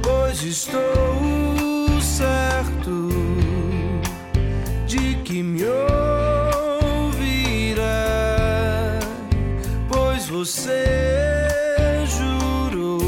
pois 0.00 0.42
estou 0.44 2.00
certo 2.00 3.08
de 4.86 5.16
que 5.24 5.42
me 5.42 5.64
ouvirá. 6.94 7.80
Pois 9.88 10.28
você 10.28 10.84
jurou 12.06 13.00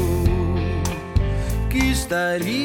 que 1.69 1.79
estaria 1.91 2.56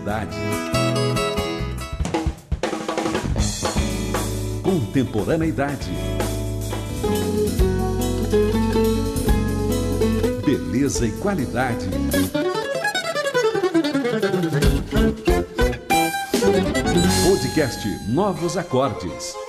Brasilidade. 0.00 0.36
Contemporaneidade. 4.62 5.90
Beleza 10.44 11.06
e 11.06 11.12
qualidade. 11.12 11.86
Podcast 17.24 17.88
Novos 18.08 18.56
Acordes. 18.56 19.39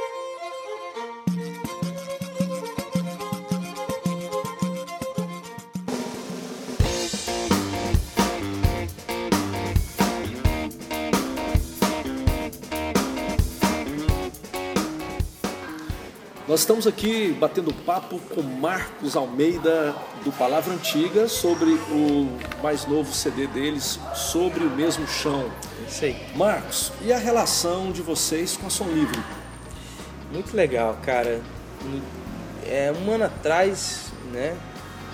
Nós 16.51 16.59
estamos 16.59 16.85
aqui 16.85 17.31
batendo 17.39 17.73
papo 17.73 18.19
com 18.35 18.41
Marcos 18.41 19.15
Almeida 19.15 19.95
do 20.21 20.33
Palavra 20.33 20.73
Antiga 20.73 21.29
sobre 21.29 21.69
o 21.69 22.27
mais 22.61 22.85
novo 22.85 23.13
CD 23.13 23.47
deles, 23.47 23.97
Sobre 24.13 24.65
o 24.65 24.69
Mesmo 24.69 25.07
Chão. 25.07 25.49
Aí. 26.01 26.13
Marcos, 26.35 26.91
e 27.05 27.13
a 27.13 27.17
relação 27.17 27.89
de 27.93 28.01
vocês 28.01 28.57
com 28.57 28.67
a 28.67 28.69
Som 28.69 28.87
Livre? 28.89 29.17
Muito 30.29 30.53
legal, 30.53 30.97
cara. 31.05 31.39
É, 32.65 32.91
um 33.01 33.09
ano 33.09 33.23
atrás, 33.23 34.11
né, 34.33 34.53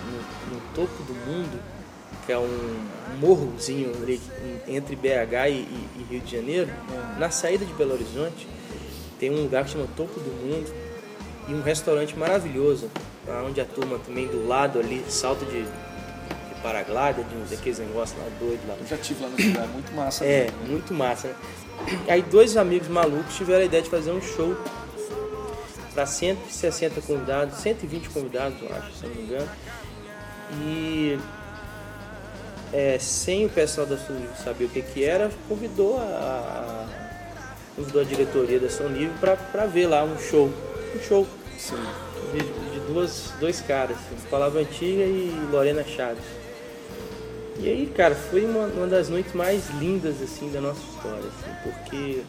no, 0.07 0.55
no 0.55 0.61
topo 0.73 1.03
do 1.03 1.13
mundo, 1.13 1.61
que 2.25 2.31
é 2.31 2.39
um 2.39 2.79
morrozinho 3.19 3.91
entre 4.67 4.95
BH 4.95 5.49
e, 5.49 5.51
e- 5.51 5.89
e 5.99 6.05
Rio 6.09 6.19
de 6.19 6.35
Janeiro, 6.35 6.71
na 7.19 7.29
saída 7.29 7.63
de 7.63 7.73
Belo 7.73 7.93
Horizonte, 7.93 8.47
tem 9.19 9.29
um 9.29 9.43
lugar 9.43 9.65
que 9.65 9.69
chama 9.73 9.85
Topo 9.95 10.19
do 10.19 10.31
Mundo 10.31 10.86
e 11.47 11.53
um 11.53 11.61
restaurante 11.61 12.17
maravilhoso, 12.17 12.89
onde 13.45 13.61
a 13.61 13.65
turma 13.65 13.99
também 13.99 14.27
do 14.27 14.47
lado 14.47 14.79
ali 14.79 15.03
salta 15.09 15.45
de, 15.45 15.63
de 15.63 16.61
paraglider, 16.61 17.23
de 17.25 17.35
uns 17.37 17.49
daqueles 17.49 17.79
negócios 17.79 18.17
lá 18.19 18.25
doidos 18.39 18.67
lá. 18.67 18.75
Eu 18.79 18.85
já 18.87 18.97
tive 18.97 19.23
lá 19.23 19.29
no 19.29 19.37
lugar, 19.37 19.67
muito 19.67 19.93
massa. 19.93 20.25
É, 20.25 20.45
né? 20.45 20.51
muito 20.67 20.93
massa. 20.93 21.27
né? 21.29 21.35
Aí 22.09 22.21
dois 22.21 22.57
amigos 22.57 22.87
malucos 22.87 23.35
tiveram 23.35 23.61
a 23.61 23.65
ideia 23.65 23.83
de 23.83 23.89
fazer 23.89 24.11
um 24.11 24.21
show 24.21 24.57
para 25.93 26.05
160 26.05 27.01
convidados, 27.01 27.57
120 27.59 28.09
convidados, 28.09 28.61
eu 28.61 28.75
acho, 28.75 28.93
se 28.93 29.07
não 29.07 29.15
me 29.15 29.21
engano. 29.23 29.49
E 30.63 31.19
é, 32.73 32.97
sem 32.99 33.45
o 33.45 33.49
pessoal 33.49 33.87
da 33.87 33.95
Livre 33.95 34.29
saber 34.43 34.65
o 34.65 34.69
que, 34.69 34.81
que 34.81 35.03
era, 35.03 35.31
convidou 35.47 35.97
a, 35.99 36.03
a- 36.03 36.87
convidou 37.75 38.01
a 38.01 38.03
diretoria 38.05 38.59
da 38.59 38.67
Livre 38.87 39.13
para 39.51 39.65
ver 39.65 39.87
lá 39.87 40.03
um 40.03 40.17
show. 40.19 40.51
Um 40.95 40.99
show 40.99 41.27
Sim. 41.57 41.75
de, 42.33 42.39
de 42.39 42.79
duas, 42.87 43.33
dois 43.39 43.61
caras, 43.61 43.97
assim, 43.97 44.29
Palavra 44.29 44.61
Antiga 44.61 45.03
e 45.03 45.47
Lorena 45.51 45.83
Chaves. 45.83 46.23
E 47.59 47.67
aí, 47.67 47.87
cara, 47.87 48.13
foi 48.13 48.45
uma, 48.45 48.67
uma 48.67 48.87
das 48.87 49.09
noites 49.09 49.33
mais 49.33 49.69
lindas 49.79 50.21
assim 50.21 50.51
da 50.51 50.61
nossa 50.61 50.79
história, 50.79 51.25
assim, 51.25 51.55
porque 51.63 52.21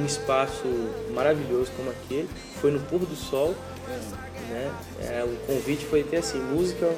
um 0.00 0.06
espaço 0.06 0.62
maravilhoso 1.12 1.72
como 1.76 1.90
aquele, 1.90 2.28
foi 2.60 2.70
no 2.70 2.80
pôr 2.80 3.00
do 3.00 3.16
sol, 3.16 3.54
né? 4.48 4.72
É, 5.02 5.24
o 5.24 5.36
convite 5.46 5.84
foi 5.86 6.04
ter 6.04 6.18
assim, 6.18 6.38
música 6.38 6.88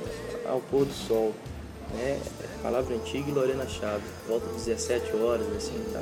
ao 0.47 0.61
pôr 0.61 0.85
do 0.85 0.93
sol, 0.93 1.33
né? 1.95 2.21
Palavra 2.63 2.95
Antiga 2.95 3.31
e 3.31 3.33
Lorena 3.33 3.67
Chaves, 3.67 4.05
volta 4.29 4.47
às 4.51 4.67
17 4.67 5.17
horas, 5.17 5.47
assim, 5.57 5.83
tá? 5.93 6.01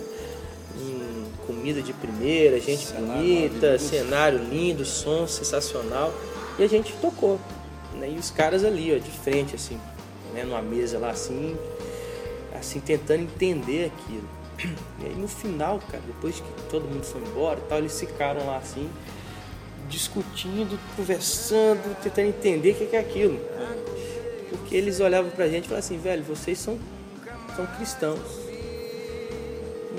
Hum, 0.79 1.25
comida 1.47 1.83
de 1.83 1.93
primeira, 1.93 2.61
gente 2.61 2.93
bonita, 2.93 3.79
cenário 3.79 4.39
lindo, 4.39 4.85
som 4.85 5.27
sensacional. 5.27 6.13
E 6.59 6.63
a 6.63 6.69
gente 6.69 6.93
tocou. 6.95 7.41
Né? 7.95 8.11
E 8.11 8.19
os 8.19 8.31
caras 8.31 8.65
ali, 8.65 8.95
ó, 8.95 8.99
de 8.99 9.11
frente, 9.11 9.55
assim, 9.55 9.79
né? 10.33 10.45
numa 10.45 10.63
mesa 10.63 10.99
lá 10.99 11.11
assim, 11.11 11.57
assim, 12.55 12.81
tentando 12.81 13.23
entender 13.23 13.87
aquilo. 13.87 14.29
E 15.01 15.07
aí 15.07 15.15
no 15.15 15.27
final, 15.27 15.81
cara, 15.91 16.03
depois 16.07 16.37
que 16.37 16.63
todo 16.71 16.85
mundo 16.85 17.03
foi 17.03 17.23
embora 17.23 17.59
e 17.59 17.69
tal, 17.69 17.79
eles 17.79 17.99
ficaram 17.99 18.47
lá 18.47 18.59
assim, 18.59 18.89
discutindo, 19.89 20.79
conversando, 20.95 21.97
tentando 22.03 22.29
entender 22.29 22.73
o 22.73 22.75
que 22.75 22.87
que 22.87 22.97
é 22.97 22.99
aquilo. 22.99 23.41
Porque 24.51 24.77
eles 24.77 25.01
olhavam 25.01 25.31
pra 25.31 25.49
gente 25.49 25.65
e 25.65 25.69
falavam 25.69 25.79
assim, 25.79 25.99
velho, 25.99 26.23
vocês 26.25 26.59
são, 26.59 26.79
são 27.57 27.67
cristãos 27.67 28.50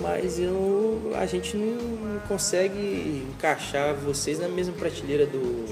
mas 0.01 0.39
eu, 0.39 1.11
a 1.15 1.25
gente 1.25 1.55
não 1.55 2.19
consegue 2.27 3.25
encaixar 3.33 3.93
vocês 3.95 4.39
na 4.39 4.47
mesma 4.47 4.73
prateleira 4.73 5.25
do, 5.25 5.65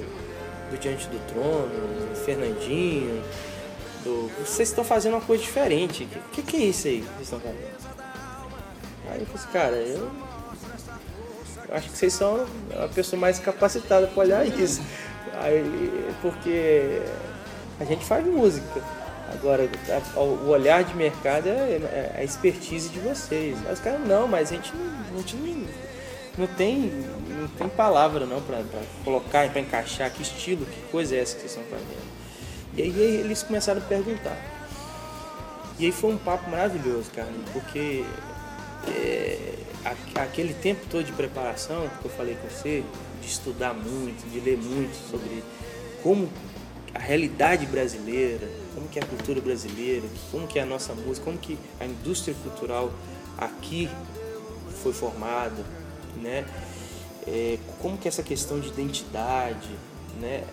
do 0.72 0.78
Diante 0.80 1.08
do 1.08 1.20
Trono, 1.34 1.70
do 2.10 2.16
Fernandinho. 2.26 3.22
do- 4.04 4.30
vocês 4.46 4.70
estão 4.70 4.84
fazendo 4.84 5.14
uma 5.14 5.22
coisa 5.22 5.44
diferente. 5.44 6.08
O 6.28 6.30
que, 6.32 6.42
que, 6.42 6.58
é 6.58 6.66
isso 6.66 6.88
aí 6.88 7.00
que 7.02 7.08
vocês 7.08 7.22
estão 7.24 7.40
fazendo? 7.40 7.80
Aí 9.12 9.20
eu 9.22 9.26
falei 9.26 9.36
assim, 9.36 9.52
cara, 9.52 9.76
eu, 9.76 10.10
eu 11.70 11.76
acho 11.76 11.90
que 11.90 11.98
vocês 11.98 12.14
são 12.14 12.46
a 12.84 12.88
pessoa 12.88 13.20
mais 13.20 13.40
capacitada 13.40 14.08
para 14.08 14.22
olhar 14.22 14.46
isso. 14.48 14.82
Aí, 15.42 15.64
porque 16.22 17.02
a 17.80 17.86
gente 17.86 18.04
faz 18.06 18.26
música. 18.26 18.82
Agora, 19.34 19.70
a- 20.16 20.20
o 20.20 20.50
olhar 20.50 20.84
de 20.84 20.96
mercado 20.96 21.48
é, 21.48 21.52
é 21.52 22.16
a 22.20 22.24
expertise 22.24 22.90
de 22.90 23.00
vocês. 23.00 23.58
Aí 23.66 23.74
os 23.74 23.80
caras, 23.80 24.08
não, 24.08 24.28
mas 24.28 24.52
a 24.52 24.56
gente 24.56 24.74
não, 24.76 25.16
a 25.16 25.18
gente 25.22 25.36
não, 25.36 25.68
não 26.38 26.48
tem, 26.48 26.78
não 27.30 27.48
tem 27.48 27.70
palavra 27.70 28.26
não 28.26 28.42
para 28.42 28.64
colocar, 29.04 29.50
para 29.50 29.62
encaixar 29.62 30.12
que 30.12 30.22
estilo, 30.22 30.66
que 30.66 30.82
coisa 30.92 31.16
é 31.16 31.20
essa 31.20 31.36
que 31.36 31.42
vocês 31.42 31.52
estão 31.52 31.66
fazendo. 31.70 32.10
E 32.76 32.82
aí 32.82 33.00
eles 33.22 33.44
começaram 33.44 33.80
a 33.82 33.84
perguntar. 33.84 34.38
E 35.78 35.86
aí 35.86 35.92
foi 35.92 36.12
um 36.14 36.18
papo 36.18 36.50
maravilhoso, 36.50 37.10
cara, 37.16 37.30
porque 37.54 38.04
é, 38.88 39.54
aquele 40.16 40.54
tempo 40.54 40.82
todo 40.90 41.04
de 41.04 41.12
preparação 41.14 41.90
que 42.02 42.06
eu 42.06 42.12
falei 42.12 42.36
com 42.36 42.48
você, 42.50 42.84
de 43.22 43.28
estudar 43.28 43.74
muito, 43.74 44.30
de 44.30 44.40
ler 44.40 44.58
muito 44.58 44.94
sobre 45.10 45.44
como 46.04 46.30
a 46.94 47.00
realidade 47.00 47.66
brasileira, 47.66 48.48
como 48.80 48.88
que 48.88 48.98
é 48.98 49.04
a 49.04 49.06
cultura 49.06 49.42
brasileira, 49.42 50.08
como 50.32 50.48
que 50.48 50.58
é 50.58 50.62
a 50.62 50.66
nossa 50.66 50.94
música, 50.94 51.26
como 51.26 51.38
que 51.38 51.60
a 51.82 51.86
indústria 51.86 52.34
cultural 52.42 52.90
aqui 53.38 53.90
foi 54.82 54.94
formada, 54.94 55.66
né? 56.22 56.46
É, 57.28 57.58
como 57.82 57.98
que 57.98 58.08
é 58.08 58.10
essa 58.10 58.24
questão 58.24 58.58
de 58.58 58.70
identidade, 58.70 59.70
né? 60.22 60.46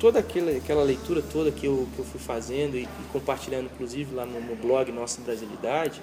Toda 0.00 0.18
aquela, 0.18 0.50
aquela 0.50 0.82
leitura 0.82 1.22
toda 1.22 1.52
que 1.52 1.66
eu, 1.66 1.88
que 1.94 2.00
eu 2.00 2.04
fui 2.04 2.20
fazendo 2.20 2.76
e, 2.76 2.82
e 2.82 2.88
compartilhando, 3.12 3.70
inclusive, 3.72 4.12
lá 4.12 4.26
no, 4.26 4.40
no 4.40 4.56
blog 4.56 4.90
Nossa 4.90 5.20
Brasilidade, 5.20 6.02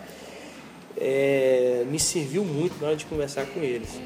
é, 0.98 1.86
me 1.90 2.00
serviu 2.00 2.46
muito 2.46 2.80
na 2.80 2.88
hora 2.88 2.96
de 2.96 3.06
conversar 3.06 3.46
com 3.48 3.60
eles. 3.60 4.00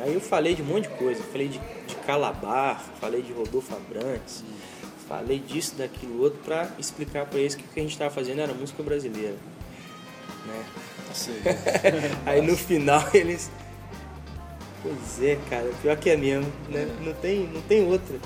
Aí 0.00 0.14
eu 0.14 0.20
falei 0.20 0.54
de 0.54 0.62
um 0.62 0.66
monte 0.66 0.88
de 0.88 0.94
coisa, 0.94 1.20
falei 1.20 1.48
de, 1.48 1.58
de 1.58 1.96
Calabar, 2.06 2.80
falei 3.00 3.22
de 3.22 3.32
Rodolfo 3.32 3.74
Abrantes, 3.74 4.44
falei 5.08 5.38
disso, 5.38 5.74
daquilo 5.76 6.22
outro, 6.22 6.38
para 6.44 6.68
explicar 6.78 7.26
para 7.26 7.38
eles 7.38 7.54
que 7.54 7.62
o 7.64 7.68
que 7.68 7.80
a 7.80 7.82
gente 7.82 7.92
estava 7.92 8.10
fazendo 8.10 8.40
era 8.40 8.52
música 8.52 8.82
brasileira. 8.82 9.36
Né? 10.46 10.64
Aí 12.26 12.42
no 12.42 12.56
final 12.56 13.02
eles. 13.14 13.50
Pois 14.82 15.22
é, 15.22 15.36
cara, 15.50 15.70
pior 15.82 15.96
que 15.96 16.10
é 16.10 16.16
mesmo, 16.16 16.50
né? 16.68 16.86
Não, 17.04 17.12
tem, 17.14 17.48
não 17.52 17.60
tem 17.62 17.84
outra. 17.84 18.16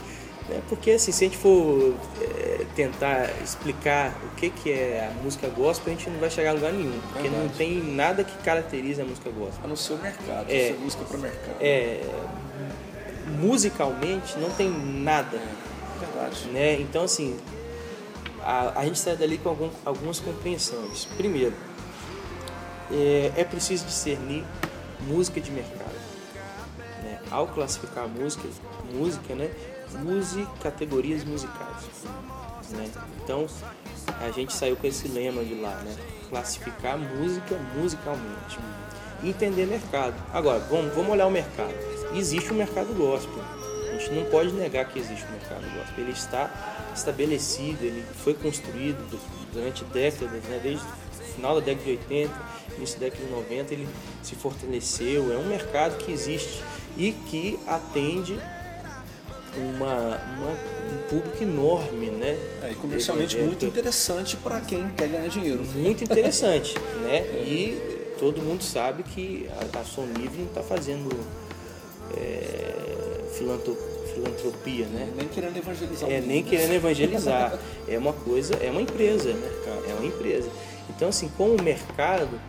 Né? 0.49 0.61
Porque 0.69 0.91
assim, 0.91 1.11
se 1.13 1.25
a 1.25 1.29
gente 1.29 1.39
for 1.39 1.95
é, 2.21 2.65
tentar 2.77 3.31
explicar 3.43 4.15
o 4.27 4.37
que, 4.37 4.51
que 4.51 4.71
é 4.71 5.11
a 5.11 5.23
música 5.23 5.49
gospel, 5.49 5.95
a 5.95 5.97
gente 5.97 6.11
não 6.11 6.19
vai 6.21 6.31
chegar 6.31 6.51
a 6.51 6.53
lugar 6.53 6.73
nenhum. 6.73 7.01
Porque 7.13 7.29
não 7.29 7.39
Verdade. 7.39 7.59
tem 7.59 7.83
nada 7.83 8.23
que 8.23 8.37
caracterize 8.43 9.01
a 9.01 9.05
música 9.05 9.31
gospel. 9.31 9.65
A 9.65 9.69
no 9.69 9.77
seu 9.77 9.97
mercado, 9.97 10.51
É. 10.51 10.73
busca 10.75 11.05
para 11.05 11.17
o 11.17 11.21
mercado. 11.21 11.57
É, 11.61 12.03
musicalmente 13.41 14.39
não 14.39 14.51
tem 14.51 14.69
nada. 14.71 15.41
Verdade. 16.33 16.53
né? 16.53 16.81
Então, 16.81 17.05
assim, 17.05 17.39
a, 18.43 18.81
a 18.81 18.85
gente 18.85 18.99
sai 18.99 19.17
dali 19.17 19.39
com 19.39 19.51
algum- 19.51 19.71
algumas 19.85 20.19
compreensões. 20.21 21.05
Primeiro, 21.17 21.55
é, 22.91 23.33
é 23.37 23.45
preciso 23.45 23.85
discernir 23.87 24.45
música 25.01 25.41
de 25.41 25.51
mercado. 25.51 25.93
né? 27.03 27.21
Ao 27.31 27.47
classificar 27.49 28.07
música, 28.09 28.49
música, 28.93 29.35
né? 29.35 29.51
Use 30.07 30.47
categorias 30.63 31.23
musicais. 31.25 31.85
Né? 32.71 32.89
Então, 33.23 33.47
a 34.21 34.31
gente 34.31 34.53
saiu 34.55 34.77
com 34.77 34.87
esse 34.87 35.07
lema 35.09 35.45
de 35.45 35.55
lá, 35.55 35.75
né? 35.85 35.95
Classificar 36.31 36.97
música 36.99 37.57
musicalmente. 37.77 38.59
Entender 39.23 39.67
mercado. 39.67 40.15
Agora, 40.33 40.59
vamos, 40.61 40.95
vamos 40.95 41.11
olhar 41.13 41.27
o 41.27 41.31
mercado. 41.31 41.75
Existe 42.15 42.53
um 42.53 42.57
mercado 42.57 42.95
gospel. 42.97 43.43
A 43.95 43.99
gente 43.99 44.13
não 44.13 44.25
pode 44.25 44.53
negar 44.53 44.87
que 44.89 44.99
existe 44.99 45.25
um 45.27 45.33
mercado 45.33 45.63
gospel. 45.77 46.05
Ele 46.05 46.13
está 46.13 46.51
estabelecido, 46.95 47.85
ele 47.85 48.05
foi 48.25 48.35
construído 48.35 48.99
du- 49.11 49.21
durante 49.53 49.85
décadas, 49.85 50.43
né? 50.45 50.61
desde 50.63 50.85
o 50.85 51.35
final 51.35 51.55
da 51.57 51.61
década 51.67 51.85
de 51.85 51.91
80, 51.93 52.31
início 52.79 52.99
da 52.99 53.07
década 53.07 53.25
de 53.25 53.31
90, 53.31 53.75
ele 53.75 53.89
se 54.23 54.35
fortaleceu. 54.35 55.33
É 55.33 55.37
um 55.37 55.47
mercado 55.47 55.97
que 55.99 56.11
existe 56.13 56.63
e 56.97 57.13
que 57.13 57.59
atende 57.67 58.39
uma, 59.57 59.95
uma- 59.95 60.53
um 60.93 61.09
público 61.11 61.43
enorme, 61.43 62.07
né? 62.11 62.39
É, 62.63 62.71
e 62.73 62.75
comercialmente 62.75 63.37
Evangélico. 63.37 63.47
muito 63.63 63.67
interessante 63.67 64.37
para 64.39 64.61
quem 64.61 64.89
quer 64.91 65.09
ganhar 65.09 65.29
dinheiro. 65.29 65.63
Muito 65.75 66.03
interessante, 66.05 66.75
né? 67.05 67.21
E 67.47 68.15
todo 68.19 68.41
mundo 68.41 68.63
sabe 68.63 69.03
que 69.03 69.49
a, 69.75 69.79
a 69.81 69.85
Som 69.85 70.07
Livre 70.17 70.39
não 70.39 70.47
está 70.47 70.63
fazendo 70.63 71.11
é, 72.17 73.12
filantropia, 73.33 74.87
né? 74.87 75.13
Nem 75.17 75.29
querendo 75.29 75.57
evangelizar 75.57 76.11
É, 76.11 76.21
nem 76.21 76.43
querendo 76.43 76.73
evangelizar. 76.73 77.59
É 77.89 77.99
uma 77.99 78.13
coisa, 78.13 78.55
é 78.55 78.71
uma 78.71 78.81
empresa. 78.81 79.31
É 79.31 79.95
uma 79.95 80.07
empresa. 80.07 80.49
Então, 80.89 81.09
assim, 81.09 81.29
como 81.37 81.61
mercado, 81.63 82.41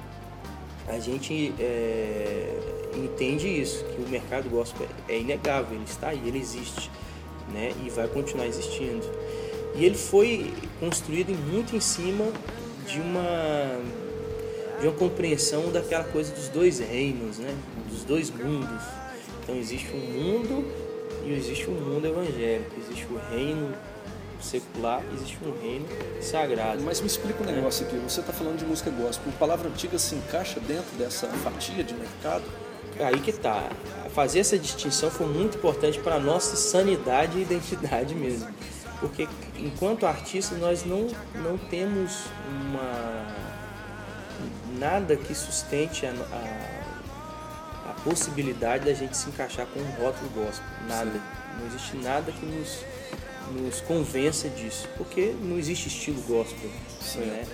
a 0.88 1.00
gente 1.00 1.54
é, 1.60 2.54
entende 2.96 3.48
isso, 3.48 3.84
que 3.86 4.02
o 4.02 4.10
mercado 4.10 4.50
gospel 4.50 4.88
é 5.08 5.18
inegável, 5.20 5.76
ele 5.76 5.86
está 5.86 6.10
aí, 6.10 6.22
ele 6.26 6.38
existe, 6.38 6.90
né? 7.52 7.72
E 7.84 7.90
vai 7.90 8.08
continuar 8.08 8.46
existindo. 8.46 9.06
E 9.76 9.86
ele 9.86 9.98
foi 9.98 10.54
construído 10.80 11.34
muito 11.52 11.76
em 11.76 11.80
cima 11.80 12.26
de 12.86 13.00
uma 13.00 13.82
de 14.80 14.88
uma 14.88 14.98
compreensão 14.98 15.72
daquela 15.72 16.04
coisa 16.04 16.34
dos 16.34 16.50
dois 16.50 16.80
reinos, 16.80 17.38
né? 17.38 17.56
Dos 17.90 18.04
dois 18.04 18.30
mundos. 18.30 18.84
Então 19.44 19.56
existe 19.56 19.92
um 19.94 20.00
mundo 20.00 20.66
e 21.26 21.34
existe 21.34 21.70
um 21.70 21.74
mundo 21.74 22.08
evangélico, 22.08 22.72
existe 22.80 23.06
o 23.12 23.20
reino 23.30 23.74
secular, 24.42 25.02
existe 25.14 25.38
um 25.46 25.62
reino 25.62 25.86
sagrado. 26.22 26.82
Mas 26.84 27.00
me 27.00 27.08
explica 27.08 27.44
um 27.44 27.46
negócio 27.46 27.86
aqui. 27.86 27.98
Você 27.98 28.20
está 28.20 28.34
falando 28.34 28.58
de 28.58 28.66
música 28.66 28.90
gospel. 28.90 29.32
Palavra 29.40 29.70
antiga 29.70 29.98
se 29.98 30.16
encaixa 30.16 30.60
dentro 30.60 30.96
dessa 30.98 31.28
fatia 31.28 31.84
de 31.84 31.94
mercado? 31.94 32.44
Aí 33.00 33.20
que 33.20 33.32
tá. 33.32 33.70
Fazer 34.14 34.40
essa 34.40 34.58
distinção 34.58 35.10
foi 35.10 35.28
muito 35.28 35.58
importante 35.58 36.00
para 36.00 36.16
a 36.16 36.20
nossa 36.20 36.56
sanidade 36.56 37.38
e 37.38 37.42
identidade 37.42 38.14
mesmo. 38.14 38.48
Porque 39.00 39.28
enquanto 39.58 40.06
artistas 40.06 40.58
nós 40.60 40.86
não, 40.86 41.08
não 41.36 41.58
temos 41.58 42.26
uma 42.48 43.26
nada 44.78 45.16
que 45.16 45.34
sustente 45.34 46.06
a, 46.06 46.10
a, 46.10 46.14
a 46.14 46.83
possibilidade 48.04 48.86
da 48.86 48.94
gente 48.94 49.16
se 49.18 49.30
encaixar 49.30 49.66
com 49.68 49.80
um 49.80 49.92
rótulo 50.04 50.30
gospel. 50.36 50.66
Nada. 50.88 51.12
Não 51.60 51.68
existe 51.68 51.98
nada 51.98 52.32
que 52.32 52.46
nos, 52.46 52.80
nos 53.52 53.82
convença 53.82 54.50
disso. 54.50 54.88
Porque 54.98 55.34
não 55.42 55.58
existe 55.58 55.88
estilo 55.88 56.22
gospel. 56.24 56.70
Né? 57.16 57.46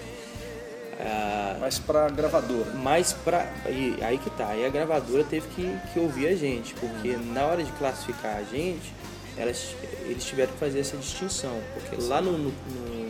Ah, 1.02 1.58
Mas 1.62 1.80
para 1.80 2.10
gravadora. 2.10 2.72
mas 2.74 3.14
pra. 3.14 3.45
E 3.70 3.97
aí 4.02 4.18
que 4.18 4.30
tá, 4.32 4.47
aí 4.50 4.66
a 4.66 4.70
gravadora 4.70 5.24
teve 5.24 5.47
que, 5.50 5.78
que 5.93 6.00
ouvir 6.00 6.28
a 6.28 6.36
gente, 6.36 6.74
porque 6.76 7.16
na 7.16 7.45
hora 7.45 7.64
de 7.64 7.72
classificar 7.74 8.36
a 8.36 8.43
gente, 8.43 8.93
elas, 9.38 9.76
eles 10.06 10.24
tiveram 10.26 10.52
que 10.52 10.60
fazer 10.60 10.80
essa 10.80 10.97
distinção. 10.97 11.58
Porque 11.74 12.02
lá 12.04 12.22
no, 12.22 12.34
no, 12.34 12.50
no- 12.50 13.10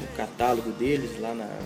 no 0.00 0.06
catálogo 0.16 0.70
deles, 0.72 1.20
lá 1.20 1.34
na- 1.34 1.58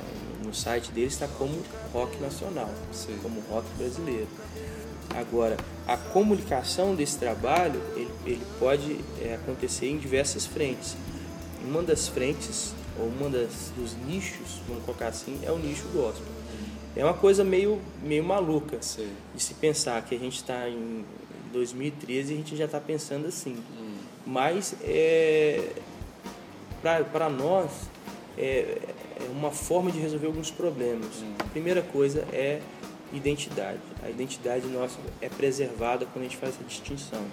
no 0.44 0.52
site 0.54 0.90
deles, 0.92 1.12
está 1.12 1.28
como 1.28 1.62
rock 1.92 2.16
nacional, 2.22 2.70
Sim. 2.90 3.18
como 3.22 3.40
rock 3.50 3.66
brasileiro. 3.76 4.26
Agora, 5.14 5.56
a 5.86 5.96
comunicação 5.96 6.94
desse 6.94 7.18
trabalho, 7.18 7.80
ele, 7.96 8.10
ele 8.26 8.46
pode 8.58 8.98
é, 9.20 9.34
acontecer 9.34 9.86
em 9.86 9.98
diversas 9.98 10.46
frentes. 10.46 10.96
Uma 11.64 11.82
das 11.82 12.08
frentes, 12.08 12.72
ou 12.98 13.06
uma 13.06 13.28
das, 13.28 13.72
dos 13.76 13.96
nichos, 14.06 14.60
vamos 14.68 14.84
colocar 14.84 15.08
assim, 15.08 15.40
é 15.42 15.50
o 15.50 15.58
nicho 15.58 15.84
gospel. 15.92 16.38
É 16.96 17.04
uma 17.04 17.14
coisa 17.14 17.44
meio, 17.44 17.80
meio 18.02 18.24
maluca 18.24 18.78
Sei. 18.80 19.08
de 19.34 19.42
se 19.42 19.54
pensar 19.54 20.02
que 20.02 20.14
a 20.14 20.18
gente 20.18 20.36
está 20.36 20.68
em 20.68 21.04
2013 21.52 22.32
e 22.32 22.34
a 22.34 22.36
gente 22.36 22.56
já 22.56 22.64
está 22.64 22.80
pensando 22.80 23.26
assim. 23.28 23.56
Mas 24.26 24.74
é, 24.82 25.72
para 26.82 27.28
nós 27.28 27.70
é, 28.36 28.78
é 29.20 29.28
uma 29.30 29.50
forma 29.50 29.90
de 29.90 29.98
resolver 29.98 30.26
alguns 30.26 30.50
problemas. 30.50 31.24
A 31.38 31.44
primeira 31.44 31.82
coisa 31.82 32.26
é 32.32 32.60
identidade. 33.12 33.80
A 34.02 34.08
identidade 34.08 34.66
nossa 34.66 34.98
é 35.20 35.28
preservada 35.28 36.06
quando 36.06 36.24
a 36.24 36.28
gente 36.28 36.36
faz 36.36 36.54
essa 36.54 36.64
distinção. 36.64 37.24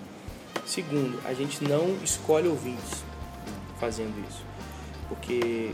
Segundo, 0.65 1.19
a 1.25 1.33
gente 1.33 1.63
não 1.63 1.97
escolhe 2.03 2.47
ouvintes 2.47 3.03
fazendo 3.79 4.13
isso. 4.27 4.43
Porque 5.07 5.71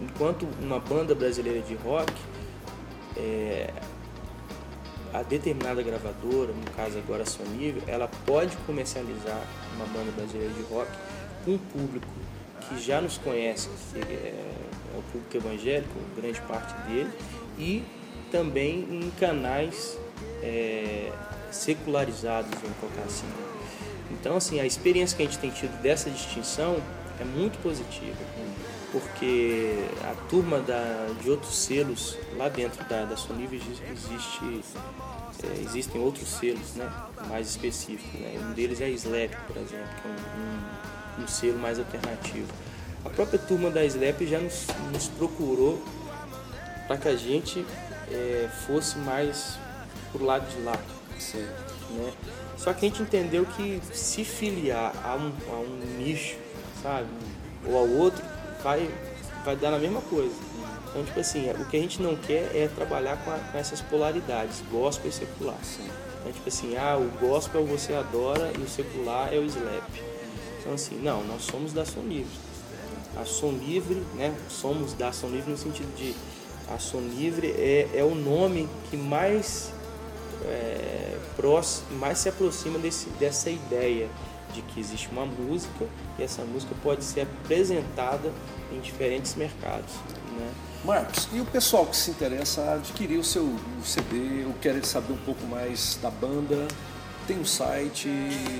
enquanto 0.00 0.46
uma 0.60 0.80
banda 0.80 1.14
brasileira 1.14 1.60
de 1.60 1.74
rock, 1.74 2.12
é, 3.16 3.72
a 5.12 5.22
determinada 5.22 5.82
gravadora, 5.82 6.52
no 6.52 6.70
caso 6.74 6.98
agora 6.98 7.22
a 7.22 7.26
Sony, 7.26 7.74
ela 7.86 8.08
pode 8.26 8.56
comercializar 8.66 9.42
uma 9.76 9.86
banda 9.86 10.10
brasileira 10.12 10.52
de 10.54 10.62
rock 10.62 10.90
com 11.44 11.52
um 11.52 11.58
público 11.58 12.08
que 12.68 12.80
já 12.80 13.00
nos 13.00 13.18
conhece, 13.18 13.68
que 13.92 13.98
é, 14.00 14.34
é 14.94 14.98
o 14.98 15.02
público 15.12 15.36
evangélico, 15.36 15.94
grande 16.16 16.40
parte 16.42 16.74
dele, 16.88 17.10
e 17.58 17.84
também 18.32 18.80
em 18.90 19.10
canais 19.20 19.96
é, 20.42 21.12
secularizados, 21.50 22.50
vamos 22.60 22.76
colocar 22.78 23.02
assim. 23.02 23.26
Então, 24.10 24.36
assim, 24.36 24.58
a 24.58 24.66
experiência 24.66 25.16
que 25.16 25.22
a 25.22 25.26
gente 25.26 25.38
tem 25.38 25.50
tido 25.50 25.80
dessa 25.82 26.10
distinção 26.10 26.82
é 27.20 27.24
muito 27.24 27.58
positiva. 27.62 28.16
porque 28.90 29.86
a 30.02 30.14
turma 30.28 30.60
da, 30.60 31.14
de 31.22 31.30
outros 31.30 31.56
selos 31.56 32.18
lá 32.36 32.48
dentro 32.48 32.84
da, 32.84 33.04
da 33.04 33.16
Sonivre 33.16 33.56
existe, 33.56 34.60
é, 35.44 35.62
existem 35.62 36.00
outros 36.00 36.28
selos 36.28 36.74
né, 36.74 36.90
mais 37.28 37.48
específicos. 37.48 38.20
Né? 38.20 38.38
Um 38.42 38.52
deles 38.52 38.80
é 38.80 38.86
a 38.86 38.90
SLAP, 38.90 39.34
por 39.46 39.56
exemplo, 39.56 39.88
que 40.02 40.08
é 40.08 40.10
um, 40.10 41.20
um, 41.20 41.24
um 41.24 41.28
selo 41.28 41.58
mais 41.58 41.78
alternativo. 41.78 42.48
A 43.04 43.10
própria 43.10 43.38
turma 43.38 43.70
da 43.70 43.84
SLAP 43.84 44.22
já 44.22 44.38
nos, 44.38 44.66
nos 44.92 45.08
procurou 45.08 45.82
para 46.86 46.98
que 46.98 47.08
a 47.08 47.16
gente 47.16 47.64
é, 48.10 48.48
fosse 48.66 48.98
mais 48.98 49.58
pro 50.10 50.24
lado 50.24 50.48
de 50.48 50.62
lá. 50.62 50.78
Né? 51.90 52.12
Só 52.56 52.72
que 52.72 52.86
a 52.86 52.88
gente 52.88 53.02
entendeu 53.02 53.44
que 53.44 53.80
se 53.92 54.24
filiar 54.24 54.92
a 55.04 55.14
um, 55.16 55.32
a 55.48 55.58
um 55.60 55.98
nicho, 55.98 56.36
sabe, 56.82 57.08
ou 57.66 57.76
ao 57.76 57.88
outro, 57.88 58.22
vai, 58.62 58.88
vai 59.44 59.56
dar 59.56 59.70
na 59.70 59.78
mesma 59.78 60.00
coisa. 60.02 60.34
Então, 60.88 61.04
tipo 61.04 61.20
assim, 61.20 61.50
o 61.50 61.64
que 61.64 61.76
a 61.76 61.80
gente 61.80 62.02
não 62.02 62.14
quer 62.14 62.54
é 62.54 62.68
trabalhar 62.68 63.16
com, 63.24 63.30
a, 63.30 63.38
com 63.38 63.58
essas 63.58 63.80
polaridades, 63.80 64.62
gospel 64.70 65.08
e 65.08 65.12
secular. 65.12 65.58
Então, 66.20 66.32
tipo 66.32 66.48
assim, 66.48 66.76
ah, 66.76 66.96
o 66.96 67.08
gospel 67.18 67.64
você 67.66 67.94
adora 67.94 68.52
e 68.56 68.62
o 68.62 68.68
secular 68.68 69.32
é 69.32 69.38
o 69.38 69.44
slap. 69.44 69.90
Então, 70.60 70.74
assim, 70.74 71.00
não, 71.02 71.24
nós 71.24 71.42
somos 71.42 71.72
da 71.72 71.84
Som 71.84 72.02
Livre. 72.02 72.30
A 73.16 73.24
Som 73.24 73.52
Livre, 73.52 74.02
né, 74.14 74.34
somos 74.48 74.92
da 74.92 75.12
Som 75.12 75.28
Livre 75.28 75.50
no 75.50 75.58
sentido 75.58 75.92
de 75.96 76.14
a 76.68 76.78
Som 76.78 77.00
Livre 77.00 77.48
é, 77.50 77.88
é 77.94 78.04
o 78.04 78.14
nome 78.14 78.68
que 78.90 78.96
mais, 78.96 79.72
é, 80.44 81.16
próximo, 81.36 81.98
mais 81.98 82.18
se 82.18 82.28
aproxima 82.28 82.78
desse, 82.78 83.08
dessa 83.10 83.50
ideia 83.50 84.08
de 84.52 84.62
que 84.62 84.80
existe 84.80 85.08
uma 85.08 85.24
música 85.24 85.86
e 86.18 86.22
essa 86.22 86.42
música 86.44 86.74
pode 86.82 87.04
ser 87.04 87.22
apresentada 87.22 88.30
em 88.70 88.80
diferentes 88.80 89.34
mercados. 89.34 89.94
Né? 90.38 90.50
Marcos, 90.84 91.28
e 91.32 91.40
o 91.40 91.44
pessoal 91.44 91.86
que 91.86 91.96
se 91.96 92.10
interessa 92.10 92.60
a 92.62 92.74
adquirir 92.74 93.18
o 93.18 93.24
seu 93.24 93.54
CD 93.84 94.44
ou 94.46 94.52
quer 94.54 94.84
saber 94.84 95.12
um 95.12 95.18
pouco 95.18 95.46
mais 95.46 95.98
da 96.02 96.10
banda, 96.10 96.66
tem 97.32 97.40
um 97.40 97.44
site, 97.44 98.08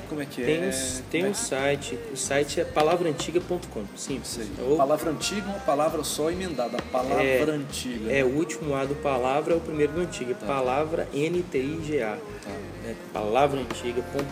como 0.09 0.23
é 0.23 0.25
que 0.27 0.43
Tem, 0.43 0.55
é? 0.65 0.71
tem 1.11 1.21
Como 1.21 1.27
é 1.27 1.31
um 1.31 1.35
site, 1.35 1.99
o 2.13 2.17
site 2.17 2.61
é 2.61 2.65
palavraantiga.com, 2.65 3.85
simples. 3.97 4.29
Sei. 4.29 4.49
Ou- 4.61 4.77
Palavra 4.79 5.11
antiga, 5.11 5.47
uma 5.49 5.59
palavra 5.61 6.03
só 6.03 6.31
emendada. 6.31 6.79
Palavra 6.91 7.23
É, 7.23 7.43
antiga. 7.51 8.11
É, 8.11 8.25
o 8.25 8.29
último 8.35 8.75
A 8.75 8.85
do 8.87 8.95
palavra 8.95 9.53
é 9.53 9.57
o 9.57 9.61
primeiro 9.61 9.93
do 9.93 10.01
antiga. 10.01 10.35
Palavra 10.35 11.07
N-T-I-G-A. 11.13 12.17
Tá, 12.43 12.51
Né? 12.83 12.97
Palavraantiga.com. 13.13 14.23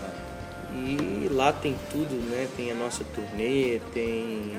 tá. 0.00 0.10
E 0.74 1.28
lá 1.30 1.52
tem 1.52 1.76
tudo, 1.92 2.14
né? 2.30 2.48
Tem 2.56 2.70
a 2.72 2.74
nossa 2.74 3.04
turnê, 3.04 3.80
tem 3.94 4.52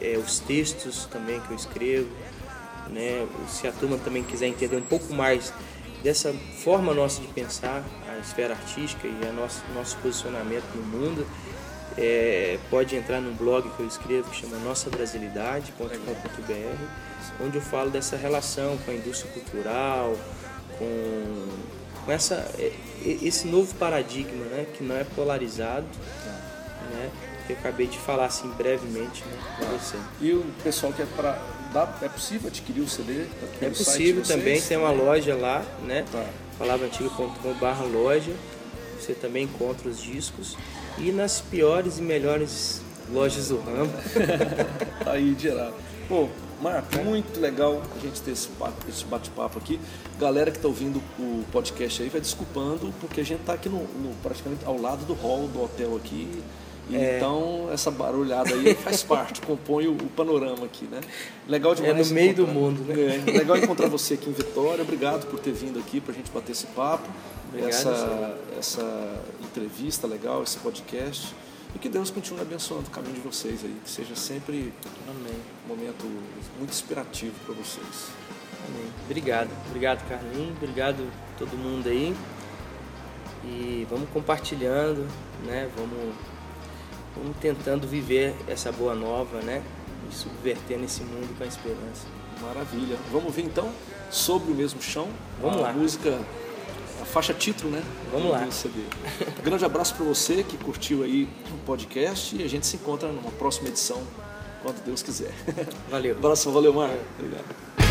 é, 0.00 0.16
os 0.18 0.40
textos 0.40 1.06
também 1.06 1.40
que 1.40 1.50
eu 1.50 1.56
escrevo, 1.56 2.08
né? 2.90 3.26
Se 3.48 3.66
a 3.68 3.72
turma 3.72 3.98
também 3.98 4.22
quiser 4.24 4.46
entender 4.48 4.76
um 4.76 4.82
pouco 4.82 5.12
mais 5.14 5.52
dessa 6.02 6.32
forma 6.64 6.92
nossa 6.92 7.20
de 7.20 7.28
pensar 7.28 7.84
esfera 8.22 8.54
artística 8.54 9.06
e 9.06 9.28
a 9.28 9.32
nosso, 9.32 9.62
nosso 9.74 9.96
posicionamento 9.98 10.64
no 10.74 10.82
mundo, 10.82 11.26
é, 11.96 12.58
pode 12.70 12.96
entrar 12.96 13.20
num 13.20 13.34
blog 13.34 13.68
que 13.70 13.80
eu 13.80 13.86
escrevo 13.86 14.30
que 14.30 14.36
chama 14.36 14.56
nossabrasilidade.com.br, 14.58 17.44
onde 17.44 17.58
eu 17.58 17.62
falo 17.62 17.90
dessa 17.90 18.16
relação 18.16 18.78
com 18.78 18.90
a 18.90 18.94
indústria 18.94 19.30
cultural, 19.32 20.16
com, 20.78 21.48
com 22.04 22.12
essa, 22.12 22.50
é, 22.58 22.72
esse 23.04 23.46
novo 23.46 23.74
paradigma, 23.74 24.44
né, 24.46 24.66
que 24.72 24.82
não 24.82 24.96
é 24.96 25.04
polarizado, 25.04 25.86
né, 26.92 27.10
que 27.46 27.52
eu 27.52 27.58
acabei 27.58 27.86
de 27.86 27.98
falar 27.98 28.26
assim 28.26 28.48
brevemente 28.52 29.24
né, 29.24 29.38
com 29.58 29.66
você. 29.66 29.96
E 30.20 30.32
o 30.32 30.44
pessoal 30.62 30.92
que 30.92 31.02
é 31.02 31.06
para. 31.16 31.40
É 32.02 32.08
possível 32.08 32.48
adquirir 32.48 32.82
o 32.82 32.88
CD? 32.88 33.22
É 33.22 33.26
pelo 33.58 33.74
site 33.74 33.78
possível 33.78 34.24
vocês? 34.24 34.38
também, 34.38 34.60
tem 34.60 34.76
uma 34.76 34.90
loja 34.90 35.34
lá, 35.34 35.64
né? 35.82 36.04
Tá. 36.12 36.26
palavraantiga.com.br 36.62 37.84
loja. 37.92 38.32
Você 38.98 39.14
também 39.14 39.44
encontra 39.44 39.88
os 39.88 40.00
discos. 40.00 40.56
E 40.96 41.10
nas 41.10 41.40
piores 41.40 41.98
e 41.98 42.02
melhores 42.02 42.80
lojas 43.12 43.48
do 43.48 43.58
ramo. 43.60 43.90
Aí, 45.06 45.34
Gerard. 45.38 45.74
Pô, 46.08 46.28
Marco, 46.60 46.96
muito 47.04 47.40
legal 47.40 47.82
a 47.96 47.98
gente 47.98 48.20
ter 48.20 48.30
esse 48.32 48.46
papo- 48.48 48.88
esse 48.88 49.04
bate-papo 49.04 49.58
aqui. 49.58 49.80
Galera 50.20 50.50
que 50.52 50.58
tá 50.58 50.68
ouvindo 50.68 51.02
o 51.18 51.44
podcast 51.50 52.02
aí, 52.02 52.08
vai 52.08 52.20
desculpando, 52.20 52.92
porque 53.00 53.20
a 53.20 53.24
gente 53.24 53.40
tá 53.40 53.54
aqui 53.54 53.68
no, 53.68 53.78
no- 53.78 54.14
praticamente 54.22 54.64
ao 54.64 54.80
lado 54.80 55.04
do 55.04 55.14
hall 55.14 55.48
do 55.48 55.62
hotel 55.62 55.96
aqui. 55.96 56.28
É. 56.94 57.16
Então, 57.16 57.68
essa 57.72 57.90
barulhada 57.90 58.54
aí 58.54 58.74
faz 58.74 59.02
parte, 59.04 59.40
compõe 59.40 59.86
o, 59.86 59.92
o 59.92 60.08
panorama 60.16 60.64
aqui, 60.64 60.84
né? 60.86 61.00
Legal 61.48 61.74
demais. 61.74 61.94
É 61.94 62.08
no 62.08 62.14
meio 62.14 62.34
do 62.34 62.46
mundo, 62.46 62.82
né? 62.82 63.22
É, 63.26 63.30
legal 63.38 63.56
encontrar 63.56 63.88
você 63.88 64.14
aqui 64.14 64.28
em 64.28 64.32
Vitória. 64.32 64.82
Obrigado 64.82 65.26
por 65.26 65.38
ter 65.38 65.52
vindo 65.52 65.78
aqui 65.78 66.00
pra 66.00 66.12
gente 66.12 66.30
bater 66.30 66.52
esse 66.52 66.66
papo. 66.68 67.08
Obrigado, 67.48 67.70
essa, 67.70 68.38
essa 68.58 69.22
entrevista 69.42 70.06
legal, 70.06 70.42
esse 70.42 70.58
podcast. 70.58 71.34
E 71.74 71.78
que 71.78 71.88
Deus 71.88 72.10
continue 72.10 72.42
abençoando 72.42 72.88
o 72.88 72.90
caminho 72.90 73.14
de 73.14 73.20
vocês 73.20 73.64
aí. 73.64 73.74
Que 73.82 73.90
seja 73.90 74.14
sempre 74.14 74.72
Amém. 75.08 75.38
um 75.64 75.68
momento 75.68 76.04
muito 76.58 76.70
inspirativo 76.70 77.34
para 77.46 77.54
vocês. 77.54 78.10
Amém. 78.68 78.86
Obrigado. 79.06 79.50
Obrigado, 79.68 80.06
Carlinhos. 80.08 80.56
Obrigado 80.56 81.06
todo 81.38 81.56
mundo 81.56 81.88
aí. 81.88 82.14
E 83.44 83.86
vamos 83.90 84.08
compartilhando, 84.10 85.06
né? 85.44 85.68
Vamos, 85.76 86.14
vamos 87.16 87.36
tentando 87.38 87.86
viver 87.86 88.34
essa 88.48 88.72
boa 88.72 88.94
nova, 88.94 89.40
né? 89.40 89.62
E 90.10 90.14
subvertendo 90.14 90.84
esse 90.84 91.02
mundo 91.02 91.36
com 91.36 91.44
a 91.44 91.46
esperança. 91.46 92.06
Maravilha. 92.40 92.96
Vamos 93.10 93.34
ver 93.34 93.42
então 93.42 93.70
sobre 94.10 94.52
o 94.52 94.54
mesmo 94.54 94.82
chão. 94.82 95.08
Vamos 95.40 95.58
a 95.58 95.60
lá. 95.60 95.72
música, 95.72 96.20
a 97.00 97.04
faixa 97.04 97.32
título, 97.32 97.70
né? 97.70 97.82
Vamos 98.12 98.30
lá. 98.30 98.50
CD. 98.50 98.82
Grande 99.42 99.64
abraço 99.64 99.94
para 99.94 100.04
você 100.04 100.42
que 100.42 100.56
curtiu 100.56 101.02
aí 101.02 101.28
o 101.52 101.58
podcast 101.64 102.36
e 102.36 102.42
a 102.42 102.48
gente 102.48 102.66
se 102.66 102.76
encontra 102.76 103.08
numa 103.08 103.30
próxima 103.32 103.68
edição, 103.68 104.02
quando 104.62 104.82
Deus 104.84 105.02
quiser. 105.02 105.32
Valeu. 105.90 106.16
abraço, 106.18 106.50
valeu, 106.50 106.72
Marco. 106.72 106.98
Obrigado. 107.18 107.81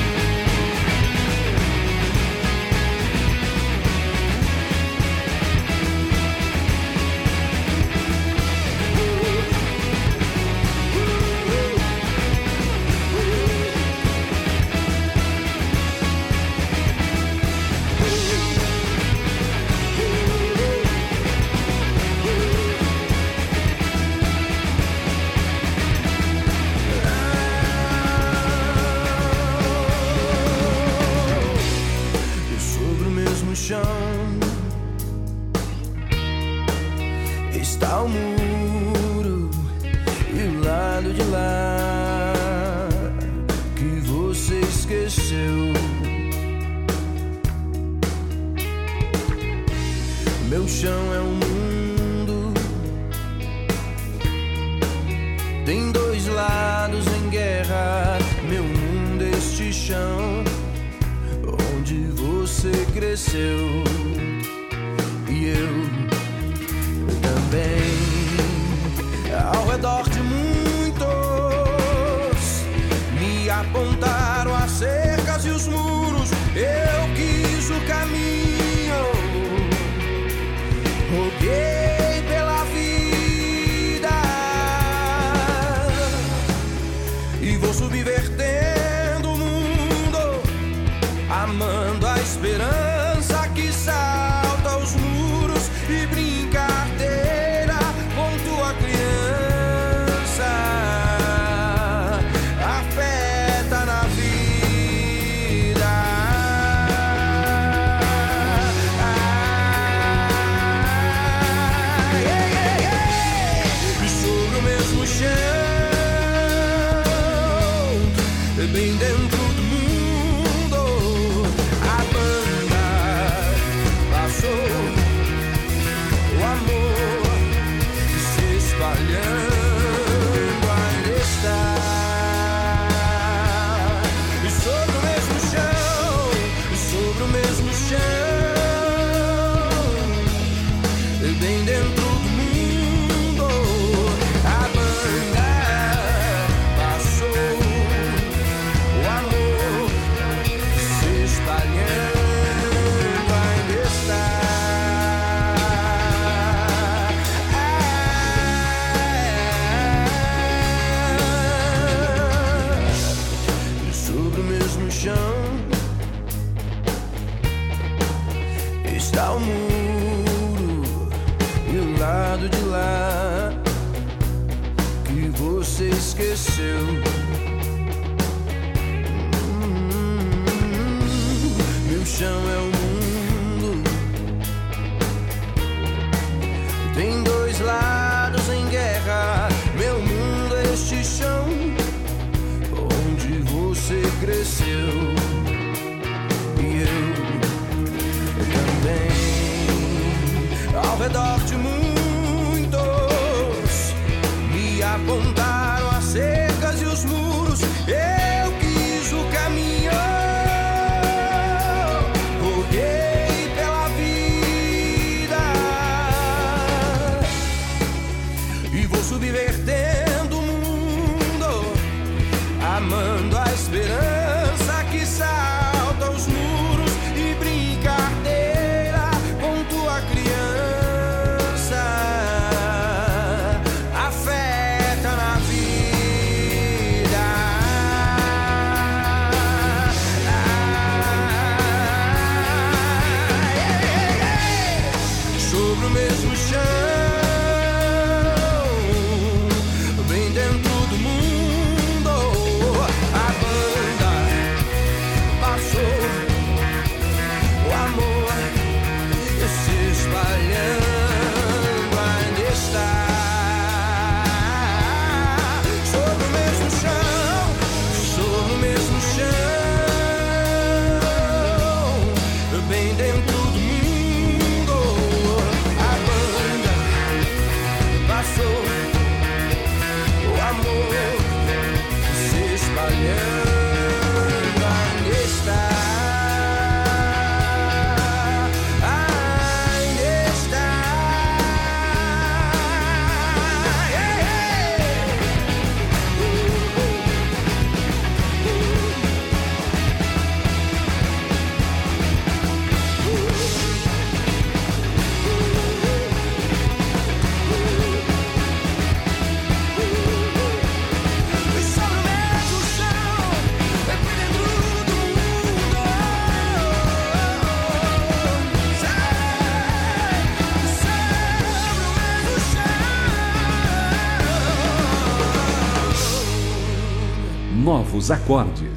Acordes. 328.12 328.71